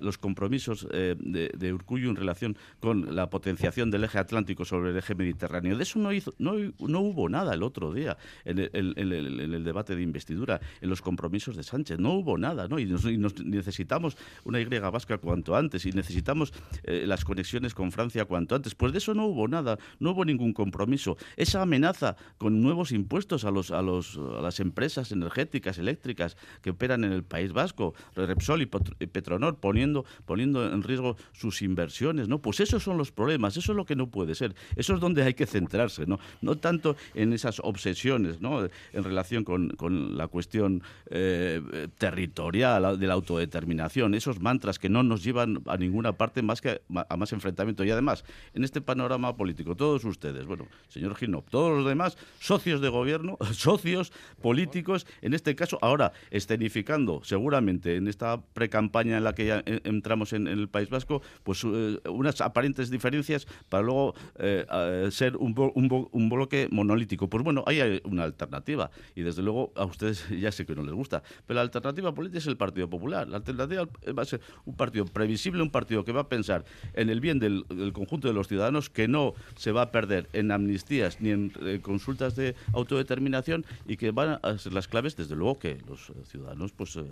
los 0.00 0.18
compromisos 0.18 0.86
eh, 0.92 1.16
de, 1.18 1.50
de 1.56 1.68
en 1.68 2.16
relación 2.16 2.56
con 2.78 3.16
la 3.16 3.28
potenciación 3.28 3.90
del 3.90 4.04
eje 4.04 4.18
atlántico 4.18 4.64
sobre 4.64 4.90
el 4.90 4.96
eje 4.96 5.14
mediterráneo? 5.16 5.76
De 5.76 5.82
eso 5.82 5.98
no, 5.98 6.12
hizo, 6.12 6.32
no, 6.38 6.54
no 6.78 7.00
hubo 7.00 7.28
nada 7.28 7.54
el 7.54 7.62
otro 7.64 7.92
día 7.92 8.16
en 8.44 8.58
el, 8.58 9.64
debate 9.64 9.96
de 9.96 10.02
investidura, 10.02 10.60
en 10.80 10.88
los 10.88 11.02
compromisos 11.02 11.56
de 11.56 11.64
Sánchez. 11.64 11.98
No 11.98 12.12
hubo 12.12 12.38
nada, 12.38 12.68
¿no? 12.68 12.78
Y, 12.78 12.86
necesitamos 12.86 14.16
una 14.44 14.60
Y 14.60 14.64
vasca 14.64 15.18
cuanto 15.18 15.56
antes 15.56 15.84
y 15.86 15.92
necesitamos 15.92 16.52
eh, 16.84 17.04
las 17.06 17.24
conexiones 17.24 17.74
con 17.74 17.90
Francia 17.90 18.24
cuanto 18.26 18.54
antes. 18.54 18.74
Pues 18.74 18.92
de 18.92 18.98
eso 18.98 19.14
no 19.14 19.26
hubo 19.26 19.48
nada 19.48 19.77
no 19.98 20.12
hubo 20.12 20.24
ningún 20.24 20.52
compromiso. 20.52 21.16
Esa 21.36 21.62
amenaza 21.62 22.16
con 22.38 22.60
nuevos 22.60 22.92
impuestos 22.92 23.44
a, 23.44 23.50
los, 23.50 23.70
a, 23.70 23.82
los, 23.82 24.18
a 24.18 24.42
las 24.42 24.60
empresas 24.60 25.12
energéticas, 25.12 25.78
eléctricas 25.78 26.36
que 26.62 26.70
operan 26.70 27.04
en 27.04 27.12
el 27.12 27.24
País 27.24 27.52
Vasco, 27.52 27.94
Repsol 28.14 28.62
y 28.62 28.66
Petronor, 28.66 29.56
poniendo, 29.56 30.04
poniendo 30.24 30.66
en 30.72 30.82
riesgo 30.82 31.16
sus 31.32 31.62
inversiones, 31.62 32.28
¿no? 32.28 32.40
Pues 32.40 32.60
esos 32.60 32.82
son 32.82 32.96
los 32.96 33.12
problemas, 33.12 33.56
eso 33.56 33.72
es 33.72 33.76
lo 33.76 33.84
que 33.84 33.96
no 33.96 34.08
puede 34.10 34.34
ser. 34.34 34.54
Eso 34.76 34.94
es 34.94 35.00
donde 35.00 35.22
hay 35.22 35.34
que 35.34 35.46
centrarse, 35.46 36.06
¿no? 36.06 36.18
No 36.40 36.56
tanto 36.56 36.96
en 37.14 37.32
esas 37.32 37.60
obsesiones, 37.60 38.40
¿no? 38.40 38.64
En 38.92 39.04
relación 39.04 39.44
con, 39.44 39.68
la 40.16 40.28
cuestión 40.28 40.82
eh, 41.10 41.88
territorial, 41.98 42.98
de 42.98 43.06
la 43.06 43.14
autodeterminación, 43.14 44.14
esos 44.14 44.40
mantras 44.40 44.78
que 44.78 44.88
no 44.88 45.02
nos 45.02 45.22
llevan 45.22 45.62
a 45.66 45.76
ninguna 45.76 46.12
parte 46.12 46.42
más 46.42 46.60
que 46.60 46.80
a 47.08 47.16
más 47.16 47.32
enfrentamiento. 47.32 47.84
Y 47.84 47.90
además, 47.90 48.24
en 48.54 48.64
este 48.64 48.80
panorama 48.80 49.36
político 49.36 49.67
todos 49.76 50.04
ustedes, 50.04 50.46
bueno, 50.46 50.66
señor 50.88 51.14
Gino, 51.16 51.44
todos 51.50 51.76
los 51.76 51.86
demás, 51.86 52.16
socios 52.40 52.80
de 52.80 52.88
gobierno, 52.88 53.36
socios 53.52 54.12
políticos, 54.40 55.06
en 55.22 55.34
este 55.34 55.54
caso, 55.54 55.78
ahora 55.82 56.12
escenificando 56.30 57.20
seguramente 57.24 57.96
en 57.96 58.08
esta 58.08 58.40
pre-campaña 58.40 59.18
en 59.18 59.24
la 59.24 59.34
que 59.34 59.46
ya 59.46 59.62
entramos 59.66 60.32
en, 60.32 60.46
el 60.48 60.68
País 60.68 60.88
Vasco, 60.90 61.22
pues 61.42 61.64
eh, 61.64 62.00
unas 62.08 62.40
aparentes 62.40 62.90
diferencias 62.90 63.46
para 63.68 63.82
luego 63.82 64.14
eh, 64.38 65.08
ser 65.10 65.36
un, 65.36 65.54
un, 65.74 66.28
bloque 66.28 66.68
monolítico. 66.70 67.28
Pues 67.28 67.42
bueno, 67.42 67.64
hay 67.66 68.00
una 68.04 68.24
alternativa 68.24 68.90
y 69.14 69.22
desde 69.22 69.42
luego 69.42 69.72
a 69.76 69.84
ustedes 69.84 70.28
ya 70.40 70.52
sé 70.52 70.66
que 70.66 70.74
no 70.74 70.82
les 70.82 70.94
gusta, 70.94 71.22
pero 71.46 71.56
la 71.56 71.62
alternativa 71.62 72.14
política 72.14 72.38
es 72.38 72.46
el 72.46 72.56
Partido 72.56 72.88
Popular. 72.88 73.28
La 73.28 73.38
alternativa 73.38 73.88
va 74.16 74.22
a 74.22 74.26
ser 74.26 74.40
un 74.64 74.76
partido 74.76 75.04
previsible, 75.06 75.62
un 75.62 75.70
partido 75.70 76.04
que 76.04 76.12
va 76.12 76.22
a 76.22 76.28
pensar 76.28 76.64
en 76.94 77.10
el 77.10 77.20
bien 77.20 77.38
del, 77.38 77.64
conjunto 77.92 78.28
de 78.28 78.34
los 78.34 78.48
ciudadanos, 78.48 78.90
que 78.90 79.08
no 79.08 79.34
se 79.58 79.72
va 79.72 79.82
a 79.82 79.90
perder 79.90 80.28
en 80.32 80.52
amnistías 80.52 81.20
ni 81.20 81.30
en 81.30 81.50
consultas 81.82 82.36
de 82.36 82.54
autodeterminación 82.72 83.66
y 83.86 83.96
que 83.96 84.12
van 84.12 84.38
a 84.40 84.58
ser 84.58 84.72
las 84.72 84.86
claves, 84.86 85.16
desde 85.16 85.34
luego, 85.34 85.58
que 85.58 85.78
los 85.86 86.12
ciudadanos 86.30 86.72
pues 86.72 86.96
eh, 86.96 87.04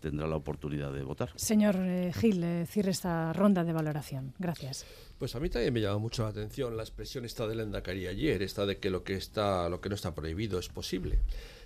tendrán 0.00 0.28
la 0.28 0.36
oportunidad 0.36 0.92
de 0.92 1.04
votar. 1.04 1.30
Señor 1.36 1.76
eh, 1.78 2.12
Gil, 2.12 2.42
eh, 2.42 2.66
cierre 2.66 2.90
esta 2.90 3.32
ronda 3.32 3.62
de 3.62 3.72
valoración. 3.72 4.34
Gracias. 4.38 4.84
Pues 5.18 5.36
a 5.36 5.40
mí 5.40 5.48
también 5.48 5.72
me 5.72 5.80
llama 5.80 5.98
mucho 5.98 6.24
la 6.24 6.30
atención 6.30 6.76
la 6.76 6.82
expresión 6.82 7.24
esta 7.24 7.46
de 7.46 7.54
Lendacarí 7.54 8.08
ayer, 8.08 8.42
esta 8.42 8.66
de 8.66 8.78
que 8.78 8.90
lo 8.90 9.04
que 9.04 9.14
está, 9.14 9.68
lo 9.68 9.80
que 9.80 9.88
no 9.88 9.94
está 9.94 10.14
prohibido 10.14 10.58
es 10.58 10.68
posible. 10.68 11.20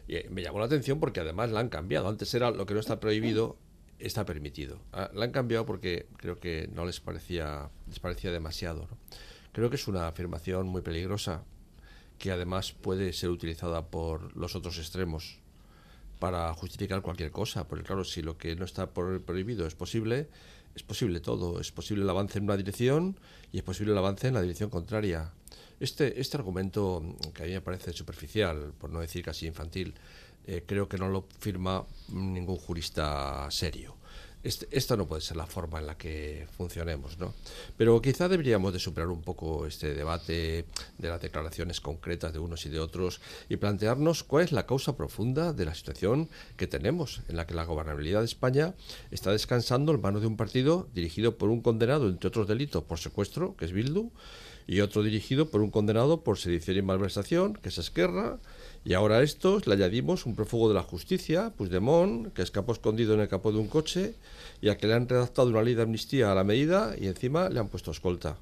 Y 0.06 0.28
me 0.28 0.42
llamó 0.42 0.58
la 0.58 0.66
atención 0.66 1.00
porque 1.00 1.20
además 1.20 1.50
la 1.50 1.60
han 1.60 1.70
cambiado. 1.70 2.08
Antes 2.08 2.32
era 2.34 2.50
lo 2.50 2.66
que 2.66 2.74
no 2.74 2.80
está 2.80 3.00
prohibido 3.00 3.56
está 3.98 4.24
permitido. 4.24 4.78
Ah, 4.92 5.10
la 5.12 5.24
han 5.24 5.32
cambiado 5.32 5.66
porque 5.66 6.06
creo 6.18 6.38
que 6.38 6.68
no 6.72 6.84
les 6.84 7.00
parecía 7.00 7.70
les 7.88 7.98
parecía 7.98 8.30
demasiado. 8.30 8.88
Creo 9.58 9.70
que 9.70 9.74
es 9.74 9.88
una 9.88 10.06
afirmación 10.06 10.68
muy 10.68 10.82
peligrosa 10.82 11.42
que 12.16 12.30
además 12.30 12.70
puede 12.70 13.12
ser 13.12 13.30
utilizada 13.30 13.90
por 13.90 14.36
los 14.36 14.54
otros 14.54 14.78
extremos 14.78 15.40
para 16.20 16.54
justificar 16.54 17.02
cualquier 17.02 17.32
cosa, 17.32 17.66
porque 17.66 17.82
claro, 17.82 18.04
si 18.04 18.22
lo 18.22 18.38
que 18.38 18.54
no 18.54 18.64
está 18.64 18.92
prohibido 18.92 19.66
es 19.66 19.74
posible, 19.74 20.28
es 20.76 20.84
posible 20.84 21.18
todo, 21.18 21.58
es 21.58 21.72
posible 21.72 22.04
el 22.04 22.10
avance 22.10 22.38
en 22.38 22.44
una 22.44 22.56
dirección 22.56 23.18
y 23.50 23.58
es 23.58 23.64
posible 23.64 23.90
el 23.90 23.98
avance 23.98 24.28
en 24.28 24.34
la 24.34 24.42
dirección 24.42 24.70
contraria. 24.70 25.32
Este, 25.80 26.20
este 26.20 26.36
argumento, 26.36 27.02
que 27.34 27.42
a 27.42 27.46
mí 27.46 27.50
me 27.50 27.60
parece 27.60 27.92
superficial, 27.92 28.72
por 28.78 28.90
no 28.90 29.00
decir 29.00 29.24
casi 29.24 29.48
infantil, 29.48 29.92
eh, 30.46 30.62
creo 30.64 30.88
que 30.88 30.98
no 30.98 31.08
lo 31.08 31.26
firma 31.40 31.84
ningún 32.10 32.58
jurista 32.58 33.50
serio. 33.50 33.97
Este, 34.48 34.66
esta 34.70 34.96
no 34.96 35.06
puede 35.06 35.20
ser 35.20 35.36
la 35.36 35.44
forma 35.44 35.78
en 35.78 35.86
la 35.86 35.98
que 35.98 36.46
funcionemos, 36.56 37.18
¿no? 37.18 37.34
Pero 37.76 38.00
quizá 38.00 38.30
deberíamos 38.30 38.72
de 38.72 38.78
superar 38.78 39.08
un 39.08 39.20
poco 39.20 39.66
este 39.66 39.92
debate 39.92 40.64
de 40.96 41.08
las 41.10 41.20
declaraciones 41.20 41.82
concretas 41.82 42.32
de 42.32 42.38
unos 42.38 42.64
y 42.64 42.70
de 42.70 42.80
otros 42.80 43.20
y 43.50 43.58
plantearnos 43.58 44.24
cuál 44.24 44.44
es 44.44 44.52
la 44.52 44.64
causa 44.64 44.96
profunda 44.96 45.52
de 45.52 45.66
la 45.66 45.74
situación 45.74 46.30
que 46.56 46.66
tenemos, 46.66 47.20
en 47.28 47.36
la 47.36 47.46
que 47.46 47.52
la 47.52 47.66
gobernabilidad 47.66 48.20
de 48.20 48.24
España 48.24 48.72
está 49.10 49.32
descansando 49.32 49.92
en 49.92 50.00
manos 50.00 50.22
de 50.22 50.28
un 50.28 50.38
partido 50.38 50.88
dirigido 50.94 51.36
por 51.36 51.50
un 51.50 51.60
condenado, 51.60 52.08
entre 52.08 52.28
otros 52.28 52.48
delitos, 52.48 52.84
por 52.84 52.98
secuestro, 52.98 53.54
que 53.54 53.66
es 53.66 53.72
Bildu, 53.72 54.12
y 54.66 54.80
otro 54.80 55.02
dirigido 55.02 55.50
por 55.50 55.60
un 55.60 55.70
condenado 55.70 56.24
por 56.24 56.38
sedición 56.38 56.78
y 56.78 56.80
malversación, 56.80 57.52
que 57.52 57.68
es 57.68 57.76
Esquerra, 57.76 58.38
y 58.84 58.94
ahora 58.94 59.18
a 59.18 59.22
estos 59.22 59.66
le 59.66 59.74
añadimos 59.74 60.26
un 60.26 60.34
prófugo 60.34 60.68
de 60.68 60.74
la 60.74 60.82
justicia, 60.82 61.50
Puigdemont, 61.56 62.32
que 62.32 62.42
escapó 62.42 62.72
escondido 62.72 63.14
en 63.14 63.20
el 63.20 63.28
capó 63.28 63.52
de 63.52 63.58
un 63.58 63.68
coche 63.68 64.14
y 64.60 64.68
a 64.68 64.76
que 64.76 64.86
le 64.86 64.94
han 64.94 65.08
redactado 65.08 65.48
una 65.48 65.62
ley 65.62 65.74
de 65.74 65.82
amnistía 65.82 66.32
a 66.32 66.34
la 66.34 66.44
medida 66.44 66.94
y 66.98 67.06
encima 67.06 67.48
le 67.48 67.60
han 67.60 67.68
puesto 67.68 67.90
escolta. 67.90 68.36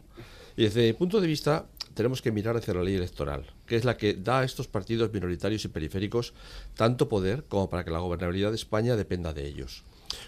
Y 0.57 0.65
desde 0.65 0.87
mi 0.87 0.93
punto 0.93 1.21
de 1.21 1.27
vista 1.27 1.67
tenemos 1.95 2.23
que 2.23 2.33
mirar 2.33 2.57
hacia 2.57 2.75
la 2.75 2.83
ley 2.83 2.95
electoral, 2.95 3.45
que 3.67 3.77
es 3.77 3.85
la 3.85 3.97
que 3.97 4.15
da 4.15 4.41
a 4.41 4.45
estos 4.45 4.69
partidos 4.69 5.13
minoritarios 5.13 5.65
y 5.65 5.69
periféricos 5.69 6.35
tanto 6.75 7.09
poder 7.09 7.45
como 7.49 7.69
para 7.71 7.85
que 7.85 7.91
la 7.91 7.99
gobernabilidad 7.99 8.51
de 8.51 8.57
España 8.57 8.97
dependa 8.97 9.33
de 9.33 9.47
ellos. 9.47 9.83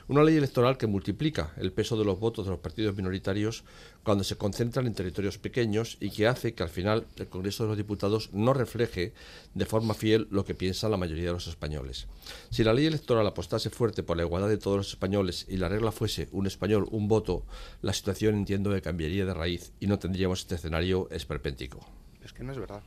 Una 0.09 0.23
ley 0.23 0.37
electoral 0.37 0.79
que 0.79 0.87
multiplica 0.87 1.53
el 1.57 1.73
peso 1.73 1.97
de 1.97 2.05
los 2.05 2.19
votos 2.19 2.47
de 2.47 2.51
los 2.53 2.61
partidos 2.61 2.97
minoritarios 2.97 3.65
cuando 4.03 4.25
se 4.25 4.37
concentran 4.37 4.87
en 4.87 4.95
territorios 4.95 5.39
pequeños 5.39 5.99
y 6.01 6.11
que 6.11 6.27
hace 6.27 6.55
que 6.55 6.63
al 6.63 6.69
final 6.69 7.07
el 7.17 7.29
Congreso 7.29 7.65
de 7.65 7.69
los 7.69 7.77
Diputados 7.77 8.31
no 8.33 8.55
refleje 8.55 9.13
de 9.55 9.67
forma 9.67 9.95
fiel 9.95 10.27
lo 10.31 10.45
que 10.45 10.55
piensa 10.55 10.89
la 10.89 10.97
mayoría 10.97 11.27
de 11.27 11.33
los 11.33 11.47
españoles. 11.47 12.07
Si 12.51 12.65
la 12.65 12.73
ley 12.73 12.87
electoral 12.87 13.27
apostase 13.27 13.71
fuerte 13.71 14.03
por 14.03 14.17
la 14.17 14.23
igualdad 14.23 14.49
de 14.49 14.59
todos 14.59 14.79
los 14.79 14.89
españoles 14.89 15.47
y 15.49 15.59
la 15.59 15.69
regla 15.69 15.93
fuese 15.93 16.29
un 16.33 16.47
español, 16.47 16.89
un 16.91 17.09
voto, 17.09 17.45
la 17.83 17.93
situación 17.93 18.35
entiendo 18.35 18.71
que 18.71 18.83
cambiaría 18.83 19.27
de 19.27 19.35
raíz 19.35 19.73
y 19.81 19.87
no 19.87 19.99
tendríamos 19.99 20.41
este 20.41 20.55
escenario 20.55 21.09
esperpéntico. 21.11 21.81
Es 22.25 22.33
que 22.33 22.45
no 22.45 22.53
es 22.53 22.59
verdad. 22.59 22.83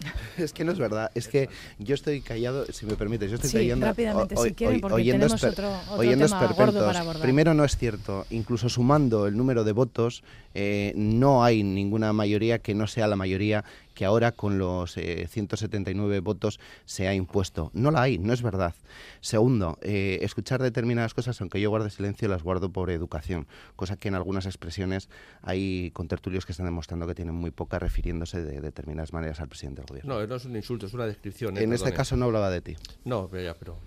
Es 0.36 0.52
que 0.52 0.64
no 0.64 0.72
es 0.72 0.78
verdad. 0.78 1.10
Es 1.14 1.28
que 1.28 1.48
yo 1.78 1.94
estoy 1.94 2.20
callado, 2.20 2.66
si 2.66 2.86
me 2.86 2.94
permites, 2.94 3.30
yo 3.30 3.36
estoy 3.36 3.50
callando. 3.50 3.86
Rápidamente, 3.86 4.36
si 4.36 4.54
quieren, 4.54 4.80
porque 4.80 5.04
tenemos 5.04 5.42
otro, 5.42 5.70
tema 5.98 6.46
gordo 6.56 6.86
para 6.86 7.00
abordar. 7.00 7.22
Primero, 7.22 7.54
no 7.54 7.64
es 7.64 7.76
cierto. 7.76 8.26
Incluso 8.30 8.68
sumando 8.68 9.26
el 9.26 9.36
número 9.36 9.64
de 9.64 9.72
votos, 9.72 10.22
eh, 10.54 10.92
no 10.96 11.44
hay 11.44 11.62
ninguna 11.62 12.12
mayoría 12.12 12.58
que 12.58 12.74
no 12.74 12.86
sea 12.86 13.06
la 13.06 13.16
mayoría 13.16 13.64
que 13.96 14.04
ahora 14.04 14.32
con 14.32 14.58
los 14.58 14.92
179 14.92 16.16
eh, 16.16 16.20
votos 16.20 16.60
se 16.84 17.08
ha 17.08 17.14
impuesto. 17.14 17.70
No 17.72 17.90
la 17.90 18.02
hay, 18.02 18.18
no 18.18 18.34
es 18.34 18.42
verdad. 18.42 18.74
Segundo, 19.20 19.78
eh, 19.80 20.18
escuchar 20.20 20.62
determinadas 20.62 21.14
cosas, 21.14 21.40
aunque 21.40 21.60
yo 21.60 21.70
guarde 21.70 21.88
silencio, 21.88 22.28
las 22.28 22.42
guardo 22.42 22.70
por 22.70 22.90
educación, 22.90 23.48
cosa 23.74 23.96
que 23.96 24.08
en 24.08 24.14
algunas 24.14 24.44
expresiones 24.44 25.08
hay 25.40 25.90
contertulios 25.92 26.44
que 26.44 26.52
están 26.52 26.66
demostrando 26.66 27.06
que 27.06 27.14
tienen 27.14 27.34
muy 27.34 27.50
poca 27.50 27.78
refiriéndose 27.78 28.44
de 28.44 28.60
determinadas 28.60 29.14
maneras 29.14 29.40
al 29.40 29.48
presidente 29.48 29.80
del 29.80 29.88
gobierno. 29.88 30.20
No, 30.20 30.26
no 30.26 30.36
es 30.36 30.44
un 30.44 30.54
insulto, 30.54 30.84
es 30.86 30.92
una 30.92 31.06
descripción. 31.06 31.56
¿eh? 31.56 31.62
en 31.62 31.72
este 31.72 31.94
caso 31.94 32.16
no 32.16 32.26
hablaba 32.26 32.50
de 32.50 32.60
ti. 32.60 32.76
No, 33.04 33.28
pero 33.28 33.42
ya, 33.42 33.54
pero 33.54 33.78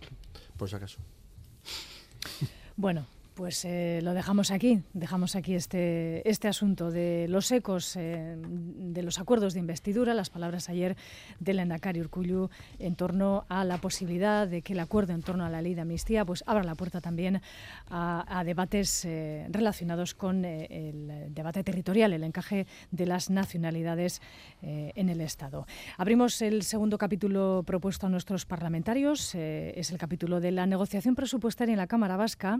por 0.58 0.67
si 0.67 0.76
acaso. 0.76 1.00
Bueno, 2.76 3.06
pues 3.39 3.63
eh, 3.63 4.02
lo 4.04 4.13
dejamos 4.13 4.52
aquí, 4.52 4.82
dejamos 4.91 5.38
aquí 5.38 5.56
este, 5.56 6.30
este 6.30 6.49
asunto 6.49 6.91
de 6.91 7.25
los 7.30 7.49
ecos 7.54 7.95
eh, 7.95 8.36
de 8.38 9.02
los 9.02 9.17
acuerdos 9.17 9.54
de 9.54 9.62
investidura, 9.62 10.13
las 10.13 10.30
palabras 10.30 10.67
ayer 10.67 10.97
del 11.39 11.60
Endacari 11.60 12.02
Urcullu 12.02 12.49
en 12.80 12.95
torno 12.97 13.45
a 13.47 13.63
la 13.63 13.78
posibilidad 13.78 14.45
de 14.45 14.62
que 14.62 14.73
el 14.73 14.80
acuerdo 14.82 15.13
en 15.13 15.21
torno 15.21 15.45
a 15.45 15.49
la 15.49 15.62
ley 15.62 15.73
de 15.73 15.80
amnistía 15.80 16.25
pues 16.25 16.43
abra 16.47 16.65
la 16.65 16.75
puerta 16.75 16.99
también 16.99 17.41
a, 17.89 18.43
debates 18.45 19.06
eh, 19.06 19.47
relacionados 19.49 20.15
con 20.15 20.43
el 20.43 21.34
debate 21.34 21.63
territorial, 21.63 22.12
el 22.12 22.25
encaje 22.25 22.67
de 22.91 23.06
las 23.06 23.30
nacionalidades 23.30 24.21
en 24.62 25.08
el 25.08 25.21
Estado. 25.21 25.65
Abrimos 25.95 26.41
el 26.41 26.63
segundo 26.63 26.97
capítulo 26.97 27.63
propuesto 27.65 28.08
a 28.08 28.10
nuestros 28.10 28.45
parlamentarios, 28.45 29.34
es 29.34 29.91
el 29.91 29.97
capítulo 29.97 30.41
de 30.41 30.52
la 30.52 30.65
negociación 30.65 31.15
presupuestaria 31.15 31.71
en 31.71 31.80
la 31.80 31.88
Cámara 31.88 32.17
Vasca 32.17 32.60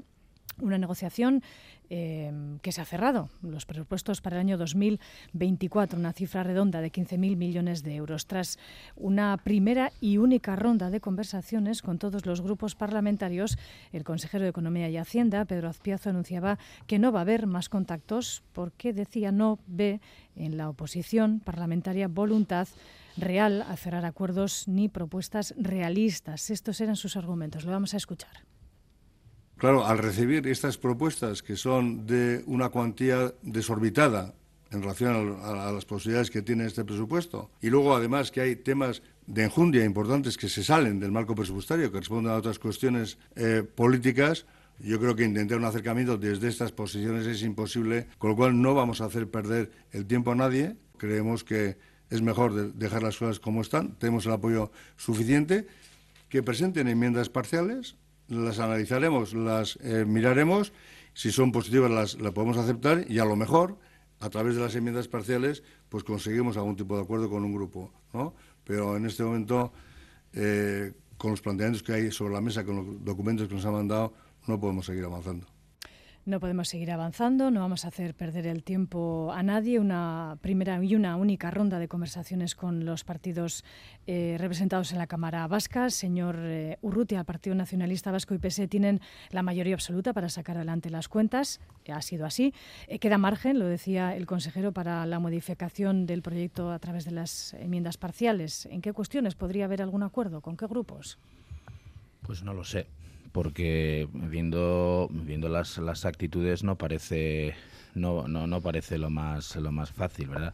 una 0.62 0.78
negociación 0.78 1.44
eh, 1.90 2.32
que 2.62 2.72
se 2.72 2.82
ha 2.82 2.86
cerrado. 2.86 3.30
Los 3.42 3.66
presupuestos 3.66 4.22
para 4.22 4.36
el 4.36 4.42
año 4.42 4.58
2024, 4.58 5.98
una 5.98 6.14
cifra 6.14 6.44
redonda 6.44 6.82
de 6.82 6.92
15.000 6.92 7.36
millones 7.36 7.82
de 7.84 7.96
euros. 7.96 8.28
Tras 8.28 8.60
una 8.96 9.36
primera 9.38 9.92
y 10.00 10.18
única 10.18 10.56
ronda 10.56 10.92
de 10.92 11.02
conversaciones 11.02 11.82
con 11.82 11.98
todos 11.98 12.26
los 12.26 12.42
grupos 12.42 12.76
parlamentarios, 12.76 13.58
el 13.92 14.04
consejero 14.04 14.44
de 14.44 14.52
Economía 14.52 14.90
y 14.90 14.98
Hacienda, 14.98 15.46
Pedro 15.46 15.70
Azpiazo, 15.70 16.12
anunciaba 16.12 16.60
que 16.86 17.00
no 17.00 17.12
va 17.12 17.20
a 17.20 17.22
haber 17.24 17.48
más 17.48 17.70
contactos 17.70 18.44
porque 18.54 18.94
decía 18.94 19.32
no 19.32 19.60
ve 19.66 20.00
en 20.36 20.58
la 20.58 20.70
oposición 20.70 21.40
parlamentaria 21.40 22.08
voluntad 22.08 22.68
real 23.18 23.64
a 23.68 23.76
cerrar 23.76 24.06
acuerdos 24.06 24.68
ni 24.68 24.90
propuestas 24.90 25.54
realistas. 25.58 26.50
Estos 26.50 26.82
eran 26.82 26.96
sus 26.96 27.16
argumentos. 27.16 27.66
Lo 27.66 27.72
vamos 27.72 27.94
a 27.94 27.98
escuchar. 27.98 28.49
Claro, 29.60 29.86
al 29.86 29.98
recibir 29.98 30.48
estas 30.48 30.78
propuestas 30.78 31.44
que 31.44 31.58
son 31.58 32.08
de 32.08 32.44
una 32.46 32.70
cuantía 32.70 33.34
desorbitada 33.42 34.34
en 34.72 34.82
relación 34.82 35.38
a, 35.44 35.74
las 35.74 35.84
posibilidades 35.84 36.32
que 36.32 36.42
tiene 36.42 36.66
este 36.66 36.86
presupuesto, 36.86 37.52
y 37.60 37.70
luego 37.70 37.94
además 37.94 38.32
que 38.32 38.40
hay 38.40 38.56
temas 38.56 39.02
de 39.28 39.44
enjundia 39.44 39.84
importantes 39.84 40.38
que 40.38 40.48
se 40.48 40.64
salen 40.64 41.02
del 41.02 41.12
marco 41.12 41.36
presupuestario, 41.36 41.92
que 41.92 42.00
responden 42.00 42.32
a 42.32 42.38
otras 42.38 42.58
cuestiones 42.58 43.18
eh, 43.36 43.62
políticas, 43.76 44.46
yo 44.80 44.98
creo 44.98 45.14
que 45.14 45.26
intentar 45.26 45.58
un 45.58 45.66
acercamiento 45.66 46.18
desde 46.18 46.48
estas 46.48 46.72
posiciones 46.72 47.28
es 47.28 47.44
imposible, 47.44 48.08
con 48.18 48.30
lo 48.30 48.38
cual 48.38 48.62
no 48.62 48.74
vamos 48.74 49.02
a 49.02 49.06
hacer 49.06 49.30
perder 49.30 49.72
el 49.92 50.06
tiempo 50.06 50.32
a 50.32 50.36
nadie. 50.36 50.78
Creemos 50.96 51.44
que 51.44 51.78
es 52.10 52.22
mejor 52.22 52.74
dejar 52.76 53.04
las 53.04 53.18
cosas 53.18 53.42
como 53.42 53.60
están, 53.60 53.96
tenemos 53.96 54.26
el 54.26 54.32
apoyo 54.32 54.72
suficiente, 54.96 55.68
que 56.30 56.44
presenten 56.44 56.88
enmiendas 56.88 57.28
parciales, 57.28 57.98
las 58.30 58.60
analizaremos, 58.60 59.34
las 59.34 59.78
eh, 59.82 60.06
miraremos, 60.06 60.72
si 61.14 61.32
son 61.32 61.52
positivas 61.52 61.92
las, 61.92 62.16
podemos 62.32 62.58
aceptar 62.58 63.06
y 63.10 63.20
a 63.20 63.26
lo 63.26 63.36
mejor, 63.36 63.78
a 64.20 64.30
través 64.30 64.56
de 64.56 64.62
las 64.62 64.76
enmiendas 64.76 65.08
parciales, 65.08 65.64
pues 65.90 66.04
conseguimos 66.04 66.58
algún 66.58 66.76
tipo 66.76 66.96
de 66.96 67.04
acuerdo 67.04 67.30
con 67.30 67.44
un 67.44 67.54
grupo, 67.54 67.92
¿no? 68.14 68.36
Pero 68.64 68.96
en 68.96 69.06
este 69.06 69.24
momento, 69.24 69.74
eh, 70.34 70.94
con 71.18 71.32
los 71.32 71.42
planteamientos 71.42 71.84
que 71.84 71.94
hay 71.94 72.12
sobre 72.12 72.34
la 72.34 72.42
mesa, 72.42 72.64
con 72.64 72.76
los 72.76 73.04
documentos 73.04 73.48
que 73.48 73.56
nos 73.56 73.66
han 73.66 73.74
mandado, 73.74 74.14
no 74.48 74.60
podemos 74.60 74.86
seguir 74.86 75.06
avanzando. 75.06 75.59
No 76.30 76.40
podemos 76.40 76.70
seguir 76.70 76.92
avanzando, 76.92 77.50
no 77.50 77.60
vamos 77.60 77.86
a 77.86 77.88
hacer 77.88 78.14
perder 78.14 78.46
el 78.46 78.62
tiempo 78.62 79.32
a 79.34 79.42
nadie. 79.42 79.80
Una 79.80 80.38
primera 80.42 80.80
y 80.84 80.94
una 80.94 81.16
única 81.16 81.50
ronda 81.50 81.80
de 81.80 81.88
conversaciones 81.88 82.54
con 82.54 82.86
los 82.86 83.04
partidos 83.04 83.66
eh, 84.06 84.36
representados 84.38 84.92
en 84.92 85.00
la 85.00 85.08
Cámara 85.08 85.48
Vasca. 85.48 85.90
Señor 85.90 86.36
eh, 86.38 86.78
Urrutia, 86.84 87.24
Partido 87.24 87.56
Nacionalista 87.56 88.12
Vasco 88.12 88.36
y 88.36 88.38
PSE 88.38 88.68
tienen 88.68 89.02
la 89.32 89.42
mayoría 89.42 89.74
absoluta 89.74 90.14
para 90.14 90.30
sacar 90.30 90.58
adelante 90.58 90.92
las 90.92 91.08
cuentas. 91.08 91.62
Ha 91.92 92.02
sido 92.04 92.28
así. 92.28 92.54
Eh, 92.86 93.00
queda 93.00 93.18
margen, 93.18 93.58
lo 93.58 93.66
decía 93.66 94.16
el 94.16 94.28
consejero, 94.28 94.72
para 94.72 95.08
la 95.08 95.18
modificación 95.18 96.06
del 96.06 96.22
proyecto 96.22 96.72
a 96.72 96.78
través 96.78 97.06
de 97.06 97.12
las 97.12 97.56
enmiendas 97.56 97.98
parciales. 97.98 98.68
¿En 98.68 98.82
qué 98.82 98.94
cuestiones 98.94 99.34
podría 99.34 99.66
haber 99.66 99.82
algún 99.82 100.04
acuerdo? 100.04 100.42
¿Con 100.42 100.58
qué 100.58 100.68
grupos? 100.68 101.18
Pues 102.22 102.44
no 102.44 102.54
lo 102.54 102.64
sé 102.64 102.86
porque 103.32 104.08
viendo 104.14 105.10
viendo 105.12 105.50
las, 105.50 105.78
las 105.78 106.06
actitudes 106.06 106.64
no 106.64 106.78
parece 106.78 107.56
no, 107.96 108.28
no, 108.28 108.48
no 108.48 108.62
parece 108.62 108.98
lo 108.98 109.10
más 109.10 109.56
lo 109.56 109.72
más 109.72 109.92
fácil 109.92 110.28
verdad 110.28 110.54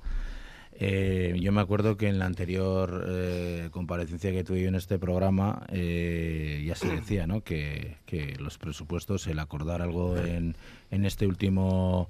eh, 0.78 1.38
yo 1.40 1.54
me 1.54 1.62
acuerdo 1.62 1.96
que 1.96 2.10
en 2.10 2.20
la 2.20 2.26
anterior 2.26 3.06
eh, 3.08 3.70
comparecencia 3.72 4.32
que 4.34 4.44
tuve 4.44 4.66
en 4.66 4.76
este 4.76 5.00
programa 5.00 5.66
eh, 5.70 6.64
ya 6.68 6.76
se 6.76 6.90
decía 6.90 7.28
¿no? 7.28 7.42
que, 7.42 7.96
que, 8.06 8.36
los 8.40 8.58
presupuestos, 8.58 9.26
el 9.28 9.40
acordar 9.40 9.82
algo 9.82 10.18
en, 10.18 10.58
en 10.92 11.06
este 11.06 11.28
último 11.28 12.10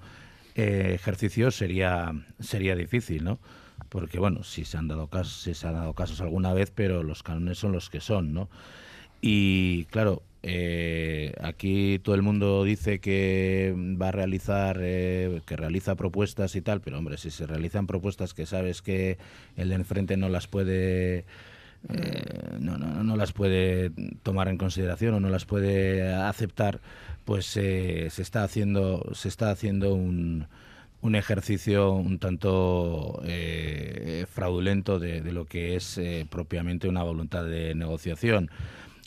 ejercicio 0.56 1.52
sería, 1.52 2.12
sería 2.40 2.76
difícil, 2.78 3.26
¿no? 3.26 3.40
Porque, 3.90 4.20
bueno, 4.20 4.44
si 4.44 4.64
se 4.64 4.78
han 4.78 4.88
dado 4.88 5.08
casos, 5.08 5.42
si 5.42 5.54
se 5.54 5.68
han 5.68 5.74
dado 5.74 5.94
casos 5.94 6.22
alguna 6.22 6.54
vez, 6.54 6.72
pero 6.72 7.04
los 7.04 7.24
cánones 7.24 7.58
son 7.58 7.74
los 7.74 7.90
que 7.90 8.00
son, 8.00 8.34
¿no? 8.34 8.50
Y, 9.22 9.84
claro, 9.86 10.24
eh, 10.48 11.34
aquí 11.42 11.98
todo 11.98 12.14
el 12.14 12.22
mundo 12.22 12.64
dice 12.64 13.00
que 13.00 13.74
va 14.00 14.10
a 14.10 14.12
realizar, 14.12 14.78
eh, 14.80 15.42
que 15.48 15.56
realiza 15.56 15.96
propuestas 15.96 16.56
y 16.56 16.62
tal, 16.62 16.82
pero 16.82 17.00
hombre, 17.00 17.18
si 17.18 17.32
se 17.32 17.48
realizan 17.48 17.88
propuestas 17.88 18.36
que 18.36 18.46
sabes 18.46 18.84
que 18.84 19.18
el 19.58 19.70
de 19.70 19.76
enfrente 19.76 20.18
no 20.18 20.30
las 20.30 20.46
puede 20.46 21.26
eh, 21.90 22.58
no, 22.60 22.78
no, 22.78 23.04
no, 23.04 23.16
las 23.18 23.34
puede 23.34 23.90
tomar 24.22 24.48
en 24.48 24.60
consideración 24.60 25.16
o 25.16 25.20
no 25.20 25.30
las 25.30 25.46
puede 25.46 26.14
aceptar, 26.14 26.80
pues 27.26 27.48
se 27.48 28.06
está 28.06 28.44
haciendo 28.44 29.04
se 29.16 29.30
está 29.30 29.50
haciendo 29.50 29.96
un, 29.96 30.46
un 31.02 31.16
ejercicio 31.16 31.92
un 31.92 32.20
tanto 32.20 33.20
fraudulento 34.30 35.00
de, 35.00 35.24
lo 35.32 35.46
que 35.46 35.76
es 35.76 36.00
propiamente 36.30 36.88
una 36.88 37.02
voluntad 37.02 37.46
de 37.46 37.74
negociación. 37.74 38.52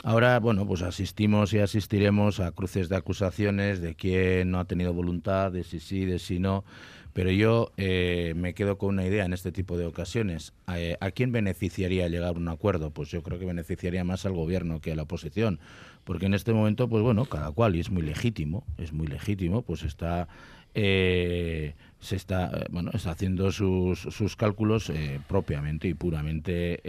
Ahora, 0.01 0.39
bueno, 0.39 0.65
pues 0.65 0.81
asistimos 0.81 1.51
y 1.51 1.59
asistiremos 1.59 2.39
a 2.39 2.53
cruces 2.53 2.87
de 2.87 2.95
acusaciones 2.95 3.81
de 3.81 3.95
quién 3.95 4.49
no 4.49 4.59
ha 4.59 4.65
tenido 4.65 4.93
voluntad, 4.93 5.51
de 5.51 5.65
si 5.65 5.81
sí, 5.81 6.05
de 6.05 6.19
si 6.19 6.39
no. 6.39 6.63
Pero 7.11 7.31
yo 7.31 7.73
eh, 7.75 8.33
me 8.37 8.53
quedo 8.53 8.77
con 8.77 8.89
una 8.89 9.05
idea 9.05 9.25
en 9.25 9.33
este 9.33 9.51
tipo 9.51 9.77
de 9.77 9.85
ocasiones. 9.85 10.53
Eh, 10.73 10.95
¿A 11.01 11.11
quién 11.11 11.33
beneficiaría 11.33 12.07
llegar 12.07 12.35
a 12.35 12.37
un 12.37 12.47
acuerdo? 12.47 12.91
Pues 12.91 13.09
yo 13.09 13.23
creo 13.23 13.39
que 13.39 13.45
beneficiaría 13.45 14.05
más 14.05 14.25
al 14.25 14.33
gobierno 14.33 14.79
que 14.79 14.93
a 14.93 14.95
la 14.95 15.03
oposición. 15.03 15.59
Porque 16.05 16.27
en 16.27 16.33
este 16.33 16.53
momento, 16.53 16.87
pues 16.87 17.03
bueno, 17.03 17.25
cada 17.25 17.51
cual, 17.51 17.75
y 17.75 17.81
es 17.81 17.89
muy 17.89 18.03
legítimo, 18.03 18.63
es 18.77 18.93
muy 18.93 19.07
legítimo, 19.07 19.63
pues 19.63 19.83
está 19.83 20.29
eh, 20.75 21.73
se 21.99 22.15
está 22.15 22.67
bueno 22.69 22.91
está 22.93 23.11
haciendo 23.11 23.51
sus, 23.51 23.99
sus 23.99 24.35
cálculos 24.35 24.93
propiamente 25.27 25.87
y 25.87 25.95
puramente 25.95 26.79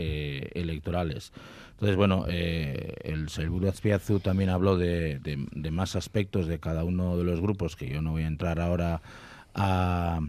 electorales 0.61 1.33
entonces, 1.81 1.97
bueno, 1.97 2.26
eh, 2.28 2.93
el 3.05 3.31
Seguro 3.31 3.70
Azpiazu 3.70 4.20
también 4.20 4.51
habló 4.51 4.76
de, 4.76 5.18
más 5.72 5.97
aspectos 5.97 6.47
de 6.47 6.61
cada 6.61 6.85
uno 6.85 7.16
de 7.16 7.24
los 7.24 7.41
grupos 7.41 7.74
que 7.74 7.89
yo 7.89 8.03
no 8.03 8.11
voy 8.11 8.24
a 8.24 8.26
entrar 8.26 8.61
ahora 8.61 9.01
a, 9.55 10.20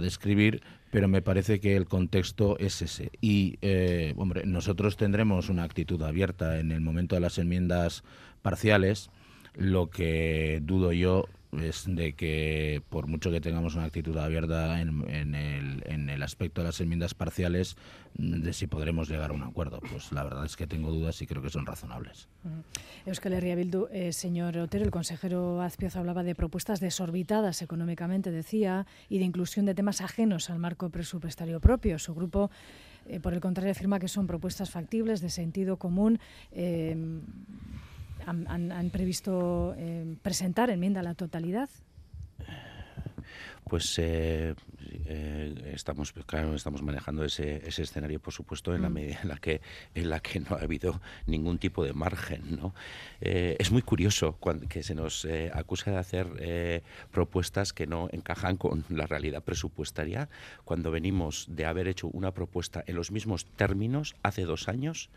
describir, 0.00 0.60
pero 0.90 1.06
me 1.06 1.22
parece 1.22 1.60
que 1.60 1.76
el 1.76 1.86
contexto 1.86 2.58
es 2.58 2.82
ese. 2.82 3.12
Y, 3.20 3.58
eh, 3.62 4.12
hombre, 4.16 4.44
nosotros 4.44 4.96
tendremos 4.96 5.50
una 5.50 5.62
actitud 5.62 6.02
abierta 6.02 6.58
en 6.58 6.72
el 6.72 6.80
momento 6.80 7.14
de 7.14 7.20
las 7.20 7.38
enmiendas 7.38 8.02
parciales. 8.42 9.10
Lo 9.54 9.88
que 9.88 10.58
dudo 10.64 10.92
yo 10.92 11.28
es 11.60 11.84
de 11.86 12.14
que 12.14 12.82
por 12.88 13.06
mucho 13.06 13.30
que 13.30 13.40
tengamos 13.40 13.74
una 13.74 13.84
actitud 13.84 14.16
abierta 14.16 14.80
en, 14.80 15.08
en, 15.08 15.34
el, 15.34 15.82
en, 15.86 16.10
el, 16.10 16.22
aspecto 16.22 16.60
de 16.60 16.68
las 16.68 16.80
enmiendas 16.80 17.14
parciales, 17.14 17.76
de 18.14 18.52
si 18.52 18.66
podremos 18.66 19.08
llegar 19.08 19.30
a 19.30 19.34
un 19.34 19.42
acuerdo. 19.42 19.80
Pues 19.90 20.12
la 20.12 20.22
verdad 20.22 20.44
es 20.44 20.56
que 20.56 20.66
tengo 20.66 20.90
dudas 20.90 21.20
y 21.22 21.26
creo 21.26 21.42
que 21.42 21.50
son 21.50 21.66
razonables. 21.66 22.28
Euskal 23.06 23.32
Herria 23.32 23.54
Bildu, 23.54 23.88
eh, 23.90 24.12
señor 24.12 24.56
Otero, 24.58 24.84
el 24.84 24.90
consejero 24.90 25.60
Azpiaz 25.60 25.96
hablaba 25.96 26.22
de 26.22 26.34
propuestas 26.34 26.80
desorbitadas 26.80 27.62
económicamente, 27.62 28.30
decía, 28.30 28.86
y 29.08 29.18
de 29.18 29.24
inclusión 29.24 29.66
de 29.66 29.74
temas 29.74 30.00
ajenos 30.00 30.50
al 30.50 30.58
marco 30.58 30.90
presupuestario 30.90 31.60
propio. 31.60 31.98
Su 31.98 32.14
grupo 32.14 32.50
eh, 33.06 33.20
por 33.20 33.34
el 33.34 33.40
contrario, 33.40 33.72
afirma 33.72 33.98
que 33.98 34.08
son 34.08 34.26
propuestas 34.26 34.70
factibles, 34.70 35.20
de 35.20 35.30
sentido 35.30 35.76
común. 35.76 36.18
Eh, 36.52 36.96
han, 38.26 38.90
previsto 38.90 39.74
eh, 39.76 40.16
presentar 40.22 40.70
enmienda 40.70 41.00
a 41.00 41.02
la 41.02 41.14
totalidad? 41.14 41.68
Pues 43.68 43.98
eh, 43.98 44.54
eh, 45.06 45.72
estamos 45.74 46.12
claro, 46.26 46.54
estamos 46.54 46.82
manejando 46.82 47.24
ese, 47.24 47.66
ese 47.66 47.82
escenario, 47.82 48.20
por 48.20 48.34
supuesto, 48.34 48.74
en 48.74 48.82
la 48.82 48.90
mm. 48.90 48.92
medida 48.92 49.18
en 49.22 49.28
la 49.28 49.36
que 49.38 49.62
en 49.94 50.10
la 50.10 50.20
que 50.20 50.40
no 50.40 50.56
ha 50.56 50.60
habido 50.60 51.00
ningún 51.26 51.58
tipo 51.58 51.82
de 51.82 51.94
margen. 51.94 52.56
¿no? 52.56 52.74
es 53.20 53.70
muy 53.70 53.80
curioso 53.80 54.36
cuando, 54.38 54.68
que 54.68 54.82
se 54.82 54.94
nos 54.94 55.26
acusa 55.54 55.92
de 55.92 55.96
hacer 55.96 56.82
propuestas 57.10 57.72
que 57.72 57.86
no 57.86 58.08
encajan 58.12 58.58
con 58.58 58.84
la 58.90 59.06
realidad 59.06 59.42
presupuestaria, 59.42 60.28
cuando 60.64 60.90
venimos 60.90 61.46
de 61.48 61.64
haber 61.64 61.88
hecho 61.88 62.08
una 62.08 62.32
propuesta 62.32 62.84
en 62.86 62.96
los 62.96 63.10
mismos 63.10 63.46
términos 63.46 64.14
hace 64.22 64.42
dos 64.42 64.68
años 64.68 65.08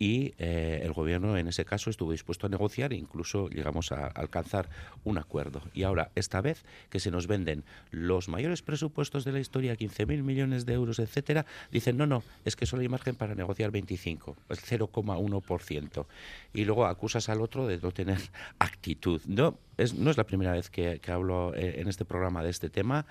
y 0.00 0.32
eh, 0.38 0.80
el 0.82 0.94
gobierno 0.94 1.36
en 1.36 1.46
ese 1.46 1.66
caso 1.66 1.90
estuvo 1.90 2.10
dispuesto 2.10 2.46
a 2.46 2.48
negociar 2.48 2.94
e 2.94 2.96
incluso 2.96 3.50
llegamos 3.50 3.92
a 3.92 4.06
alcanzar 4.06 4.70
un 5.04 5.18
acuerdo. 5.18 5.60
Y 5.74 5.82
ahora, 5.82 6.10
esta 6.14 6.40
vez 6.40 6.64
que 6.88 7.00
se 7.00 7.10
nos 7.10 7.26
venden 7.26 7.64
los 7.90 8.28
mayores 8.28 8.62
presupuestos 8.62 9.24
de 9.24 9.32
la 9.32 9.40
historia, 9.40 9.76
15.000 9.76 10.22
millones 10.22 10.64
de 10.64 10.72
euros, 10.72 10.98
etcétera, 10.98 11.44
dicen 11.70 11.98
no, 11.98 12.06
no, 12.06 12.24
es 12.46 12.56
que 12.56 12.64
solo 12.64 12.80
hay 12.80 12.88
margen 12.88 13.14
para 13.14 13.34
negociar 13.34 13.70
25, 13.70 14.36
el 14.48 14.56
0,1%. 14.56 16.06
Y 16.54 16.64
luego 16.64 16.86
acusas 16.86 17.28
al 17.28 17.42
otro 17.42 17.66
de 17.66 17.76
no 17.76 17.92
tener 17.92 18.18
actitud. 18.58 19.20
No, 19.26 19.58
no 19.96 20.10
es 20.10 20.16
la 20.16 20.24
primera 20.24 20.52
vez 20.52 20.70
que, 20.70 21.00
hablo 21.08 21.54
eh, 21.54 21.80
en 21.80 21.88
este 21.88 22.04
programa 22.04 22.42
de 22.42 22.50
este 22.50 22.68
tema. 22.68 23.06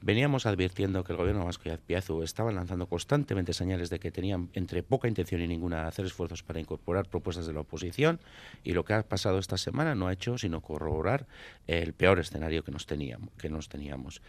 Veníamos 0.00 0.46
advirtiendo 0.46 1.04
que 1.04 1.12
el 1.12 1.18
gobierno 1.18 1.44
vasco 1.44 1.68
y 1.68 1.72
Azpiazu 1.72 2.22
estaban 2.22 2.54
lanzando 2.54 2.86
constantemente 2.86 3.52
señales 3.52 3.90
de 3.90 3.98
que 3.98 4.10
tenían 4.10 4.48
entre 4.54 4.82
poca 4.82 5.08
intención 5.08 5.40
y 5.40 5.48
ninguna 5.48 5.86
hacer 5.86 6.06
esfuerzos 6.06 6.42
para 6.42 6.60
incorporar 6.60 7.08
propuestas 7.08 7.46
de 7.46 7.52
la 7.52 7.60
oposición 7.60 8.20
y 8.64 8.72
lo 8.72 8.84
que 8.84 8.94
ha 8.94 9.02
pasado 9.02 9.38
esta 9.38 9.56
semana 9.56 9.94
no 9.94 10.08
ha 10.08 10.12
hecho 10.12 10.38
sino 10.38 10.60
corroborar 10.60 11.26
el 11.66 11.92
peor 11.92 12.18
escenario 12.18 12.62
que 12.62 12.72
nos 12.72 12.86
teníamos. 12.86 13.30
Que 13.38 13.48
nos 13.48 13.68
teníamos. 13.68 14.20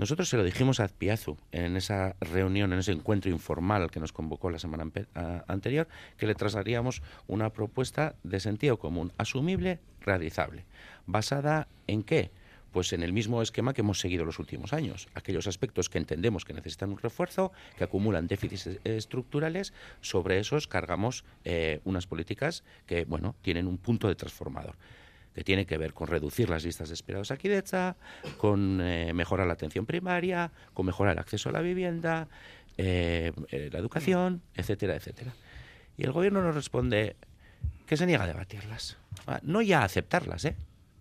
Nosotros 0.00 0.30
se 0.30 0.38
lo 0.38 0.44
dijimos 0.44 0.80
a 0.80 0.84
Azpiazu 0.84 1.36
en 1.52 1.76
esa 1.76 2.16
reunión, 2.20 2.72
en 2.72 2.78
ese 2.78 2.90
encuentro 2.90 3.30
informal 3.30 3.90
que 3.90 4.00
nos 4.00 4.14
convocó 4.14 4.48
la 4.48 4.58
semana 4.58 4.90
anterior, 5.46 5.88
que 6.16 6.26
le 6.26 6.34
trasladaríamos 6.34 7.02
una 7.26 7.50
propuesta 7.50 8.14
de 8.22 8.40
sentido 8.40 8.78
común, 8.78 9.12
asumible, 9.18 9.78
realizable. 10.00 10.64
¿Basada 11.04 11.68
en 11.86 12.02
qué? 12.02 12.30
Pues 12.72 12.94
en 12.94 13.02
el 13.02 13.12
mismo 13.12 13.42
esquema 13.42 13.74
que 13.74 13.82
hemos 13.82 14.00
seguido 14.00 14.24
los 14.24 14.38
últimos 14.38 14.72
años. 14.72 15.06
Aquellos 15.14 15.46
aspectos 15.46 15.90
que 15.90 15.98
entendemos 15.98 16.46
que 16.46 16.54
necesitan 16.54 16.92
un 16.92 16.98
refuerzo, 16.98 17.52
que 17.76 17.84
acumulan 17.84 18.26
déficits 18.26 18.80
estructurales, 18.84 19.74
sobre 20.00 20.38
esos 20.38 20.66
cargamos 20.66 21.26
eh, 21.44 21.80
unas 21.84 22.06
políticas 22.06 22.64
que, 22.86 23.04
bueno, 23.04 23.34
tienen 23.42 23.66
un 23.66 23.76
punto 23.76 24.08
de 24.08 24.14
transformador 24.14 24.76
que 25.40 25.44
tiene 25.44 25.64
que 25.64 25.78
ver 25.78 25.94
con 25.94 26.06
reducir 26.06 26.50
las 26.50 26.64
listas 26.64 26.90
de 26.90 26.94
aquí 27.32 27.48
de 27.48 27.64
con 28.36 28.78
eh, 28.82 29.14
mejorar 29.14 29.46
la 29.46 29.54
atención 29.54 29.86
primaria, 29.86 30.52
con 30.74 30.84
mejorar 30.84 31.14
el 31.14 31.18
acceso 31.18 31.48
a 31.48 31.52
la 31.52 31.62
vivienda, 31.62 32.28
eh, 32.76 33.32
la 33.72 33.78
educación, 33.78 34.42
etcétera, 34.54 34.96
etcétera. 34.96 35.32
Y 35.96 36.04
el 36.04 36.12
gobierno 36.12 36.42
nos 36.42 36.54
responde 36.54 37.16
que 37.86 37.96
se 37.96 38.04
niega 38.04 38.24
a 38.24 38.26
debatirlas. 38.26 38.98
Ah, 39.26 39.40
no 39.42 39.62
ya 39.62 39.80
a 39.80 39.84
aceptarlas, 39.84 40.44
¿eh? 40.44 40.56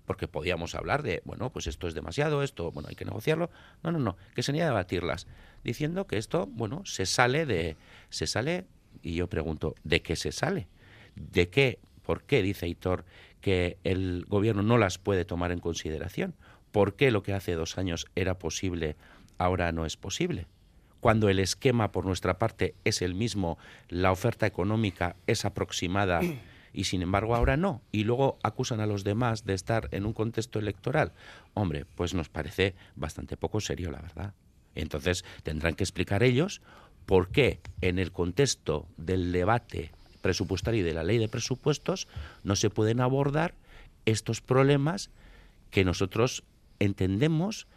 porque 0.05 0.29
podíamos 0.29 0.73
hablar 0.73 1.03
de, 1.03 1.21
bueno, 1.25 1.49
pues 1.49 1.67
esto 1.67 1.89
es 1.89 1.93
demasiado, 1.93 2.41
esto, 2.41 2.71
bueno, 2.71 2.87
hay 2.87 2.95
que 2.95 3.03
negociarlo. 3.03 3.49
No, 3.83 3.91
no, 3.91 3.99
no, 3.99 4.15
que 4.35 4.41
se 4.41 4.53
niega 4.53 4.67
a 4.67 4.69
debatirlas, 4.69 5.27
diciendo 5.65 6.07
que 6.07 6.17
esto, 6.17 6.47
bueno, 6.47 6.85
se 6.85 7.05
sale 7.05 7.45
de, 7.45 7.75
se 8.09 8.25
sale, 8.25 8.63
y 9.03 9.15
yo 9.15 9.27
pregunto, 9.27 9.75
¿de 9.83 10.01
qué 10.01 10.15
se 10.15 10.31
sale? 10.31 10.69
¿De 11.17 11.49
qué? 11.49 11.79
¿Por 12.05 12.23
qué 12.23 12.41
dice 12.41 12.67
Hitor 12.67 13.03
que 13.41 13.77
el 13.83 14.25
gobierno 14.27 14.63
no 14.63 14.77
las 14.77 14.97
puede 14.97 15.25
tomar 15.25 15.51
en 15.51 15.59
consideración? 15.59 16.35
¿Por 16.71 16.95
qué 16.95 17.11
lo 17.11 17.23
que 17.23 17.33
hace 17.33 17.53
dos 17.53 17.77
años 17.77 18.07
era 18.15 18.37
posible 18.37 18.95
ahora 19.37 19.71
no 19.71 19.85
es 19.85 19.97
posible? 19.97 20.47
Cuando 20.99 21.29
el 21.29 21.39
esquema 21.39 21.91
por 21.91 22.05
nuestra 22.05 22.37
parte 22.37 22.75
es 22.83 23.01
el 23.01 23.15
mismo, 23.15 23.57
la 23.87 24.11
oferta 24.11 24.45
económica 24.45 25.15
es 25.27 25.45
aproximada 25.45 26.19
y 26.73 26.83
sin 26.83 27.01
embargo 27.01 27.35
ahora 27.35 27.55
no, 27.55 27.81
y 27.91 28.03
luego 28.03 28.37
acusan 28.43 28.81
a 28.81 28.85
los 28.85 29.03
demás 29.03 29.45
de 29.45 29.53
estar 29.53 29.87
en 29.91 30.05
un 30.05 30.13
contexto 30.13 30.59
electoral, 30.59 31.13
hombre, 31.53 31.85
pues 31.85 32.13
nos 32.13 32.29
parece 32.29 32.75
bastante 32.95 33.37
poco 33.37 33.61
serio, 33.61 33.91
la 33.91 34.01
verdad. 34.01 34.33
Entonces 34.75 35.23
tendrán 35.43 35.75
que 35.75 35.83
explicar 35.83 36.21
ellos 36.21 36.61
por 37.05 37.29
qué 37.29 37.61
en 37.81 37.97
el 37.97 38.11
contexto 38.11 38.87
del 38.97 39.31
debate 39.31 39.91
presupuestario 40.21 40.81
y 40.81 40.83
de 40.83 40.93
la 40.93 41.03
ley 41.03 41.17
de 41.17 41.27
presupuestos 41.27 42.07
no 42.43 42.55
se 42.55 42.69
pueden 42.69 43.01
abordar 43.01 43.55
estos 44.05 44.41
problemas 44.41 45.09
que 45.71 45.85
nosotros 45.85 46.43
entendemos 46.79 47.67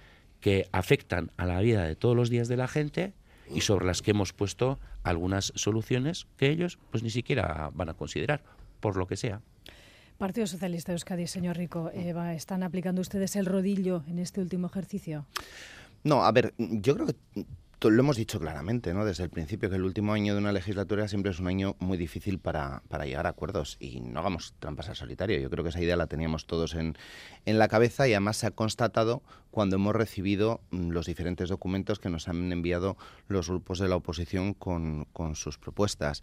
que 0.41 0.69
afectan 0.73 1.31
a 1.37 1.47
la 1.47 1.61
vida 1.61 1.85
de 1.85 1.97
todos 1.97 2.17
los 2.17 2.31
días 2.31 2.49
de 2.49 2.57
la 2.57 2.69
gente 2.69 3.13
y 3.55 3.61
sobre 3.61 3.87
las 3.87 4.03
que 4.03 4.13
hemos 4.13 4.33
puesto 4.33 4.79
algunas 5.03 5.53
soluciones 5.55 6.27
que 6.37 6.51
ellos 6.51 6.79
pues 6.91 7.03
ni 7.03 7.11
siquiera 7.11 7.71
van 7.75 7.89
a 7.89 7.95
considerar, 7.95 8.43
por 8.81 8.97
lo 8.97 9.07
que 9.07 9.17
sea. 9.17 9.41
Partido 10.19 10.47
Socialista 10.47 10.93
de 10.93 10.95
Euskadi, 10.95 11.27
señor 11.27 11.57
Rico, 11.57 11.91
Eva, 11.95 12.35
¿están 12.35 12.63
aplicando 12.63 13.01
ustedes 13.01 13.35
el 13.37 13.47
rodillo 13.47 14.05
en 14.07 14.19
este 14.19 14.41
último 14.41 14.69
ejercicio? 14.69 15.27
No, 16.05 16.25
a 16.25 16.33
ver, 16.33 16.55
yo 16.59 16.95
creo 16.95 17.07
que 17.07 17.45
lo 17.91 18.01
hemos 18.01 18.17
dicho 18.17 18.39
claramente, 18.39 18.95
¿no? 18.95 19.05
Desde 19.05 19.25
el 19.25 19.31
principio, 19.31 19.71
que 19.71 19.77
el 19.77 19.85
último 19.85 20.13
año 20.13 20.35
de 20.35 20.41
una 20.41 20.53
legislatura 20.53 21.09
siempre 21.09 21.33
es 21.33 21.41
un 21.41 21.47
año 21.49 21.77
muy 21.79 21.99
difícil 21.99 22.39
para, 22.39 22.83
para 22.89 23.05
llegar 23.05 23.27
a 23.27 23.31
acuerdos 23.31 23.77
y 23.81 24.01
no 24.01 24.21
hagamos 24.21 24.55
trampas 24.59 24.89
al 24.89 24.97
solitario. 24.97 25.39
Yo 25.39 25.51
creo 25.51 25.65
que 25.65 25.71
esa 25.71 25.81
idea 25.81 25.97
la 25.97 26.07
teníamos 26.07 26.47
todos 26.47 26.75
en, 26.75 26.97
en 27.45 27.59
la 27.59 27.69
cabeza 27.69 28.07
y 28.09 28.13
además 28.13 28.37
se 28.37 28.47
ha 28.47 28.51
constatado 28.51 29.23
cuando 29.51 29.77
hemos 29.77 29.95
recibido 29.95 30.61
mm, 30.71 30.91
los 30.91 31.07
diferentes 31.07 31.49
documentos 31.49 31.99
que 31.99 32.09
nos 32.09 32.29
han 32.29 32.51
enviado 32.53 32.97
los 33.29 33.49
grupos 33.49 33.79
de 33.79 33.89
la 33.89 33.97
oposición 33.97 34.55
con, 34.55 35.07
con 35.13 35.35
sus 35.37 35.59
propuestas. 35.59 36.23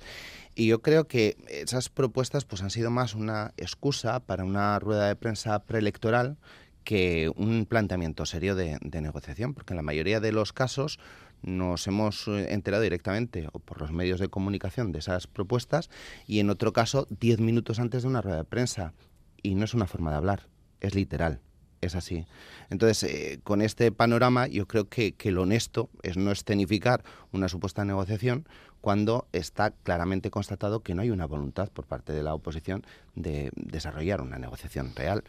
Y 0.55 0.67
yo 0.67 0.81
creo 0.81 1.07
que 1.07 1.37
esas 1.47 1.89
propuestas 1.89 2.45
pues 2.45 2.61
han 2.63 2.69
sido 2.69 2.89
más 2.89 3.15
una 3.15 3.53
excusa 3.57 4.19
para 4.19 4.43
una 4.43 4.77
rueda 4.79 5.07
de 5.07 5.15
prensa 5.15 5.59
preelectoral 5.59 6.37
que 6.83 7.31
un 7.35 7.67
planteamiento 7.67 8.25
serio 8.25 8.55
de, 8.55 8.79
de 8.81 9.01
negociación, 9.01 9.53
porque 9.53 9.73
en 9.73 9.77
la 9.77 9.83
mayoría 9.83 10.19
de 10.19 10.31
los 10.31 10.53
casos 10.53 10.99
nos 11.41 11.87
hemos 11.87 12.27
eh, 12.27 12.53
enterado 12.53 12.83
directamente 12.83 13.47
o 13.51 13.59
por 13.59 13.81
los 13.81 13.91
medios 13.91 14.19
de 14.19 14.29
comunicación 14.29 14.91
de 14.91 14.99
esas 14.99 15.27
propuestas 15.27 15.89
y 16.27 16.39
en 16.39 16.49
otro 16.49 16.73
caso 16.73 17.07
diez 17.19 17.39
minutos 17.39 17.79
antes 17.79 18.03
de 18.03 18.09
una 18.09 18.21
rueda 18.21 18.37
de 18.37 18.43
prensa. 18.43 18.93
Y 19.41 19.55
no 19.55 19.65
es 19.65 19.73
una 19.73 19.87
forma 19.87 20.11
de 20.11 20.17
hablar, 20.17 20.47
es 20.81 20.95
literal, 20.95 21.39
es 21.79 21.95
así. 21.95 22.25
Entonces, 22.69 23.03
eh, 23.03 23.39
con 23.43 23.61
este 23.61 23.91
panorama 23.91 24.47
yo 24.47 24.67
creo 24.67 24.89
que, 24.89 25.13
que 25.13 25.31
lo 25.31 25.43
honesto 25.43 25.89
es 26.03 26.17
no 26.17 26.31
escenificar 26.31 27.03
una 27.31 27.47
supuesta 27.47 27.85
negociación 27.85 28.47
cuando 28.81 29.27
está 29.33 29.71
claramente 29.71 30.29
constatado 30.29 30.83
que 30.83 30.93
no 30.93 31.01
hay 31.01 31.09
una 31.09 31.25
voluntad 31.25 31.69
por 31.69 31.85
parte 31.85 32.13
de 32.13 32.23
la 32.23 32.33
oposición 32.33 32.85
de 33.15 33.51
desarrollar 33.55 34.21
una 34.21 34.39
negociación 34.39 34.93
real. 34.95 35.23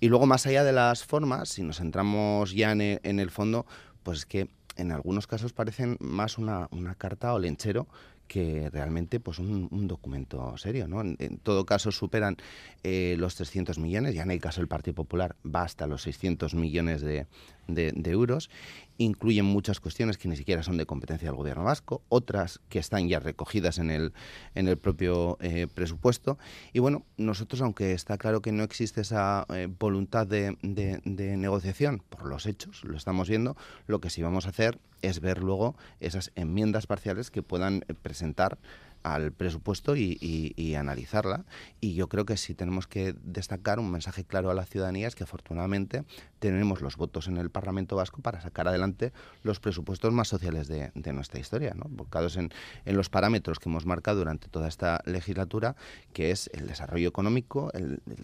Y 0.00 0.08
luego, 0.08 0.26
más 0.26 0.46
allá 0.46 0.62
de 0.62 0.72
las 0.72 1.04
formas, 1.04 1.48
si 1.48 1.62
nos 1.62 1.78
centramos 1.78 2.52
ya 2.52 2.72
en 2.72 2.80
en 2.80 3.20
el 3.20 3.30
fondo, 3.30 3.66
pues 4.02 4.18
es 4.18 4.26
que 4.26 4.48
en 4.78 4.92
algunos 4.92 5.26
casos 5.26 5.52
parecen 5.52 5.96
más 6.00 6.38
una, 6.38 6.68
carta 6.96 7.34
o 7.34 7.38
lenchero 7.38 7.86
que 8.26 8.70
realmente 8.70 9.20
pues 9.20 9.38
un, 9.38 9.88
documento 9.88 10.56
serio. 10.56 10.88
¿no? 10.88 11.00
En, 11.00 11.38
todo 11.42 11.66
caso 11.66 11.90
superan 11.92 12.36
eh, 12.82 13.16
los 13.18 13.34
300 13.34 13.78
millones, 13.78 14.14
ya 14.14 14.22
en 14.22 14.30
el 14.30 14.40
caso 14.40 14.60
del 14.60 14.68
Partido 14.68 14.94
Popular 14.94 15.36
va 15.44 15.62
hasta 15.62 15.86
los 15.86 16.02
600 16.02 16.54
millones 16.54 17.00
de, 17.02 17.26
de, 17.68 17.92
euros, 18.10 18.50
incluyen 18.96 19.44
muchas 19.44 19.78
cuestiones 19.78 20.18
que 20.18 20.28
ni 20.28 20.36
siquiera 20.36 20.62
son 20.62 20.76
de 20.76 20.86
competencia 20.86 21.28
del 21.28 21.36
gobierno 21.36 21.64
vasco, 21.64 22.02
otras 22.08 22.60
que 22.68 22.78
están 22.78 23.08
ya 23.08 23.20
recogidas 23.20 23.78
en 23.78 23.90
el, 23.90 24.12
en 24.54 24.66
el 24.66 24.76
propio 24.78 25.38
eh, 25.40 25.68
presupuesto. 25.72 26.38
Y 26.72 26.80
bueno, 26.80 27.04
nosotros, 27.16 27.62
aunque 27.62 27.92
está 27.92 28.18
claro 28.18 28.42
que 28.42 28.50
no 28.50 28.64
existe 28.64 29.02
esa 29.02 29.46
eh, 29.50 29.68
voluntad 29.78 30.26
de, 30.26 30.56
de 30.62 31.36
negociación 31.36 32.02
por 32.08 32.26
los 32.26 32.46
hechos, 32.46 32.82
lo 32.84 32.96
estamos 32.96 33.28
viendo, 33.28 33.56
lo 33.86 34.00
que 34.00 34.10
sí 34.10 34.22
vamos 34.22 34.46
a 34.46 34.50
hacer 34.50 34.78
es 35.02 35.20
ver 35.20 35.38
luego 35.38 35.76
esas 36.00 36.32
enmiendas 36.34 36.86
parciales 36.86 37.30
que 37.30 37.42
puedan 37.42 37.80
presentar 38.02 38.58
al 39.02 39.32
presupuesto 39.32 39.96
y, 39.96 40.74
analizarla. 40.78 41.44
Y 41.80 41.94
yo 41.94 42.08
creo 42.08 42.24
que 42.24 42.36
si 42.36 42.54
tenemos 42.54 42.86
que 42.86 43.14
destacar 43.22 43.78
un 43.78 43.90
mensaje 43.90 44.24
claro 44.24 44.50
a 44.50 44.54
la 44.54 44.64
ciudadanía 44.64 45.08
es 45.08 45.14
que 45.14 45.24
afortunadamente 45.24 46.04
tenemos 46.38 46.82
los 46.82 46.96
votos 46.96 47.26
en 47.26 47.36
el 47.36 47.50
Parlamento 47.50 47.96
Vasco 47.96 48.20
para 48.22 48.40
sacar 48.40 48.68
adelante 48.68 49.12
los 49.42 49.60
presupuestos 49.60 50.12
más 50.12 50.28
sociales 50.28 50.68
de, 50.68 50.92
nuestra 51.12 51.40
historia, 51.40 51.74
¿no? 51.74 51.86
volcados 51.88 52.36
en, 52.36 52.50
los 52.84 53.08
parámetros 53.08 53.58
que 53.58 53.68
hemos 53.68 53.86
marcado 53.86 54.18
durante 54.18 54.48
toda 54.48 54.68
esta 54.68 55.00
legislatura, 55.04 55.74
que 56.12 56.30
es 56.30 56.50
el 56.52 56.66
desarrollo 56.66 57.08
económico, 57.08 57.72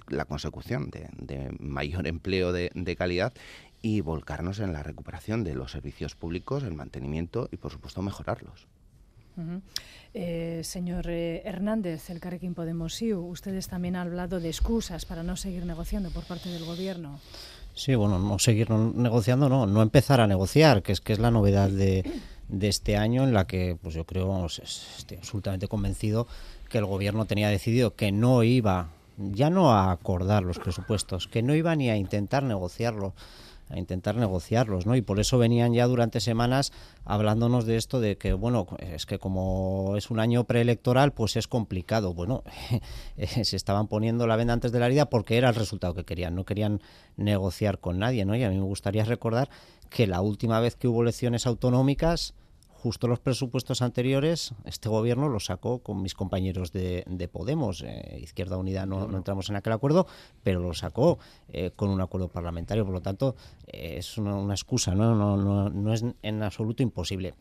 la 0.09 0.27
consecución 0.27 0.91
de, 0.91 1.57
mayor 1.59 2.07
empleo 2.07 2.53
de 2.53 2.97
calidad 2.97 3.33
y 3.85 4.01
volcarnos 4.01 4.61
en 4.61 4.73
la 4.73 4.83
recuperación 4.83 5.45
de 5.45 5.55
los 5.55 5.73
servicios 5.73 6.17
públicos, 6.17 6.63
el 6.63 6.73
mantenimiento 6.73 7.51
y, 7.53 7.59
por 7.59 7.71
supuesto, 7.71 8.01
mejorarlos. 8.01 8.67
Eh, 10.13 10.61
señor 10.63 11.07
eh, 11.09 11.43
Hernández, 11.45 12.09
el 12.11 12.21
Carrequín 12.21 12.55
Podemos 12.55 13.01
IU, 13.03 13.21
ustedes 13.21 13.67
también 13.67 13.97
han 13.97 14.07
hablado 14.07 14.39
de 14.39 14.49
excusas 14.49 15.07
para 15.07 15.23
no 15.23 15.37
seguir 15.37 15.67
negociando 15.67 16.11
por 16.11 16.25
parte 16.25 16.49
del 16.51 16.65
Gobierno. 16.65 17.19
Sí, 17.75 17.97
bueno, 17.97 18.21
no 18.21 18.39
seguir 18.39 18.71
negociando, 18.71 19.49
no, 19.49 19.67
no 19.67 19.83
empezar 19.83 20.21
a 20.21 20.29
negociar, 20.29 20.83
que 20.83 20.93
es 20.93 21.01
que 21.01 21.13
es 21.13 21.19
la 21.19 21.33
novedad 21.33 21.69
de, 21.69 22.05
este 22.61 22.97
año 22.97 23.25
en 23.25 23.35
la 23.35 23.49
que, 23.49 23.77
pues 23.83 23.97
yo 23.97 24.05
creo, 24.05 24.47
estoy 24.47 25.17
absolutamente 25.17 25.67
convencido 25.67 26.29
que 26.71 26.79
el 26.79 26.85
Gobierno 26.85 27.25
tenía 27.25 27.49
decidido 27.49 27.97
que 27.97 28.13
no 28.13 28.45
iba, 28.45 28.91
ya 29.17 29.51
no 29.51 29.73
a 29.73 29.91
acordar 29.91 30.45
los 30.45 30.61
presupuestos, 30.61 31.27
que 31.27 31.43
no 31.43 31.57
iba 31.57 31.75
ni 31.75 31.91
a 31.91 31.97
intentar 31.97 32.45
negociarlo, 32.45 33.15
a 33.69 33.79
intentar 33.79 34.17
negociarlos, 34.17 34.87
¿no? 34.87 34.97
Y 34.97 35.03
por 35.03 35.21
eso 35.21 35.39
venían 35.39 35.73
ya 35.73 35.87
durante 35.87 36.21
semanas 36.21 36.73
hablándonos 37.05 37.65
de 37.67 37.77
esto 37.77 38.01
de 38.01 38.17
que, 38.17 38.33
bueno, 38.33 38.67
es 38.79 39.07
que 39.07 39.19
como 39.19 39.95
es 39.97 40.11
un 40.11 40.21
año 40.21 40.45
preelectoral, 40.45 41.13
pues 41.13 41.37
es 41.37 41.49
complicado. 41.49 42.15
Bueno, 42.15 42.43
se 43.43 43.57
estaban 43.57 43.89
poniendo 43.89 44.27
la 44.27 44.37
venda 44.37 44.53
antes 44.53 44.73
de 44.73 44.81
la 44.81 44.87
herida 44.87 45.11
porque 45.11 45.37
era 45.37 45.49
el 45.49 45.55
resultado 45.55 45.95
que 45.95 46.05
querían, 46.05 46.35
no 46.35 46.45
querían 46.45 46.81
negociar 47.17 47.79
con 47.79 47.99
nadie, 47.99 48.25
¿no? 48.25 48.37
Y 48.37 48.45
a 48.45 48.51
mí 48.51 48.57
me 48.57 48.63
gustaría 48.63 49.05
recordar 49.05 49.49
que 49.91 50.07
la 50.07 50.21
última 50.21 50.61
vez 50.61 50.77
que 50.77 50.89
hubo 50.89 51.03
elecciones 51.03 51.47
autonómicas, 51.47 52.35
justo 52.85 53.09
los 53.09 53.19
presupuestos 53.19 53.81
anteriores, 53.81 54.53
este 54.67 54.91
gobierno 54.91 55.31
los 55.31 55.47
sacó 55.47 55.79
con 55.79 56.03
mis 56.03 56.13
compañeros 56.13 56.71
de, 56.71 57.31
Podemos. 57.33 57.83
Eh, 57.83 58.19
Izquierda 58.21 58.59
Unida 58.59 58.85
no, 58.85 59.17
entramos 59.17 59.49
en 59.49 59.57
aquel 59.57 59.73
acuerdo, 59.73 60.07
pero 60.43 60.61
lo 60.61 60.75
sacó 60.75 61.19
eh, 61.49 61.71
con 61.75 61.89
un 61.89 62.03
acuerdo 62.03 62.29
parlamentario. 62.29 62.85
Por 62.85 62.93
lo 62.93 63.01
tanto, 63.01 63.37
eh, 63.69 63.95
es 63.97 64.19
una, 64.19 64.37
una 64.37 64.53
excusa, 64.53 64.95
¿no? 64.95 65.15
No, 65.15 65.39
no, 65.39 65.71
no 65.71 65.95
es 65.95 66.05
en 66.21 66.43
absoluto 66.43 66.83
imposible. 66.83 67.33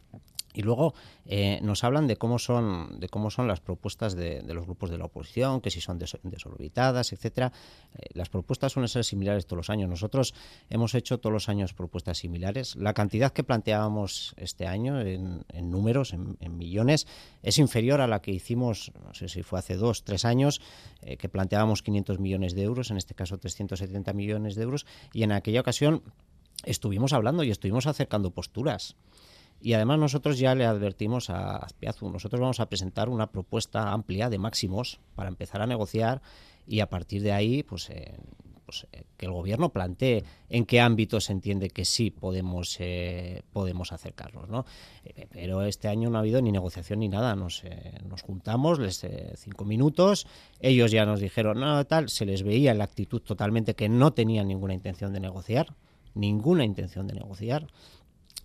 Y 0.53 0.61
luego 0.61 0.93
eh, 1.25 1.59
nos 1.61 1.83
hablan 1.83 2.07
de 2.07 2.15
cómo 2.17 2.39
son, 2.39 2.99
de 2.99 3.09
cómo 3.09 3.31
son 3.31 3.47
las 3.47 3.59
propuestas 3.59 4.15
de, 4.15 4.41
los 4.43 4.65
grupos 4.65 4.89
de 4.89 4.97
la 4.97 5.05
oposición, 5.05 5.61
que 5.61 5.71
si 5.71 5.81
son 5.81 5.97
desorbitadas, 5.97 7.11
etcétera. 7.11 7.51
Eh, 7.95 8.09
las 8.13 8.29
propuestas 8.29 8.71
suelen 8.71 8.87
ser 8.87 9.03
similares 9.03 9.45
todos 9.45 9.57
los 9.57 9.69
años. 9.69 9.89
Nosotros 9.89 10.33
hemos 10.69 10.93
hecho 10.95 11.19
todos 11.19 11.33
los 11.33 11.49
años 11.49 11.73
propuestas 11.73 12.17
similares. 12.19 12.75
La 12.75 12.93
cantidad 12.93 13.31
que 13.31 13.43
planteábamos 13.43 14.33
este 14.37 14.67
año 14.67 15.01
en, 15.01 15.43
números, 15.71 16.13
en, 16.13 16.57
millones, 16.57 17.07
es 17.41 17.57
inferior 17.57 18.01
a 18.01 18.07
la 18.07 18.21
que 18.21 18.31
hicimos, 18.31 18.91
no 19.03 19.13
sé 19.13 19.27
si 19.27 19.43
fue 19.43 19.59
hace 19.59 19.75
dos, 19.75 20.03
tres 20.03 20.25
años, 20.25 20.61
eh, 21.01 21.17
que 21.17 21.29
planteábamos 21.29 21.81
500 21.81 22.19
millones 22.19 22.53
de 22.53 22.63
euros, 22.63 22.91
en 22.91 22.97
este 22.97 23.15
caso 23.15 23.37
370 23.37 24.13
millones 24.13 24.55
de 24.55 24.63
euros, 24.63 24.85
y 25.13 25.23
en 25.23 25.31
aquella 25.31 25.61
ocasión 25.61 26.03
estuvimos 26.63 27.13
hablando 27.13 27.43
y 27.43 27.51
estuvimos 27.51 27.87
acercando 27.87 28.31
posturas. 28.31 28.95
Y 29.63 29.73
además 29.75 29.97
nosotros 29.97 30.37
ya 30.37 30.55
le 30.55 30.65
advertimos 30.65 31.29
a 31.29 31.55
Azpiazu, 31.55 32.09
nosotros 32.09 32.41
vamos 32.41 32.59
a 32.59 32.67
presentar 32.67 33.07
una 33.07 33.31
propuesta 33.31 33.93
amplia 33.93 34.29
de 34.29 34.37
máximos 34.37 34.99
para 35.15 35.29
empezar 35.29 35.61
a 35.61 35.67
negociar 35.67 36.21
y 36.67 36.81
a 36.81 36.89
partir 36.89 37.21
de 37.21 37.31
ahí, 37.31 37.63
pues, 37.63 37.89
eh, 37.89 38.17
pues 38.65 38.85
eh, 38.91 39.03
que 39.15 39.25
el 39.25 39.31
gobierno 39.31 39.69
plantee 39.69 40.25
en 40.49 40.65
qué 40.65 40.81
ámbito 40.81 41.21
se 41.21 41.31
entiende 41.31 41.69
que 41.69 41.85
sí 41.85 42.11
podemos 42.11 42.75
eh, 42.81 43.43
podemos 43.53 43.93
acercarnos, 43.93 44.49
¿no? 44.49 44.65
pero 45.31 45.63
este 45.63 45.87
año 45.87 46.09
no 46.09 46.17
ha 46.17 46.21
habido 46.21 46.41
ni 46.41 46.51
negociación 46.51 46.99
ni 46.99 47.07
nada. 47.07 47.33
Nos, 47.33 47.63
nos 48.05 48.21
juntamos, 48.21 48.79
les 48.79 49.07
cinco 49.37 49.63
minutos, 49.63 50.27
ellos 50.59 50.91
ya 50.91 51.05
nos 51.05 51.21
dijeron 51.21 51.61
no 51.61 51.85
tal, 51.85 52.09
se 52.09 52.25
les 52.25 52.43
veía 52.43 52.73
la 52.73 52.83
actitud 52.83 53.21
totalmente 53.21 53.75
que 53.75 53.87
no 53.87 54.11
tenían 54.11 54.49
ninguna 54.49 54.73
intención 54.73 55.13
de 55.13 55.21
negociar, 55.21 55.73
ninguna 56.15 56.65
intención 56.65 57.07
de 57.07 57.13
negociar. 57.13 57.67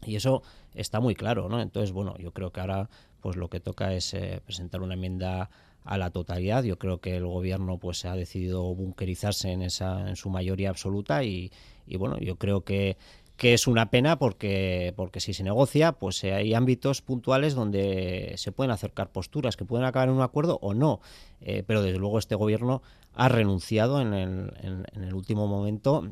Y 0.04 0.16
eso 0.16 0.42
está 0.74 1.00
muy 1.00 1.14
claro, 1.14 1.48
¿no? 1.48 1.60
Entonces, 1.60 1.92
bueno, 1.92 2.16
yo 2.18 2.32
creo 2.32 2.52
que 2.52 2.60
ahora 2.60 2.88
pues 3.20 3.36
lo 3.36 3.48
que 3.50 3.60
toca 3.60 3.92
es 3.94 4.14
eh, 4.14 4.40
presentar 4.44 4.80
una 4.82 4.94
enmienda 4.94 5.50
a 5.84 5.98
la 5.98 6.10
totalidad. 6.10 6.62
Yo 6.64 6.78
creo 6.78 7.00
que 7.00 7.16
el 7.16 7.26
gobierno 7.26 7.78
pues 7.78 8.04
ha 8.04 8.14
decidido 8.14 8.74
bunkerizarse 8.74 9.50
en 9.50 9.62
esa 9.62 10.08
en 10.08 10.16
su 10.16 10.30
mayoría 10.30 10.70
absoluta 10.70 11.24
y, 11.24 11.50
y 11.86 11.96
bueno, 11.96 12.18
yo 12.18 12.36
creo 12.36 12.62
que 12.62 12.96
que 13.38 13.54
es 13.54 13.68
una 13.68 13.88
pena 13.88 14.18
porque, 14.18 14.92
porque 14.96 15.20
si 15.20 15.32
se 15.32 15.44
negocia, 15.44 15.92
pues 15.92 16.24
eh, 16.24 16.34
hay 16.34 16.54
ámbitos 16.54 17.02
puntuales 17.02 17.54
donde 17.54 18.34
se 18.36 18.50
pueden 18.50 18.72
acercar 18.72 19.12
posturas 19.12 19.56
que 19.56 19.64
pueden 19.64 19.86
acabar 19.86 20.08
en 20.08 20.16
un 20.16 20.22
acuerdo 20.22 20.58
o 20.60 20.74
no. 20.74 21.00
Eh, 21.40 21.62
pero 21.64 21.80
desde 21.82 22.00
luego 22.00 22.18
este 22.18 22.34
gobierno 22.34 22.82
ha 23.14 23.28
renunciado 23.28 24.00
en 24.00 24.12
el, 24.12 24.52
en 24.92 25.04
el 25.04 25.14
último 25.14 25.46
momento 25.46 26.04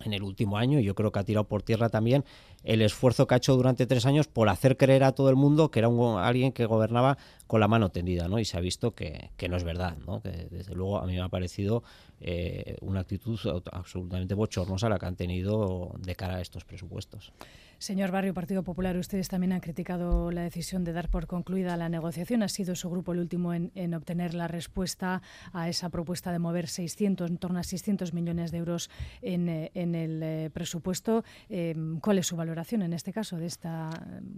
en 0.00 0.12
el 0.12 0.22
último 0.22 0.56
año. 0.56 0.80
Yo 0.80 0.94
creo 0.94 1.12
que 1.12 1.18
ha 1.18 1.24
tirado 1.24 1.44
por 1.44 1.62
tierra 1.62 1.88
también 1.88 2.24
el 2.68 2.82
esfuerzo 2.82 3.26
que 3.26 3.32
ha 3.34 3.38
hecho 3.38 3.56
durante 3.56 3.86
tres 3.86 4.04
años 4.04 4.28
por 4.28 4.50
hacer 4.50 4.76
creer 4.76 5.02
a 5.02 5.12
todo 5.12 5.30
el 5.30 5.36
mundo 5.36 5.70
que 5.70 5.78
era 5.78 5.88
un, 5.88 6.18
alguien 6.18 6.52
que 6.52 6.66
gobernaba 6.66 7.16
con 7.46 7.60
la 7.60 7.66
mano 7.66 7.88
tendida, 7.88 8.28
¿no? 8.28 8.38
Y 8.38 8.44
se 8.44 8.58
ha 8.58 8.60
visto 8.60 8.94
que, 8.94 9.30
no 9.48 9.56
es 9.56 9.64
verdad, 9.64 9.96
¿no? 10.06 10.20
Que 10.20 10.48
desde 10.50 10.74
luego 10.74 10.98
a 10.98 11.06
mí 11.06 11.14
me 11.14 11.22
ha 11.22 11.30
parecido 11.30 11.82
eh, 12.20 12.76
una 12.82 13.00
actitud 13.00 13.38
absolutamente 13.72 14.34
bochornosa 14.34 14.90
la 14.90 14.98
que 14.98 15.06
han 15.06 15.16
tenido 15.16 15.94
de 15.98 16.14
cara 16.14 16.36
a 16.36 16.40
estos 16.42 16.66
presupuestos. 16.66 17.32
Señor 17.78 18.10
Barrio, 18.10 18.34
Partido 18.34 18.64
Popular, 18.64 18.96
ustedes 18.96 19.28
también 19.28 19.52
han 19.52 19.60
criticado 19.60 20.32
la 20.32 20.42
decisión 20.42 20.82
de 20.82 20.92
dar 20.92 21.08
por 21.08 21.28
concluida 21.28 21.76
la 21.76 21.88
negociación. 21.88 22.42
Ha 22.42 22.48
sido 22.48 22.74
su 22.74 22.90
grupo 22.90 23.12
el 23.12 23.20
último 23.20 23.54
en, 23.54 23.94
obtener 23.94 24.34
la 24.34 24.48
respuesta 24.48 25.22
a 25.52 25.68
esa 25.68 25.88
propuesta 25.88 26.32
de 26.32 26.40
mover 26.40 26.66
600, 26.66 27.30
en 27.30 27.38
torno 27.38 27.60
a 27.60 27.62
600 27.62 28.12
millones 28.12 28.50
de 28.50 28.58
euros 28.58 28.90
en, 29.22 29.48
eh, 29.48 29.70
el 29.74 30.20
eh, 30.22 30.50
presupuesto. 30.52 31.22
¿Cuál 32.00 32.18
es 32.18 32.26
su 32.26 32.34
valoración 32.34 32.57
en 32.86 32.92
este 32.92 33.12
caso 33.12 33.36
de 33.36 33.46
esta 33.46 33.90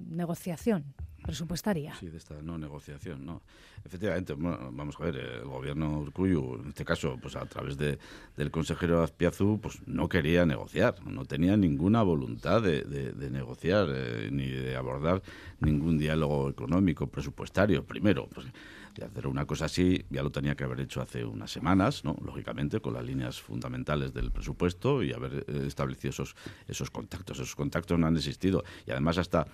negociación 0.08 0.94
presupuestaria? 1.22 1.94
Sí, 1.94 2.08
de 2.08 2.18
esta 2.18 2.40
no 2.42 2.58
negociación, 2.58 3.24
¿no? 3.24 3.42
Efectivamente, 3.84 4.34
vamos 4.36 4.96
a 4.98 5.04
ver, 5.04 5.16
el 5.16 5.44
gobierno 5.44 6.00
Urcuyu, 6.00 6.60
en 6.62 6.68
este 6.68 6.84
caso, 6.84 7.18
pues 7.20 7.36
a 7.36 7.46
través 7.46 7.76
de, 7.76 7.98
del 8.36 8.50
consejero 8.50 9.02
Azpiazu, 9.02 9.58
pues 9.60 9.86
no 9.86 10.08
quería 10.08 10.44
negociar, 10.44 11.04
no 11.06 11.24
tenía 11.24 11.56
ninguna 11.56 12.02
voluntad 12.02 12.62
de, 12.62 13.14
negociar 13.30 13.88
eh, 13.90 14.28
ni 14.30 14.48
de 14.48 14.76
abordar 14.76 15.22
ningún 15.60 15.98
diálogo 15.98 16.50
económico, 16.50 17.06
presupuestario. 17.06 17.84
Primero, 17.84 18.28
pues 18.28 18.46
de 18.94 19.04
hacer 19.04 19.26
una 19.26 19.46
cosa 19.46 19.66
así 19.66 20.04
ya 20.10 20.22
lo 20.22 20.30
tenía 20.30 20.54
que 20.54 20.64
haber 20.64 20.80
hecho 20.80 21.00
hace 21.00 21.24
unas 21.24 21.50
semanas, 21.50 22.04
¿no? 22.04 22.16
lógicamente, 22.24 22.80
con 22.80 22.94
las 22.94 23.04
líneas 23.04 23.40
fundamentales 23.40 24.12
del 24.12 24.30
presupuesto 24.30 25.02
y 25.02 25.12
haber 25.12 25.44
eh, 25.46 25.64
establecido 25.66 26.10
esos, 26.10 26.34
esos 26.66 26.90
contactos. 26.90 27.38
Esos 27.38 27.54
contactos 27.54 27.98
no 27.98 28.06
han 28.06 28.16
existido 28.16 28.64
y 28.86 28.90
además 28.90 29.18
hasta 29.18 29.46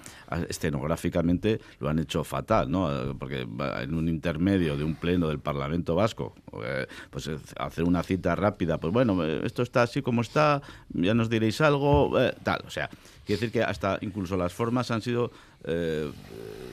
escenográficamente 0.49 1.56
lo 1.81 1.89
han 1.89 1.99
hecho 1.99 2.25
fatal, 2.25 2.71
¿no? 2.71 3.17
porque 3.19 3.47
en 3.81 3.95
un 3.95 4.09
intermedio 4.09 4.77
de 4.77 4.85
un 4.85 4.95
pleno 4.95 5.29
del 5.29 5.39
Parlamento 5.39 5.95
Vasco, 5.95 6.35
eh, 6.65 6.87
pues 7.11 7.31
hacer 7.59 7.85
una 7.85 8.03
cita 8.03 8.35
rápida, 8.35 8.79
pues 8.79 8.93
bueno, 8.93 9.25
eh, 9.25 9.41
esto 9.45 9.63
está 9.63 9.83
así 9.83 10.03
como 10.03 10.21
está, 10.21 10.63
ya 10.91 11.15
nos 11.15 11.29
diréis 11.31 11.61
algo, 11.61 12.13
tal, 12.43 12.63
o 12.67 12.71
sea, 12.71 12.89
quiere 13.25 13.41
decir 13.41 13.53
que 13.53 13.63
hasta 13.63 13.99
incluso 14.01 14.37
las 14.37 14.53
formas 14.53 14.91
han 14.91 15.03
sido 15.03 15.31
eh, 15.65 16.13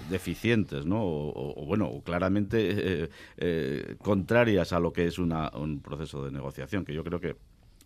deficientes, 0.09 0.85
¿no? 0.85 1.01
O, 1.01 1.65
bueno, 1.65 2.01
claramente 2.05 2.57
eh, 3.03 3.09
eh, 3.37 3.95
contrarias 3.97 4.71
a 4.71 4.79
lo 4.79 4.93
que 4.93 5.07
es 5.07 5.17
una, 5.17 5.49
un 5.55 5.79
proceso 5.79 6.23
de 6.23 6.31
negociación, 6.31 6.85
que 6.85 6.93
yo 6.93 7.03
creo 7.03 7.19
que 7.19 7.35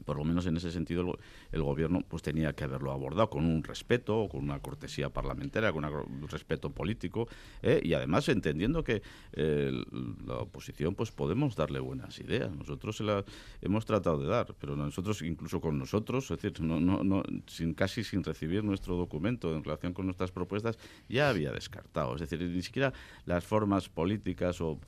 por 0.04 0.18
lo 0.18 0.26
menos 0.26 0.46
en 0.46 0.58
ese 0.58 0.72
sentido 0.72 1.18
el, 1.52 1.64
gobierno 1.64 2.02
pues 2.08 2.24
tenía 2.24 2.54
que 2.54 2.64
haberlo 2.64 2.92
abordado 2.92 3.30
con 3.30 3.46
un 3.46 3.64
respeto, 3.64 4.28
con 4.30 4.44
una 4.44 4.60
cortesía 4.60 5.10
parlamentaria, 5.10 5.72
con 5.72 5.86
un 5.86 6.28
respeto 6.28 6.70
político 6.72 7.28
¿eh? 7.62 7.82
y 7.84 7.94
además 7.94 8.30
entendiendo 8.30 8.84
que 8.84 9.02
eh, 9.34 9.72
la 10.26 10.36
oposición 10.36 10.96
pues 10.96 11.12
podemos 11.12 11.56
darle 11.56 11.80
buenas 11.80 12.20
ideas. 12.20 12.52
Nosotros 12.56 12.98
se 12.98 13.04
las 13.04 13.26
hemos 13.62 13.86
tratado 13.86 14.20
de 14.20 14.28
dar, 14.28 14.56
pero 14.60 14.76
nosotros 14.76 15.22
incluso 15.22 15.62
con 15.62 15.78
nosotros, 15.78 16.30
es 16.32 16.42
decir, 16.42 16.62
no, 16.62 16.80
no, 16.80 17.04
no, 17.04 17.24
sin 17.48 17.74
casi 17.74 18.04
sin 18.04 18.24
recibir 18.24 18.64
nuestro 18.64 18.96
documento 18.96 19.56
en 19.56 19.64
relación 19.64 19.94
con 19.94 20.06
nuestras 20.06 20.32
propuestas 20.32 20.78
ya 21.10 21.30
había 21.30 21.52
descartado. 21.52 22.16
Es 22.16 22.22
decir, 22.22 22.42
ni 22.42 22.62
siquiera 22.62 22.94
las 23.26 23.44
formas 23.46 23.90
políticas 23.90 24.62
o, 24.62 24.80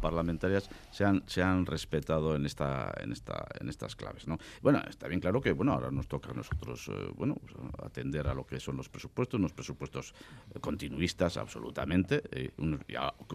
parlamentarias 0.00 0.68
se 0.90 1.04
han, 1.04 1.22
se 1.26 1.42
han 1.42 1.64
respetado 1.64 2.34
en 2.34 2.44
esta 2.44 2.92
en 3.00 3.12
esta 3.12 3.46
en 3.60 3.68
estas 3.68 3.94
claves, 3.94 4.26
¿no? 4.26 4.36
Bueno, 4.60 4.82
está 4.88 5.06
bien 5.06 5.20
claro 5.20 5.40
que 5.40 5.52
bueno, 5.52 5.72
ahora 5.72 5.92
nos 5.92 6.05
toca 6.06 6.30
a 6.30 6.34
nosotros 6.34 6.88
eh, 6.88 6.92
bueno, 7.14 7.36
pues, 7.36 7.54
atender 7.82 8.26
a 8.28 8.34
lo 8.34 8.46
que 8.46 8.60
son 8.60 8.76
los 8.76 8.88
presupuestos, 8.88 9.38
unos 9.38 9.52
presupuestos 9.52 10.14
continuistas 10.60 11.36
absolutamente, 11.36 12.22
eh, 12.30 12.50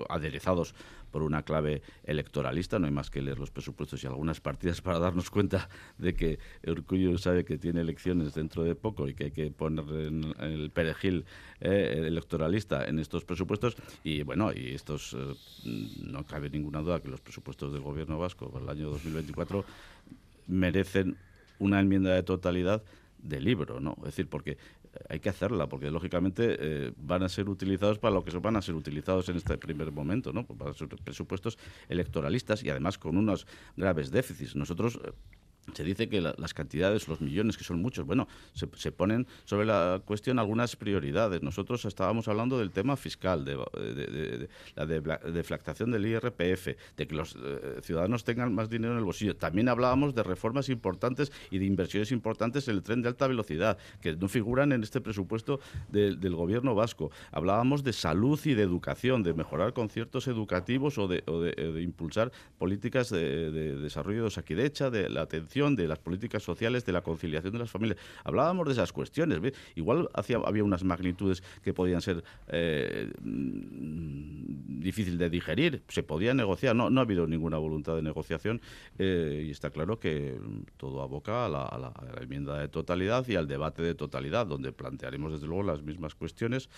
aderezados 0.09 0.73
por 1.11 1.23
una 1.23 1.43
clave 1.43 1.81
electoralista, 2.03 2.79
no 2.79 2.85
hay 2.85 2.91
más 2.91 3.09
que 3.09 3.21
leer 3.21 3.39
los 3.39 3.51
presupuestos 3.51 4.03
y 4.03 4.07
algunas 4.07 4.39
partidas 4.39 4.81
para 4.81 4.99
darnos 4.99 5.29
cuenta 5.29 5.69
de 5.97 6.13
que 6.13 6.39
Urcullo 6.65 7.17
sabe 7.17 7.43
que 7.43 7.57
tiene 7.57 7.81
elecciones 7.81 8.33
dentro 8.33 8.63
de 8.63 8.75
poco 8.75 9.07
y 9.07 9.13
que 9.13 9.25
hay 9.25 9.31
que 9.31 9.51
poner 9.51 9.85
en, 9.89 10.33
el 10.39 10.71
perejil 10.71 11.25
eh, 11.59 12.03
electoralista 12.07 12.85
en 12.85 12.99
estos 12.99 13.25
presupuestos. 13.25 13.75
Y 14.03 14.23
bueno, 14.23 14.51
y 14.53 14.73
estos 14.73 15.15
no 15.65 16.25
cabe 16.25 16.49
ninguna 16.49 16.79
duda 16.79 17.01
que 17.01 17.09
los 17.09 17.21
presupuestos 17.21 17.73
del 17.73 17.81
gobierno 17.81 18.17
vasco 18.17 18.49
para 18.49 18.63
el 18.63 18.69
año 18.69 18.89
2024 18.89 19.65
merecen 20.47 21.17
una 21.61 21.79
enmienda 21.79 22.13
de 22.13 22.23
totalidad 22.23 22.83
de 23.19 23.39
libro, 23.39 23.79
¿no? 23.79 23.95
Es 23.99 24.05
decir, 24.05 24.27
porque 24.27 24.57
hay 25.09 25.19
que 25.19 25.29
hacerla, 25.29 25.67
porque 25.67 25.91
lógicamente 25.91 26.57
eh, 26.59 26.93
van 26.97 27.23
a 27.23 27.29
ser 27.29 27.47
utilizados 27.49 27.99
para 27.99 28.15
lo 28.15 28.23
que 28.23 28.35
van 28.37 28.55
a 28.55 28.61
ser 28.61 28.75
utilizados 28.75 29.29
en 29.29 29.37
este 29.37 29.57
primer 29.57 29.91
momento, 29.91 30.33
¿no? 30.33 30.45
Para 30.45 30.73
ser 30.73 30.89
presupuestos 30.89 31.57
electoralistas 31.87 32.63
y 32.63 32.69
además 32.69 32.97
con 32.97 33.15
unos 33.15 33.47
graves 33.77 34.11
déficits. 34.11 34.55
Nosotros 34.55 34.99
eh, 35.03 35.11
se 35.73 35.83
dice 35.83 36.09
que 36.09 36.21
las 36.21 36.53
cantidades, 36.53 37.07
los 37.07 37.21
millones, 37.21 37.55
que 37.55 37.63
son 37.63 37.81
muchos, 37.81 38.05
bueno, 38.05 38.27
se, 38.53 38.91
ponen 38.91 39.27
sobre 39.45 39.65
la 39.65 40.01
cuestión 40.03 40.39
algunas 40.39 40.75
prioridades. 40.75 41.41
Nosotros 41.43 41.85
estábamos 41.85 42.27
hablando 42.27 42.57
del 42.57 42.71
tema 42.71 42.97
fiscal, 42.97 43.45
de, 43.45 44.49
la 44.75 44.85
deflactación 44.85 45.91
del 45.91 46.05
IRPF, 46.07 46.67
de 46.97 47.07
que 47.07 47.15
los 47.15 47.35
eh, 47.35 47.79
ciudadanos 47.83 48.23
tengan 48.23 48.53
más 48.53 48.69
dinero 48.69 48.93
en 48.93 48.99
el 48.99 49.05
bolsillo. 49.05 49.35
También 49.35 49.69
hablábamos 49.69 50.15
de 50.15 50.23
reformas 50.23 50.67
importantes 50.69 51.31
y 51.51 51.59
de 51.59 51.65
inversiones 51.65 52.11
importantes 52.11 52.67
en 52.67 52.75
el 52.75 52.83
tren 52.83 53.01
de 53.01 53.09
alta 53.09 53.27
velocidad, 53.27 53.77
que 54.01 54.15
no 54.15 54.27
figuran 54.27 54.71
en 54.71 54.83
este 54.83 54.99
presupuesto 54.99 55.59
del 55.89 56.35
gobierno 56.35 56.75
vasco. 56.75 57.11
Hablábamos 57.31 57.83
de 57.83 57.93
salud 57.93 58.39
y 58.45 58.55
de 58.55 58.63
educación, 58.63 59.23
de 59.23 59.33
mejorar 59.33 59.73
conciertos 59.73 60.27
educativos 60.27 60.97
o 60.97 61.07
de, 61.07 61.23
impulsar 61.81 62.31
políticas 62.57 63.09
de, 63.09 63.51
desarrollo 63.51 64.21
de 64.21 64.27
Osakidecha, 64.27 64.89
de 64.89 65.09
la 65.09 65.21
atención 65.21 65.50
de 65.51 65.87
las 65.87 65.99
políticas 65.99 66.43
sociales, 66.43 66.85
de 66.85 66.93
la 66.93 67.01
conciliación 67.01 67.51
de 67.51 67.59
las 67.59 67.69
familias. 67.69 67.99
Hablábamos 68.23 68.67
de 68.67 68.73
esas 68.73 68.93
cuestiones. 68.93 69.39
Igual 69.75 70.09
había 70.13 70.63
unas 70.63 70.83
magnitudes 70.83 71.43
que 71.61 71.73
podían 71.73 72.01
ser 72.01 72.23
eh, 72.47 73.11
mm, 73.21 74.79
difícil 74.79 75.17
de 75.17 75.29
digerir. 75.29 75.83
Se 75.89 76.03
podía 76.03 76.33
negociar. 76.33 76.75
No, 76.75 76.87
ha 76.87 77.01
habido 77.01 77.27
ninguna 77.27 77.57
voluntad 77.57 77.95
de 77.95 78.01
negociación 78.01 78.61
eh, 78.97 79.43
y 79.47 79.51
está 79.51 79.69
claro 79.71 79.99
que 79.99 80.39
todo 80.77 81.01
aboca 81.01 81.45
a 81.45 81.49
la, 81.49 81.63
a 81.63 81.77
la 81.77 82.21
enmienda 82.21 82.57
de 82.57 82.69
totalidad 82.69 83.27
y 83.27 83.35
al 83.35 83.47
debate 83.47 83.81
de 83.81 83.93
totalidad, 83.93 84.47
donde 84.47 84.71
plantearemos 84.71 85.33
desde 85.33 85.47
luego 85.47 85.63
las 85.63 85.81
mismas 85.81 86.15
cuestiones 86.15 86.69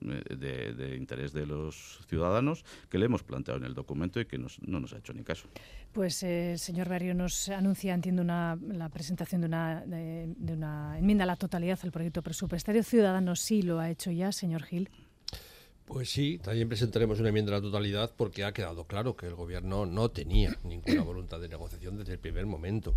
de, 0.00 0.96
interés 0.96 1.32
de 1.32 1.46
los 1.46 2.00
ciudadanos 2.08 2.64
que 2.88 2.98
le 2.98 3.06
hemos 3.06 3.22
planteado 3.22 3.58
en 3.58 3.66
el 3.66 3.74
documento 3.74 4.20
y 4.20 4.26
que 4.26 4.38
no 4.38 4.80
nos 4.80 4.92
ha 4.92 4.98
hecho 4.98 5.12
ni 5.12 5.22
caso. 5.22 5.48
Pues 5.92 6.22
el 6.22 6.54
eh, 6.54 6.58
señor 6.58 6.88
Barrio 6.88 7.14
nos 7.14 7.50
anuncia, 7.50 7.92
entiendo, 7.92 8.22
una, 8.22 8.58
la 8.66 8.88
presentación 8.88 9.42
de 9.42 9.46
una, 9.46 9.84
de, 9.84 10.34
una 10.38 10.98
enmienda 10.98 11.24
a 11.24 11.26
la 11.26 11.36
totalidad 11.36 11.78
al 11.82 11.92
proyecto 11.92 12.22
presupuestario. 12.22 12.82
Ciudadanos 12.82 13.40
sí 13.40 13.60
lo 13.60 13.78
ha 13.78 13.90
hecho 13.90 14.10
ya, 14.10 14.32
señor 14.32 14.62
Gil. 14.62 14.88
Pues 15.84 16.08
sí, 16.10 16.38
también 16.42 16.68
presentaremos 16.68 17.20
una 17.20 17.28
enmienda 17.28 17.52
a 17.52 17.56
la 17.56 17.60
totalidad 17.60 18.10
porque 18.16 18.44
ha 18.44 18.52
quedado 18.52 18.86
claro 18.86 19.16
que 19.16 19.26
el 19.26 19.34
Gobierno 19.34 19.84
no 19.84 20.10
tenía 20.10 20.56
ninguna 20.64 21.02
voluntad 21.02 21.40
de 21.40 21.50
negociación 21.50 21.98
desde 21.98 22.14
el 22.14 22.18
primer 22.18 22.46
momento 22.46 22.94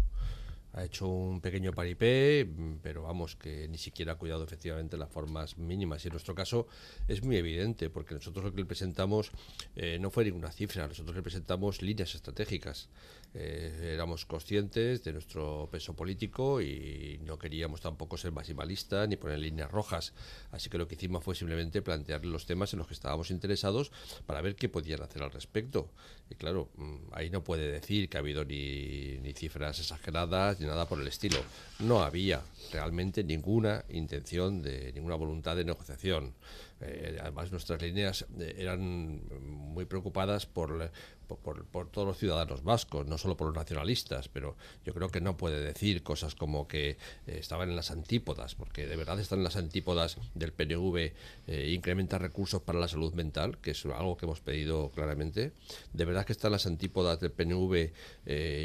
ha 0.76 0.84
hecho 0.84 1.08
un 1.08 1.40
pequeño 1.40 1.72
paripé, 1.72 2.48
pero 2.84 3.04
vamos, 3.04 3.38
que 3.38 3.68
ni 3.70 3.78
siquiera 3.78 4.14
ha 4.14 4.16
cuidado 4.18 4.44
efectivamente 4.44 4.98
las 4.98 5.10
formas 5.10 5.58
mínimas. 5.58 6.04
Y 6.04 6.10
en 6.10 6.14
nuestro 6.14 6.36
caso 6.36 6.68
es 7.08 7.24
muy 7.24 7.38
evidente, 7.38 7.90
porque 7.90 8.14
nosotros 8.14 8.44
lo 8.44 8.52
que 8.52 8.60
le 8.60 8.66
presentamos 8.66 9.32
eh, 9.78 9.98
no 10.02 10.12
fue 10.12 10.26
ninguna 10.26 10.52
cifra, 10.52 10.86
nosotros 10.86 11.16
le 11.16 11.22
presentamos 11.22 11.82
líneas 11.82 12.14
estratégicas. 12.14 12.90
Eh, 13.34 13.92
éramos 13.94 14.26
conscientes 14.26 15.04
de 15.04 15.12
nuestro 15.12 15.68
peso 15.70 15.94
político 15.94 16.62
y 16.62 17.20
no 17.26 17.38
queríamos 17.38 17.82
tampoco 17.82 18.18
ser 18.18 18.32
maximalistas 18.32 19.08
ni 19.08 19.16
poner 19.16 19.40
líneas 19.40 19.72
rojas. 19.72 20.14
Así 20.52 20.70
que 20.70 20.78
lo 20.78 20.88
que 20.88 20.96
hicimos 20.96 21.24
fue 21.24 21.36
simplemente 21.36 21.82
plantear 21.82 22.26
los 22.26 22.46
temas 22.46 22.74
en 22.74 22.80
los 22.80 22.88
que 22.88 22.94
estábamos 22.94 23.32
interesados 23.32 23.92
para 24.26 24.42
ver 24.42 24.56
qué 24.56 24.68
podían 24.68 25.02
hacer 25.02 25.24
al 25.24 25.32
respecto. 25.32 25.90
Y 26.30 26.36
claro, 26.36 26.70
mm, 26.76 26.96
ahí 27.12 27.30
no 27.30 27.44
puede 27.44 27.72
decir 27.72 28.10
que 28.10 28.18
ha 28.18 28.22
habido 28.22 28.44
ni, 28.46 29.18
ni 29.22 29.34
cifras 29.34 29.80
exageradas 29.80 30.60
nada 30.66 30.88
por 30.88 31.00
el 31.00 31.08
estilo. 31.08 31.38
No 31.80 32.04
había 32.04 32.42
realmente 32.72 33.24
ninguna 33.24 33.84
intención 33.90 34.62
de 34.62 34.92
ninguna 34.94 35.16
voluntad 35.16 35.56
de 35.56 35.66
negociación. 35.66 36.34
Eh, 36.82 37.18
además, 37.22 37.52
nuestras 37.52 37.82
líneas 37.82 38.26
eh, 38.40 38.56
eran 38.58 39.22
muy 39.40 39.86
preocupadas 39.86 40.46
por, 40.46 40.92
por, 41.28 41.90
todos 41.90 42.08
los 42.08 42.18
ciudadanos 42.18 42.64
vascos, 42.64 43.08
no 43.08 43.18
solo 43.18 43.36
por 43.38 43.48
los 43.48 43.56
nacionalistas, 43.56 44.30
pero 44.30 44.56
yo 44.86 44.94
creo 44.94 45.10
que 45.10 45.22
no 45.22 45.38
puede 45.38 45.62
decir 45.62 46.04
cosas 46.04 46.36
como 46.36 46.68
que 46.68 46.92
eh, 46.92 46.98
estaban 47.28 47.70
en 47.70 47.76
las 47.76 47.92
antípodas, 47.92 48.56
porque 48.56 48.88
de 48.88 48.96
verdad 48.96 49.20
están 49.20 49.40
en 49.40 49.44
las 49.44 49.56
antípodas 49.56 50.18
del 50.34 50.54
PNV 50.54 51.12
incrementar 51.48 52.22
recursos 52.22 52.62
para 52.62 52.80
la 52.80 52.88
salud 52.88 53.14
mental, 53.14 53.58
que 53.60 53.72
es 53.72 53.86
algo 53.86 54.18
que 54.18 54.26
hemos 54.26 54.42
pedido 54.42 54.90
claramente. 54.90 55.52
De 55.94 56.06
verdad 56.06 56.26
que 56.26 56.34
están 56.34 56.50
en 56.50 56.54
las 56.54 56.66
antípodas 56.66 57.20
del 57.20 57.32
PNV 57.32 57.92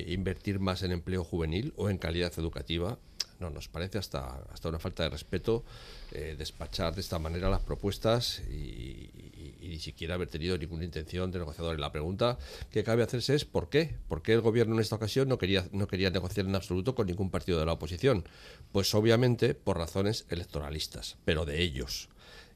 invertir 0.09 0.61
más 0.61 0.83
en 0.83 0.93
empleo 0.93 1.25
juvenil 1.25 1.73
o 1.77 1.91
en 1.91 1.99
calidad 1.99 2.33
educativa. 2.39 2.99
No, 3.39 3.49
nos 3.49 3.69
parece 3.69 3.99
hasta, 3.99 4.43
hasta 4.53 4.69
una 4.69 4.79
falta 4.79 5.03
de 5.03 5.11
respeto 5.11 5.65
eh, 6.13 6.35
despachar 6.37 6.95
de 6.95 7.01
esta 7.01 7.19
manera 7.19 7.49
las 7.49 7.61
propuestas 7.61 8.41
y, 8.51 9.30
ni 9.71 9.79
siquiera 9.79 10.15
haber 10.15 10.29
tenido 10.29 10.59
ninguna 10.59 10.85
intención 10.85 11.31
de 11.31 11.39
negociador. 11.39 11.79
La 11.79 11.93
pregunta 11.93 12.39
que 12.71 12.83
cabe 12.83 13.03
hacerse 13.03 13.35
es 13.35 13.45
¿por 13.45 13.69
qué? 13.71 13.95
¿Por 14.09 14.21
qué 14.23 14.33
el 14.33 14.41
gobierno 14.41 14.75
en 14.75 14.81
esta 14.81 14.97
ocasión 14.97 15.29
no 15.29 15.39
quería, 15.39 15.67
no 15.73 15.87
quería 15.87 16.11
negociar 16.11 16.47
en 16.47 16.57
absoluto 16.57 16.95
con 16.95 17.07
ningún 17.07 17.31
partido 17.31 17.61
de 17.61 17.67
la 17.67 17.73
oposición? 17.73 18.25
Pues 18.73 18.95
obviamente 18.95 19.55
por 19.55 19.79
razones 19.79 20.27
electoralistas, 20.29 21.19
pero 21.25 21.45
de 21.45 21.63
ellos. 21.63 22.09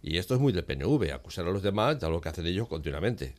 Y 0.07 0.19
esto 0.19 0.35
es 0.35 0.41
muy 0.41 0.53
del 0.53 0.65
PNV, 0.65 1.15
acusar 1.15 1.47
a 1.47 1.51
los 1.51 1.63
demás 1.63 1.99
de 1.99 2.05
algo 2.05 2.21
que 2.21 2.29
hacen 2.29 2.47
ellos 2.47 2.69
continuamente. 2.69 3.35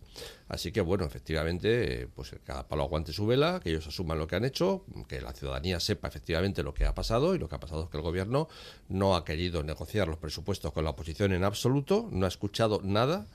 Así 0.47 0.71
que, 0.71 0.81
bueno, 0.81 1.05
efectivamente, 1.05 2.07
pues 2.15 2.35
cada 2.43 2.67
palo 2.67 2.81
aguante 2.81 3.13
su 3.13 3.27
vela, 3.27 3.59
que 3.63 3.69
ellos 3.69 3.85
asuman 3.85 4.17
lo 4.17 4.25
que 4.25 4.35
han 4.35 4.45
hecho, 4.45 4.83
que 5.07 5.21
la 5.21 5.31
ciudadanía 5.31 5.79
sepa 5.79 6.07
efectivamente 6.07 6.63
lo 6.63 6.73
que 6.73 6.85
ha 6.85 6.95
pasado 6.95 7.35
y 7.35 7.37
lo 7.37 7.47
que 7.47 7.53
ha 7.53 7.59
pasado 7.59 7.83
es 7.83 7.89
que 7.91 7.97
el 7.97 8.03
gobierno 8.03 8.49
no 8.89 9.15
ha 9.15 9.23
querido 9.23 9.61
negociar 9.61 10.07
los 10.07 10.17
presupuestos 10.17 10.73
con 10.73 10.83
la 10.85 10.89
oposición 10.89 11.33
en 11.33 11.43
absoluto, 11.43 12.09
no 12.11 12.25
ha 12.25 12.29
escuchado 12.29 12.81
nada 12.83 13.27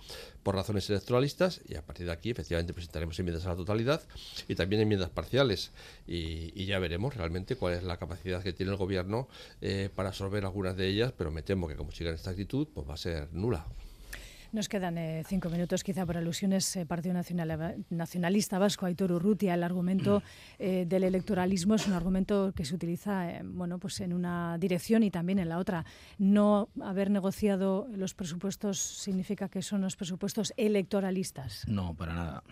por 0.43 0.55
razones 0.55 0.89
electoralistas 0.91 1.61
y 1.69 1.77
a 1.77 1.83
partir 1.83 2.07
de 2.07 2.13
aquí 2.13 2.31
efectivamente 2.31 2.73
presentaremos 2.73 3.19
enmiendas 3.19 3.47
a 3.47 3.51
la 3.51 3.57
totalidad 3.57 4.03
y 4.49 4.55
también 4.55 4.83
enmiendas 4.83 5.11
parciales 5.11 5.73
y, 6.07 6.65
ya 6.65 6.79
veremos 6.79 7.17
realmente 7.17 7.57
cuál 7.57 7.75
es 7.75 7.83
la 7.83 7.97
capacidad 7.97 8.43
que 8.43 8.53
tiene 8.53 8.71
el 8.71 8.79
gobierno 8.79 9.29
eh, 9.61 9.91
para 9.95 10.11
absorber 10.11 10.45
algunas 10.45 10.77
de 10.77 10.87
ellas, 10.87 11.13
pero 11.17 11.33
me 11.33 11.43
temo 11.43 11.67
que 11.67 11.75
como 11.75 11.91
siga 11.91 12.11
en 12.11 12.17
esta 12.17 12.31
actitud 12.31 12.69
pues 12.73 12.89
va 12.89 12.95
a 12.95 12.97
ser 12.97 13.29
nula. 13.33 13.67
Nos 14.53 14.69
quedan 14.69 14.99
eh, 14.99 15.23
cinco 15.29 15.49
minutos, 15.49 15.85
quizá 15.85 16.05
por 16.05 16.17
alusiones. 16.17 16.75
Eh, 16.75 16.85
Partido 16.85 17.15
Nacional, 17.15 17.85
Nacionalista 17.89 18.59
Vasco, 18.59 18.85
Aitor 18.85 19.13
Urrutia, 19.13 19.55
el 19.55 19.63
argumento 19.63 20.25
eh, 20.59 20.87
del 20.89 21.05
electoralismo 21.05 21.77
es 21.77 21.87
un 21.87 21.93
argumento 21.93 22.53
que 22.57 22.65
se 22.65 22.75
utiliza 22.75 23.29
bueno, 23.45 23.79
pues 23.79 24.01
en 24.01 24.13
una 24.13 24.59
dirección 24.59 25.05
y 25.05 25.11
también 25.13 25.39
en 25.39 25.49
la 25.49 25.59
otra. 25.59 25.85
No 26.19 26.69
haber 26.83 27.11
negociado 27.11 27.87
los 27.95 28.15
presupuestos 28.15 28.81
significa 28.81 29.49
que 29.49 29.63
son 29.63 29.83
los 29.83 29.95
presupuestos 29.95 30.53
electoralistas. 30.57 31.65
No, 31.69 31.95
para 31.95 32.15
nada. 32.15 32.43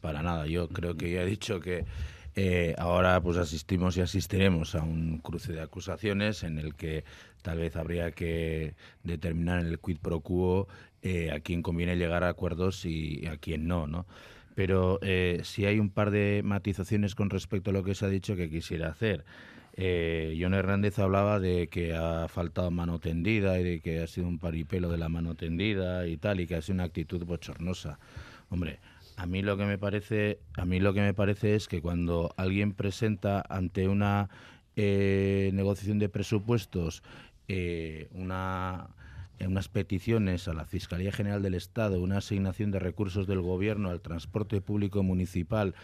Para 0.00 0.22
nada. 0.22 0.46
Yo 0.48 0.68
creo 0.68 0.96
que 0.96 1.12
ya 1.12 1.22
he 1.22 1.26
dicho 1.26 1.60
que 1.60 1.84
ahora 2.78 3.20
pues 3.20 3.36
asistimos 3.36 3.96
y 3.96 4.00
asistiremos 4.00 4.74
a 4.74 4.82
un 4.82 5.18
cruce 5.18 5.52
de 5.52 5.60
acusaciones 5.60 6.42
en 6.42 6.58
el 6.58 6.74
que 6.74 7.04
tal 7.42 7.58
vez 7.58 7.76
habría 7.76 8.12
que 8.12 8.74
determinar 9.02 9.60
el 9.60 9.78
quid 9.78 9.98
pro 9.98 10.20
quo 10.20 10.68
eh, 11.02 11.30
a 11.30 11.40
quién 11.40 11.62
conviene 11.62 11.96
llegar 11.96 12.24
a 12.24 12.28
acuerdos 12.28 12.84
y 12.84 13.26
a 13.26 13.36
quién 13.36 13.68
no, 13.68 13.86
¿no? 13.86 14.06
Pero 14.56 14.98
eh, 15.02 15.42
si 15.44 15.66
hay 15.66 15.78
un 15.78 15.88
par 15.90 16.10
de 16.10 16.42
matizaciones 16.44 17.14
con 17.14 17.30
respecto 17.30 17.70
a 17.70 17.72
lo 17.72 17.84
que 17.84 17.94
se 17.94 18.06
ha 18.06 18.08
dicho 18.08 18.34
que 18.34 18.50
quisiera 18.50 18.88
hacer. 18.88 19.24
Eh, 19.74 20.36
John 20.40 20.54
Hernández 20.54 20.98
hablaba 20.98 21.38
de 21.38 21.68
que 21.68 21.94
ha 21.94 22.26
faltado 22.26 22.68
mano 22.72 22.98
tendida 22.98 23.60
y 23.60 23.62
de 23.62 23.80
que 23.80 24.00
ha 24.00 24.08
sido 24.08 24.26
un 24.26 24.40
paripelo 24.40 24.90
de 24.90 24.98
la 24.98 25.08
mano 25.08 25.36
tendida 25.36 26.08
y 26.08 26.16
tal, 26.16 26.40
y 26.40 26.48
que 26.48 26.56
ha 26.56 26.62
sido 26.62 26.74
una 26.74 26.84
actitud 26.84 27.24
bochornosa. 27.24 28.00
Hombre, 28.50 28.80
a 29.16 29.26
mí 29.26 29.42
lo 29.42 29.56
que 29.56 29.66
me 29.66 29.78
parece, 29.78 30.40
a 30.56 30.64
mí 30.64 30.80
lo 30.80 30.92
que 30.92 31.02
me 31.02 31.14
parece 31.14 31.54
es 31.54 31.68
que 31.68 31.80
cuando 31.80 32.34
alguien 32.36 32.72
presenta 32.72 33.44
ante 33.48 33.86
una 33.86 34.28
eh, 34.74 35.52
negociación 35.54 36.00
de 36.00 36.08
presupuestos 36.08 37.04
una 38.10 38.88
unas 39.46 39.68
peticiones 39.68 40.48
a 40.48 40.54
la 40.54 40.64
Fiscalía 40.64 41.12
General 41.12 41.42
del 41.42 41.54
Estado, 41.54 42.00
una 42.00 42.18
asignación 42.18 42.70
de 42.70 42.78
recursos 42.78 43.26
del 43.26 43.40
Gobierno 43.40 43.90
al 43.90 44.00
transporte 44.00 44.60
público 44.60 45.02
municipal, 45.02 45.74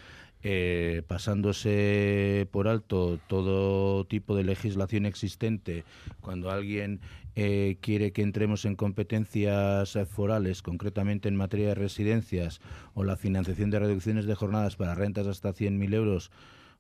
eh, 0.42 1.02
pasándose 1.07 2.46
por 2.50 2.68
alto 2.68 3.18
todo 3.28 4.05
tipo 4.07 4.36
de 4.36 4.44
legislación 4.44 5.07
existente, 5.07 5.84
cuando 6.20 6.50
alguien 6.50 7.00
eh, 7.34 7.78
quiere 7.80 8.12
que 8.12 8.22
entremos 8.22 8.66
en 8.66 8.76
competencias 8.76 9.98
forales, 10.11 10.61
concretamente 10.61 11.28
en 11.28 11.36
materia 11.36 11.68
de 11.68 11.74
residencias, 11.74 12.61
o 12.92 13.05
la 13.05 13.16
financiación 13.16 13.70
de 13.70 13.78
reducciones 13.78 14.26
de 14.26 14.34
jornadas 14.34 14.76
para 14.76 14.94
rentas 14.94 15.26
hasta 15.26 15.55
100.000 15.55 15.94
euros, 15.94 16.30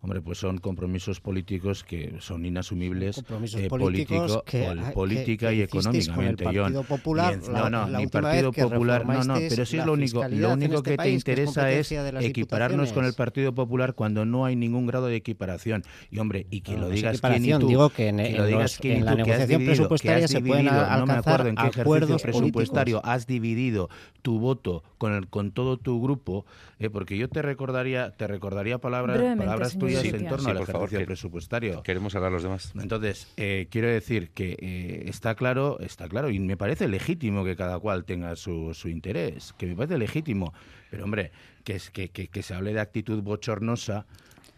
Hombre, 0.04 0.20
pues 0.20 0.36
son 0.36 0.58
compromisos 0.58 1.18
políticos 1.18 1.82
que 1.82 2.16
son 2.20 2.44
inasumibles 2.44 3.16
compromisos 3.16 3.58
eh, 3.58 3.68
políticos 3.68 4.42
que, 4.44 4.76
política 4.92 5.50
y 5.50 5.62
económicamente. 5.62 6.44
Con 6.44 6.54
el 6.54 6.60
Partido 6.60 6.82
Popular, 6.82 7.38
no, 7.50 7.70
no, 7.70 7.86
ni 7.88 8.06
Partido 8.08 8.52
Popular, 8.52 9.06
no, 9.06 9.24
no, 9.24 9.34
pero 9.36 9.64
sí 9.64 9.78
es 9.78 9.86
lo 9.86 9.94
único, 9.94 10.22
lo 10.28 10.52
único 10.52 10.74
este 10.74 10.90
que 10.90 10.96
te 10.98 11.10
interesa 11.10 11.72
es, 11.72 11.90
equipararnos 11.90 12.92
con 12.92 13.06
el 13.06 13.14
Partido 13.14 13.54
Popular 13.54 13.94
cuando 13.94 14.26
no 14.26 14.44
hay 14.44 14.56
ningún 14.56 14.86
grado 14.86 15.06
de 15.06 15.16
equiparación. 15.16 15.84
Y 16.10 16.18
hombre, 16.18 16.48
y 16.50 16.60
que 16.60 16.76
lo 16.76 16.90
digas 16.90 17.22
quién 17.22 17.42
y 17.46 17.58
tú, 17.58 17.66
digo 17.66 17.88
que 17.88 18.08
en, 18.08 18.36
lo 18.36 18.44
digas 18.44 18.76
quién 18.78 18.98
y 18.98 19.00
tú, 19.00 19.06
la 19.06 19.14
negociación 19.14 19.64
presupuestaria 19.64 20.28
se 20.28 20.42
pueden 20.42 20.68
alcanzar 20.68 20.98
no 20.98 21.06
me 21.06 21.14
acuerdo 21.14 21.48
en 21.48 21.56
qué 21.56 21.66
ejercicio 21.68 22.18
presupuestario 22.18 23.00
has 23.06 23.26
dividido 23.26 23.88
tu 24.20 24.38
voto 24.38 24.82
con 24.98 25.14
el, 25.14 25.28
con 25.28 25.50
todo 25.50 25.78
tu 25.78 26.02
grupo, 26.02 26.44
eh, 26.78 26.90
porque 26.90 27.16
yo 27.16 27.30
te 27.30 27.40
recordaría 27.40 28.10
te 28.10 28.26
recordaría 28.26 28.76
palabras 28.76 29.18
palabras 29.38 29.78
tuyas 29.78 29.93
en 30.00 30.28
torno 30.28 30.50
al 30.50 30.58
ejercicio 30.58 31.06
presupuestario. 31.06 31.82
Queremos 31.82 32.14
hablar 32.14 32.32
los 32.32 32.42
demás. 32.42 32.72
Entonces, 32.80 33.32
eh, 33.36 33.68
quiero 33.70 33.88
decir 33.88 34.30
que 34.30 34.56
eh, 34.60 35.04
está 35.06 35.34
claro, 35.34 35.78
está 35.80 36.08
claro, 36.08 36.30
y 36.30 36.38
me 36.38 36.56
parece 36.56 36.88
legítimo 36.88 37.44
que 37.44 37.56
cada 37.56 37.78
cual 37.78 38.04
tenga 38.04 38.36
su, 38.36 38.74
su 38.74 38.88
interés, 38.88 39.54
que 39.58 39.66
me 39.66 39.76
parece 39.76 39.98
legítimo, 39.98 40.52
pero 40.90 41.04
hombre, 41.04 41.32
que, 41.64 41.76
es, 41.76 41.90
que, 41.90 42.10
que, 42.10 42.42
se 42.42 42.54
hable 42.54 42.72
de 42.72 42.80
actitud 42.80 43.22
bochornosa. 43.22 44.06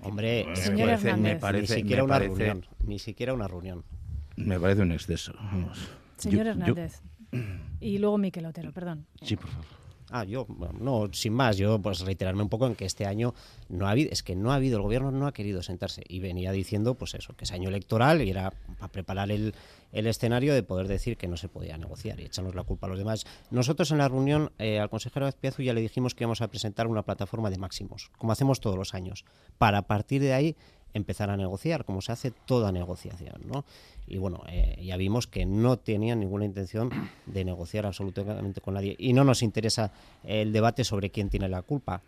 Hombre, 0.00 0.46
me 1.16 1.36
parece, 1.36 1.76
ni 1.76 1.80
siquiera 1.82 2.04
una 2.04 2.18
reunión, 2.18 2.66
ni 2.84 2.98
siquiera 2.98 3.32
una 3.34 3.48
reunión. 3.48 3.84
Me 4.36 4.60
parece 4.60 4.82
un 4.82 4.92
exceso. 4.92 5.32
Señor 6.16 6.46
Hernández. 6.46 7.00
Y 7.80 7.98
luego 7.98 8.18
Miquel 8.18 8.46
Otero, 8.46 8.72
perdón. 8.72 9.06
Sí, 9.22 9.36
por 9.36 9.48
favor. 9.48 9.85
Ah, 10.10 10.24
yo, 10.24 10.46
no, 10.78 11.08
sin 11.12 11.32
más, 11.32 11.56
yo 11.56 11.80
pues 11.80 12.00
reiterarme 12.00 12.42
un 12.42 12.48
poco 12.48 12.66
en 12.66 12.76
que 12.76 12.84
este 12.84 13.06
año 13.06 13.34
no 13.68 13.88
ha 13.88 13.90
habido, 13.90 14.10
es 14.12 14.22
que 14.22 14.36
no 14.36 14.52
ha 14.52 14.54
habido, 14.54 14.76
el 14.76 14.82
gobierno 14.82 15.10
no 15.10 15.26
ha 15.26 15.32
querido 15.32 15.62
sentarse 15.62 16.02
y 16.08 16.20
venía 16.20 16.52
diciendo 16.52 16.94
pues 16.94 17.14
eso, 17.14 17.34
que 17.34 17.44
es 17.44 17.52
año 17.52 17.68
electoral 17.68 18.22
y 18.22 18.30
era 18.30 18.52
para 18.78 18.92
preparar 18.92 19.32
el, 19.32 19.52
el 19.92 20.06
escenario 20.06 20.54
de 20.54 20.62
poder 20.62 20.86
decir 20.86 21.16
que 21.16 21.26
no 21.26 21.36
se 21.36 21.48
podía 21.48 21.76
negociar 21.76 22.20
y 22.20 22.24
echarnos 22.24 22.54
la 22.54 22.62
culpa 22.62 22.86
a 22.86 22.90
los 22.90 22.98
demás. 22.98 23.26
Nosotros 23.50 23.90
en 23.90 23.98
la 23.98 24.08
reunión 24.08 24.52
eh, 24.58 24.78
al 24.78 24.90
consejero 24.90 25.26
Azpiazu 25.26 25.62
ya 25.62 25.74
le 25.74 25.80
dijimos 25.80 26.14
que 26.14 26.22
íbamos 26.22 26.40
a 26.40 26.48
presentar 26.48 26.86
una 26.86 27.02
plataforma 27.02 27.50
de 27.50 27.58
máximos, 27.58 28.10
como 28.16 28.32
hacemos 28.32 28.60
todos 28.60 28.76
los 28.76 28.94
años, 28.94 29.24
para 29.58 29.82
partir 29.82 30.22
de 30.22 30.34
ahí 30.34 30.56
empezar 30.94 31.30
a 31.30 31.36
negociar, 31.36 31.84
como 31.84 32.00
se 32.00 32.12
hace 32.12 32.30
toda 32.30 32.72
negociación, 32.72 33.42
¿no? 33.46 33.64
y 34.06 34.18
bueno, 34.18 34.42
eh, 34.48 34.80
ya 34.82 34.96
vimos 34.96 35.26
que 35.26 35.46
no 35.46 35.78
tenían 35.78 36.20
ninguna 36.20 36.44
intención 36.44 36.90
de 37.26 37.44
negociar 37.44 37.86
absolutamente 37.86 38.60
con 38.60 38.74
nadie. 38.74 38.94
Y 38.98 39.12
no 39.12 39.24
nos 39.24 39.42
interesa 39.42 39.92
el 40.24 40.52
debate 40.52 40.84
sobre 40.84 41.10
quién 41.10 41.28
tiene 41.28 41.48
la 41.48 41.62
culpa. 41.62 42.02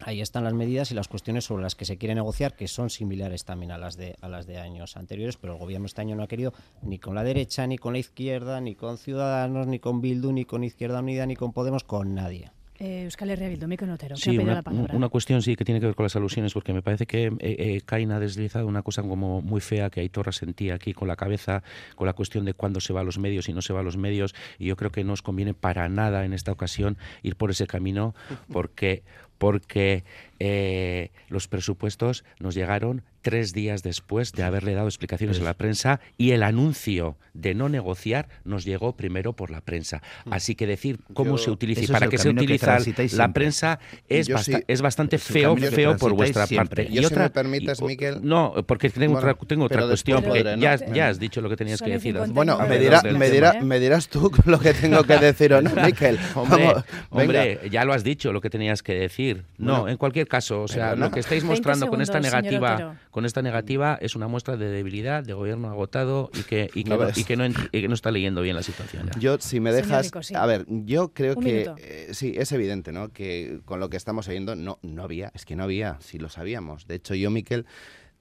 Ahí 0.00 0.20
están 0.20 0.44
las 0.44 0.54
medidas 0.54 0.90
y 0.90 0.94
las 0.94 1.06
cuestiones 1.06 1.44
sobre 1.44 1.62
las 1.62 1.76
que 1.76 1.84
se 1.84 1.98
quiere 1.98 2.14
negociar, 2.14 2.56
que 2.56 2.66
son 2.66 2.90
similares 2.90 3.44
también 3.44 3.70
a 3.70 3.78
las 3.78 3.96
de 3.96 4.16
a 4.20 4.28
las 4.28 4.46
de 4.46 4.58
años 4.58 4.96
anteriores, 4.96 5.36
pero 5.36 5.52
el 5.52 5.58
gobierno 5.58 5.86
este 5.86 6.00
año 6.00 6.16
no 6.16 6.24
ha 6.24 6.28
querido 6.28 6.52
ni 6.82 6.98
con 6.98 7.14
la 7.14 7.22
derecha, 7.22 7.66
ni 7.66 7.78
con 7.78 7.92
la 7.92 8.00
izquierda, 8.00 8.60
ni 8.60 8.74
con 8.74 8.98
Ciudadanos, 8.98 9.68
ni 9.68 9.78
con 9.78 10.00
Bildu, 10.00 10.32
ni 10.32 10.44
con 10.46 10.64
Izquierda 10.64 10.98
Unida, 10.98 11.26
ni 11.26 11.36
con 11.36 11.52
Podemos, 11.52 11.84
con 11.84 12.14
nadie. 12.14 12.50
Eh, 12.78 13.04
Euskal 13.04 13.30
Herria 13.30 13.48
Bildu, 13.48 13.68
Notero, 13.86 14.16
sí, 14.16 14.36
una, 14.36 14.60
una, 14.92 15.08
cuestión 15.08 15.42
sí 15.42 15.54
que 15.54 15.64
tiene 15.64 15.80
que 15.80 15.86
ver 15.86 15.94
con 15.94 16.04
las 16.04 16.16
alusiones, 16.16 16.52
porque 16.52 16.72
me 16.72 16.82
parece 16.82 17.06
que 17.06 17.26
eh, 17.38 17.80
eh 17.88 18.10
ha 18.10 18.18
deslizado 18.18 18.66
una 18.66 18.82
cosa 18.82 19.02
como 19.02 19.40
muy 19.42 19.60
fea 19.60 19.90
que 19.90 20.00
Aitorra 20.00 20.32
sentía 20.32 20.74
aquí 20.74 20.92
con 20.92 21.06
la 21.06 21.14
cabeza, 21.14 21.62
con 21.94 22.06
la 22.06 22.14
cuestión 22.14 22.44
de 22.44 22.54
cuándo 22.54 22.80
se 22.80 22.92
va 22.92 23.02
a 23.02 23.04
los 23.04 23.18
medios 23.18 23.48
y 23.48 23.52
no 23.52 23.62
se 23.62 23.72
va 23.72 23.80
a 23.80 23.82
los 23.84 23.96
medios, 23.96 24.34
y 24.58 24.66
yo 24.66 24.76
creo 24.76 24.90
que 24.90 25.04
no 25.04 25.12
os 25.12 25.22
conviene 25.22 25.54
para 25.54 25.88
nada 25.88 26.24
en 26.24 26.32
esta 26.32 26.50
ocasión 26.50 26.98
ir 27.22 27.36
por 27.36 27.52
ese 27.52 27.68
camino, 27.68 28.12
porque 28.52 29.04
porque 29.38 30.04
eh, 30.40 31.10
los 31.28 31.48
presupuestos 31.48 32.24
nos 32.38 32.54
llegaron 32.54 33.02
tres 33.24 33.54
días 33.54 33.82
después 33.82 34.32
de 34.32 34.42
haberle 34.42 34.74
dado 34.74 34.86
explicaciones 34.86 35.40
a 35.40 35.44
la 35.44 35.54
prensa 35.54 36.00
y 36.18 36.32
el 36.32 36.42
anuncio 36.42 37.16
de 37.32 37.54
no 37.54 37.70
negociar 37.70 38.28
nos 38.44 38.66
llegó 38.66 38.96
primero 38.96 39.32
por 39.32 39.50
la 39.50 39.62
prensa. 39.62 40.02
Mm. 40.26 40.34
Así 40.34 40.54
que 40.54 40.66
decir 40.66 40.98
cómo 41.14 41.38
se 41.38 41.50
utiliza 41.50 41.84
y 41.84 41.86
para 41.86 42.08
qué 42.08 42.18
se 42.18 42.28
utiliza 42.28 42.78
la 43.12 43.32
prensa 43.32 43.78
es, 44.08 44.28
es 44.68 44.82
bastante 44.82 45.16
feo, 45.16 45.56
feo 45.56 45.96
por 45.96 46.12
vuestra 46.12 46.46
parte. 46.46 46.86
y 46.90 46.98
otra, 46.98 47.08
si 47.08 47.22
me 47.22 47.30
permites, 47.30 47.80
Miquel... 47.80 48.20
No, 48.22 48.52
porque 48.66 48.90
tengo 48.90 49.16
otra, 49.16 49.34
tengo 49.34 49.64
otra 49.64 49.86
cuestión. 49.86 50.22
ya, 50.60 50.76
ya, 50.92 51.08
has 51.08 51.18
dicho 51.18 51.40
lo 51.40 51.48
que 51.48 51.56
tenías 51.56 51.80
que 51.80 51.92
decir. 51.92 52.18
Bueno, 52.28 52.58
me, 52.68 52.78
dirá, 52.78 53.00
me, 53.02 53.30
dirá, 53.30 53.54
me, 53.62 53.80
dirás 53.80 54.08
tú 54.08 54.30
lo 54.44 54.60
que 54.60 54.74
tengo 54.74 55.02
que 55.04 55.16
decir 55.16 55.54
o 55.54 55.62
no, 55.62 55.70
Miquel. 55.82 56.18
hombre, 56.34 56.74
hombre, 57.08 57.60
ya 57.70 57.86
lo 57.86 57.94
has 57.94 58.04
dicho 58.04 58.34
lo 58.34 58.42
que 58.42 58.50
tenías 58.50 58.82
que 58.82 58.92
decir. 58.94 59.23
No, 59.58 59.88
en 59.88 59.96
cualquier 59.96 60.28
caso, 60.28 60.62
o 60.62 60.68
sea, 60.68 60.96
lo 60.96 61.10
que 61.10 61.20
estáis 61.20 61.44
mostrando 61.44 61.88
con 61.88 62.00
esta 62.00 62.20
negativa 62.20 62.98
con 63.10 63.24
esta 63.24 63.42
negativa 63.42 63.98
es 64.00 64.16
una 64.16 64.28
muestra 64.28 64.56
de 64.56 64.68
debilidad, 64.68 65.22
de 65.22 65.34
gobierno 65.34 65.68
agotado 65.68 66.30
y 66.34 66.42
que, 66.42 66.70
y 66.74 66.82
que, 66.82 67.36
no, 67.36 67.48
no, 67.48 67.94
está 67.94 68.10
leyendo 68.10 68.42
bien 68.42 68.56
la 68.56 68.62
situación. 68.62 69.10
Yo, 69.18 69.38
si 69.38 69.60
me 69.60 69.72
dejas... 69.72 70.10
A 70.34 70.46
ver, 70.46 70.66
yo 70.68 71.12
creo 71.12 71.36
que... 71.36 71.70
Eh, 71.78 72.08
sí, 72.12 72.34
es 72.36 72.50
evidente, 72.52 72.92
¿no? 72.92 73.10
Que 73.10 73.60
con 73.64 73.80
lo 73.80 73.88
que 73.88 73.96
estamos 73.96 74.28
oyendo 74.28 74.56
no, 74.56 74.78
no 74.82 75.02
había, 75.02 75.30
es 75.34 75.44
que 75.44 75.56
no 75.56 75.64
había, 75.64 75.98
si 76.00 76.18
lo 76.18 76.28
sabíamos. 76.28 76.86
De 76.86 76.96
hecho, 76.96 77.14
yo, 77.14 77.30
Miquel, 77.30 77.66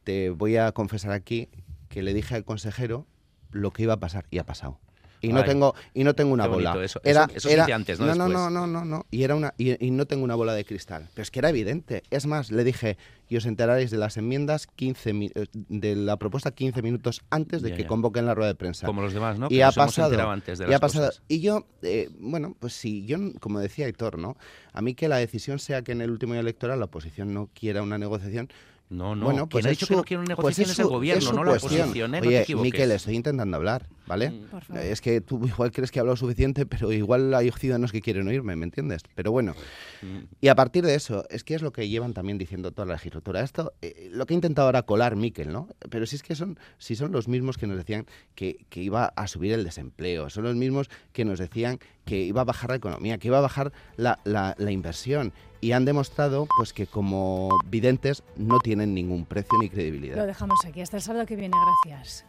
te 0.04 0.30
voy 0.30 0.58
a 0.58 0.72
confesar 0.72 1.12
aquí 1.12 1.50
que 1.90 2.04
le 2.04 2.14
dije 2.14 2.36
al 2.36 2.44
consejero 2.44 3.08
lo 3.52 3.72
que 3.72 3.84
iba 3.84 3.94
a 3.94 4.00
pasar 4.00 4.26
y 4.30 4.40
ha 4.40 4.46
pasado 4.46 4.80
y 5.24 5.32
no 5.32 5.44
tengo 5.44 5.74
y 5.94 6.04
no 6.04 6.14
tengo 6.14 6.34
una 6.34 6.48
bola. 6.48 6.76
Eso, 6.84 7.00
era, 7.04 7.28
era 7.50 7.76
antes, 7.76 8.00
¿no? 8.00 8.14
No, 8.14 8.28
no, 8.28 8.50
no, 8.50 8.68
no, 8.68 8.86
no, 8.86 9.06
y 9.10 9.24
era 9.24 9.36
una 9.36 9.54
y, 9.58 9.92
no 9.92 10.06
tengo 10.06 10.24
una 10.24 10.36
bola 10.36 10.54
de 10.54 10.66
cristal. 10.66 11.10
Pero 11.14 11.24
es 11.24 11.32
que 11.32 11.40
era 11.40 11.50
evidente. 11.50 12.04
Es 12.12 12.26
más, 12.26 12.52
le 12.52 12.64
dije, 12.64 12.98
y 13.30 13.38
os 13.38 13.46
enteraréis 13.46 13.90
de 13.90 13.98
las 13.98 14.18
enmiendas 14.18 14.68
15 14.68 15.10
eh, 15.10 15.46
de 15.54 15.96
la 15.96 16.18
propuesta 16.18 16.52
15 16.52 16.82
minutos 16.82 17.22
antes 17.30 17.62
de 17.62 17.74
que 17.74 17.88
convoquen 17.88 18.26
la 18.26 18.36
rueda 18.36 18.50
de 18.50 18.56
prensa. 18.56 18.86
Como 18.86 19.02
los 19.02 19.14
demás, 19.14 19.40
¿no? 19.40 19.48
Y 19.50 19.62
ha 19.62 19.72
pasado, 19.72 20.30
antes 20.30 20.60
de 20.60 20.70
y 20.70 20.74
ha 20.74 20.80
pasado. 20.80 21.12
Y 21.28 21.40
yo, 21.40 21.66
eh, 21.82 22.10
bueno, 22.20 22.56
pues 22.60 22.74
si 22.74 23.06
yo, 23.06 23.18
como 23.40 23.60
decía 23.60 23.88
Héctor, 23.88 24.20
¿no? 24.20 24.36
A 24.74 24.82
mí 24.82 24.94
que 24.94 25.08
la 25.08 25.18
decisión 25.18 25.60
sea 25.60 25.84
que 25.84 25.94
en 25.94 26.02
el 26.02 26.12
último 26.12 26.34
día 26.34 26.42
electoral 26.42 26.80
la 26.80 26.86
oposición 26.86 27.34
no 27.34 27.50
quiera 27.54 27.82
una 27.82 27.98
negociación, 27.98 28.50
no, 28.94 29.16
no. 29.16 29.26
Bueno, 29.26 29.50
pues 29.50 29.66
ha 29.66 29.70
dicho 29.70 29.88
que 29.88 29.96
no 29.96 30.04
quiere 30.04 30.22
una 30.22 30.36
pues 30.36 30.60
es, 30.60 30.78
el 30.78 30.86
gobierno, 30.86 31.34
no 31.34 31.44
la 31.44 31.54
oposición. 31.54 32.14
¿eh? 32.14 32.22
Oye, 32.22 32.46
no 32.50 32.62
Miquel, 32.62 32.92
estoy 32.92 33.16
intentando 33.16 33.58
hablar, 33.58 33.88
¿vale? 34.06 34.30
Mm. 34.30 34.78
Es 34.78 35.02
que 35.02 35.20
tú 35.20 35.44
igual 35.48 35.72
crees 35.72 35.92
que 35.92 35.98
he 35.98 36.02
hablado 36.02 36.16
suficiente, 36.16 36.66
pero 36.66 36.92
igual 36.92 37.34
hay 37.34 37.50
ciudadanos 37.52 37.92
que 37.92 38.02
quieren 38.02 38.28
oírme, 38.28 38.56
¿me 38.56 38.66
entiendes? 38.66 39.02
Pero 39.16 39.32
bueno. 39.32 39.56
Mm. 40.02 40.26
Y 40.42 40.48
a 40.48 40.56
partir 40.56 40.86
de 40.86 40.94
eso, 40.94 41.26
es 41.30 41.44
que 41.44 41.56
es 41.56 41.62
lo 41.62 41.74
que 41.74 41.90
llevan 41.90 42.14
también 42.14 42.38
diciendo 42.38 42.72
toda 42.72 42.86
la 42.86 42.94
legislatura. 42.94 43.42
Esto, 43.42 43.74
eh, 43.82 44.10
lo 44.12 44.26
que 44.26 44.34
he 44.34 44.36
intentado 44.36 44.68
ahora 44.68 44.84
colar 44.84 45.16
Miquel, 45.16 45.52
¿no? 45.52 45.68
Pero 45.90 46.06
si 46.06 46.16
es 46.16 46.24
que 46.24 46.36
son, 46.36 46.60
si 46.78 46.96
son 46.96 47.12
los 47.12 47.28
mismos 47.28 47.58
que 47.58 47.66
nos 47.66 47.78
decían 47.78 48.06
que, 48.36 48.66
que 48.70 48.82
iba 48.84 49.06
a 49.06 49.28
subir 49.28 49.54
el 49.54 49.64
desempleo, 49.64 50.30
son 50.30 50.44
los 50.44 50.56
mismos 50.56 50.90
que 51.14 51.26
nos 51.26 51.40
decían 51.40 51.80
que 52.06 52.22
iba 52.22 52.42
a 52.42 52.46
bajar 52.46 52.70
la 52.70 52.76
economía, 52.76 53.18
que 53.18 53.28
iba 53.28 53.40
a 53.40 53.42
bajar 53.42 53.72
la, 53.98 54.20
la, 54.24 54.56
la 54.58 54.72
inversión 54.72 55.34
y 55.64 55.72
han 55.72 55.86
demostrado 55.86 56.46
pues 56.58 56.74
que 56.74 56.88
como 56.88 57.58
videntes 57.70 58.22
no 58.36 58.60
tienen 58.60 58.94
ningún 58.94 59.26
precio 59.26 59.58
ni 59.62 59.70
credibilidad. 59.70 60.18
Lo 60.18 60.26
dejamos 60.26 60.60
aquí. 60.66 60.82
Hasta 60.82 60.98
el 60.98 61.04
sábado 61.04 61.26
que 61.26 61.38
viene. 61.38 61.56
Gracias. 61.86 62.26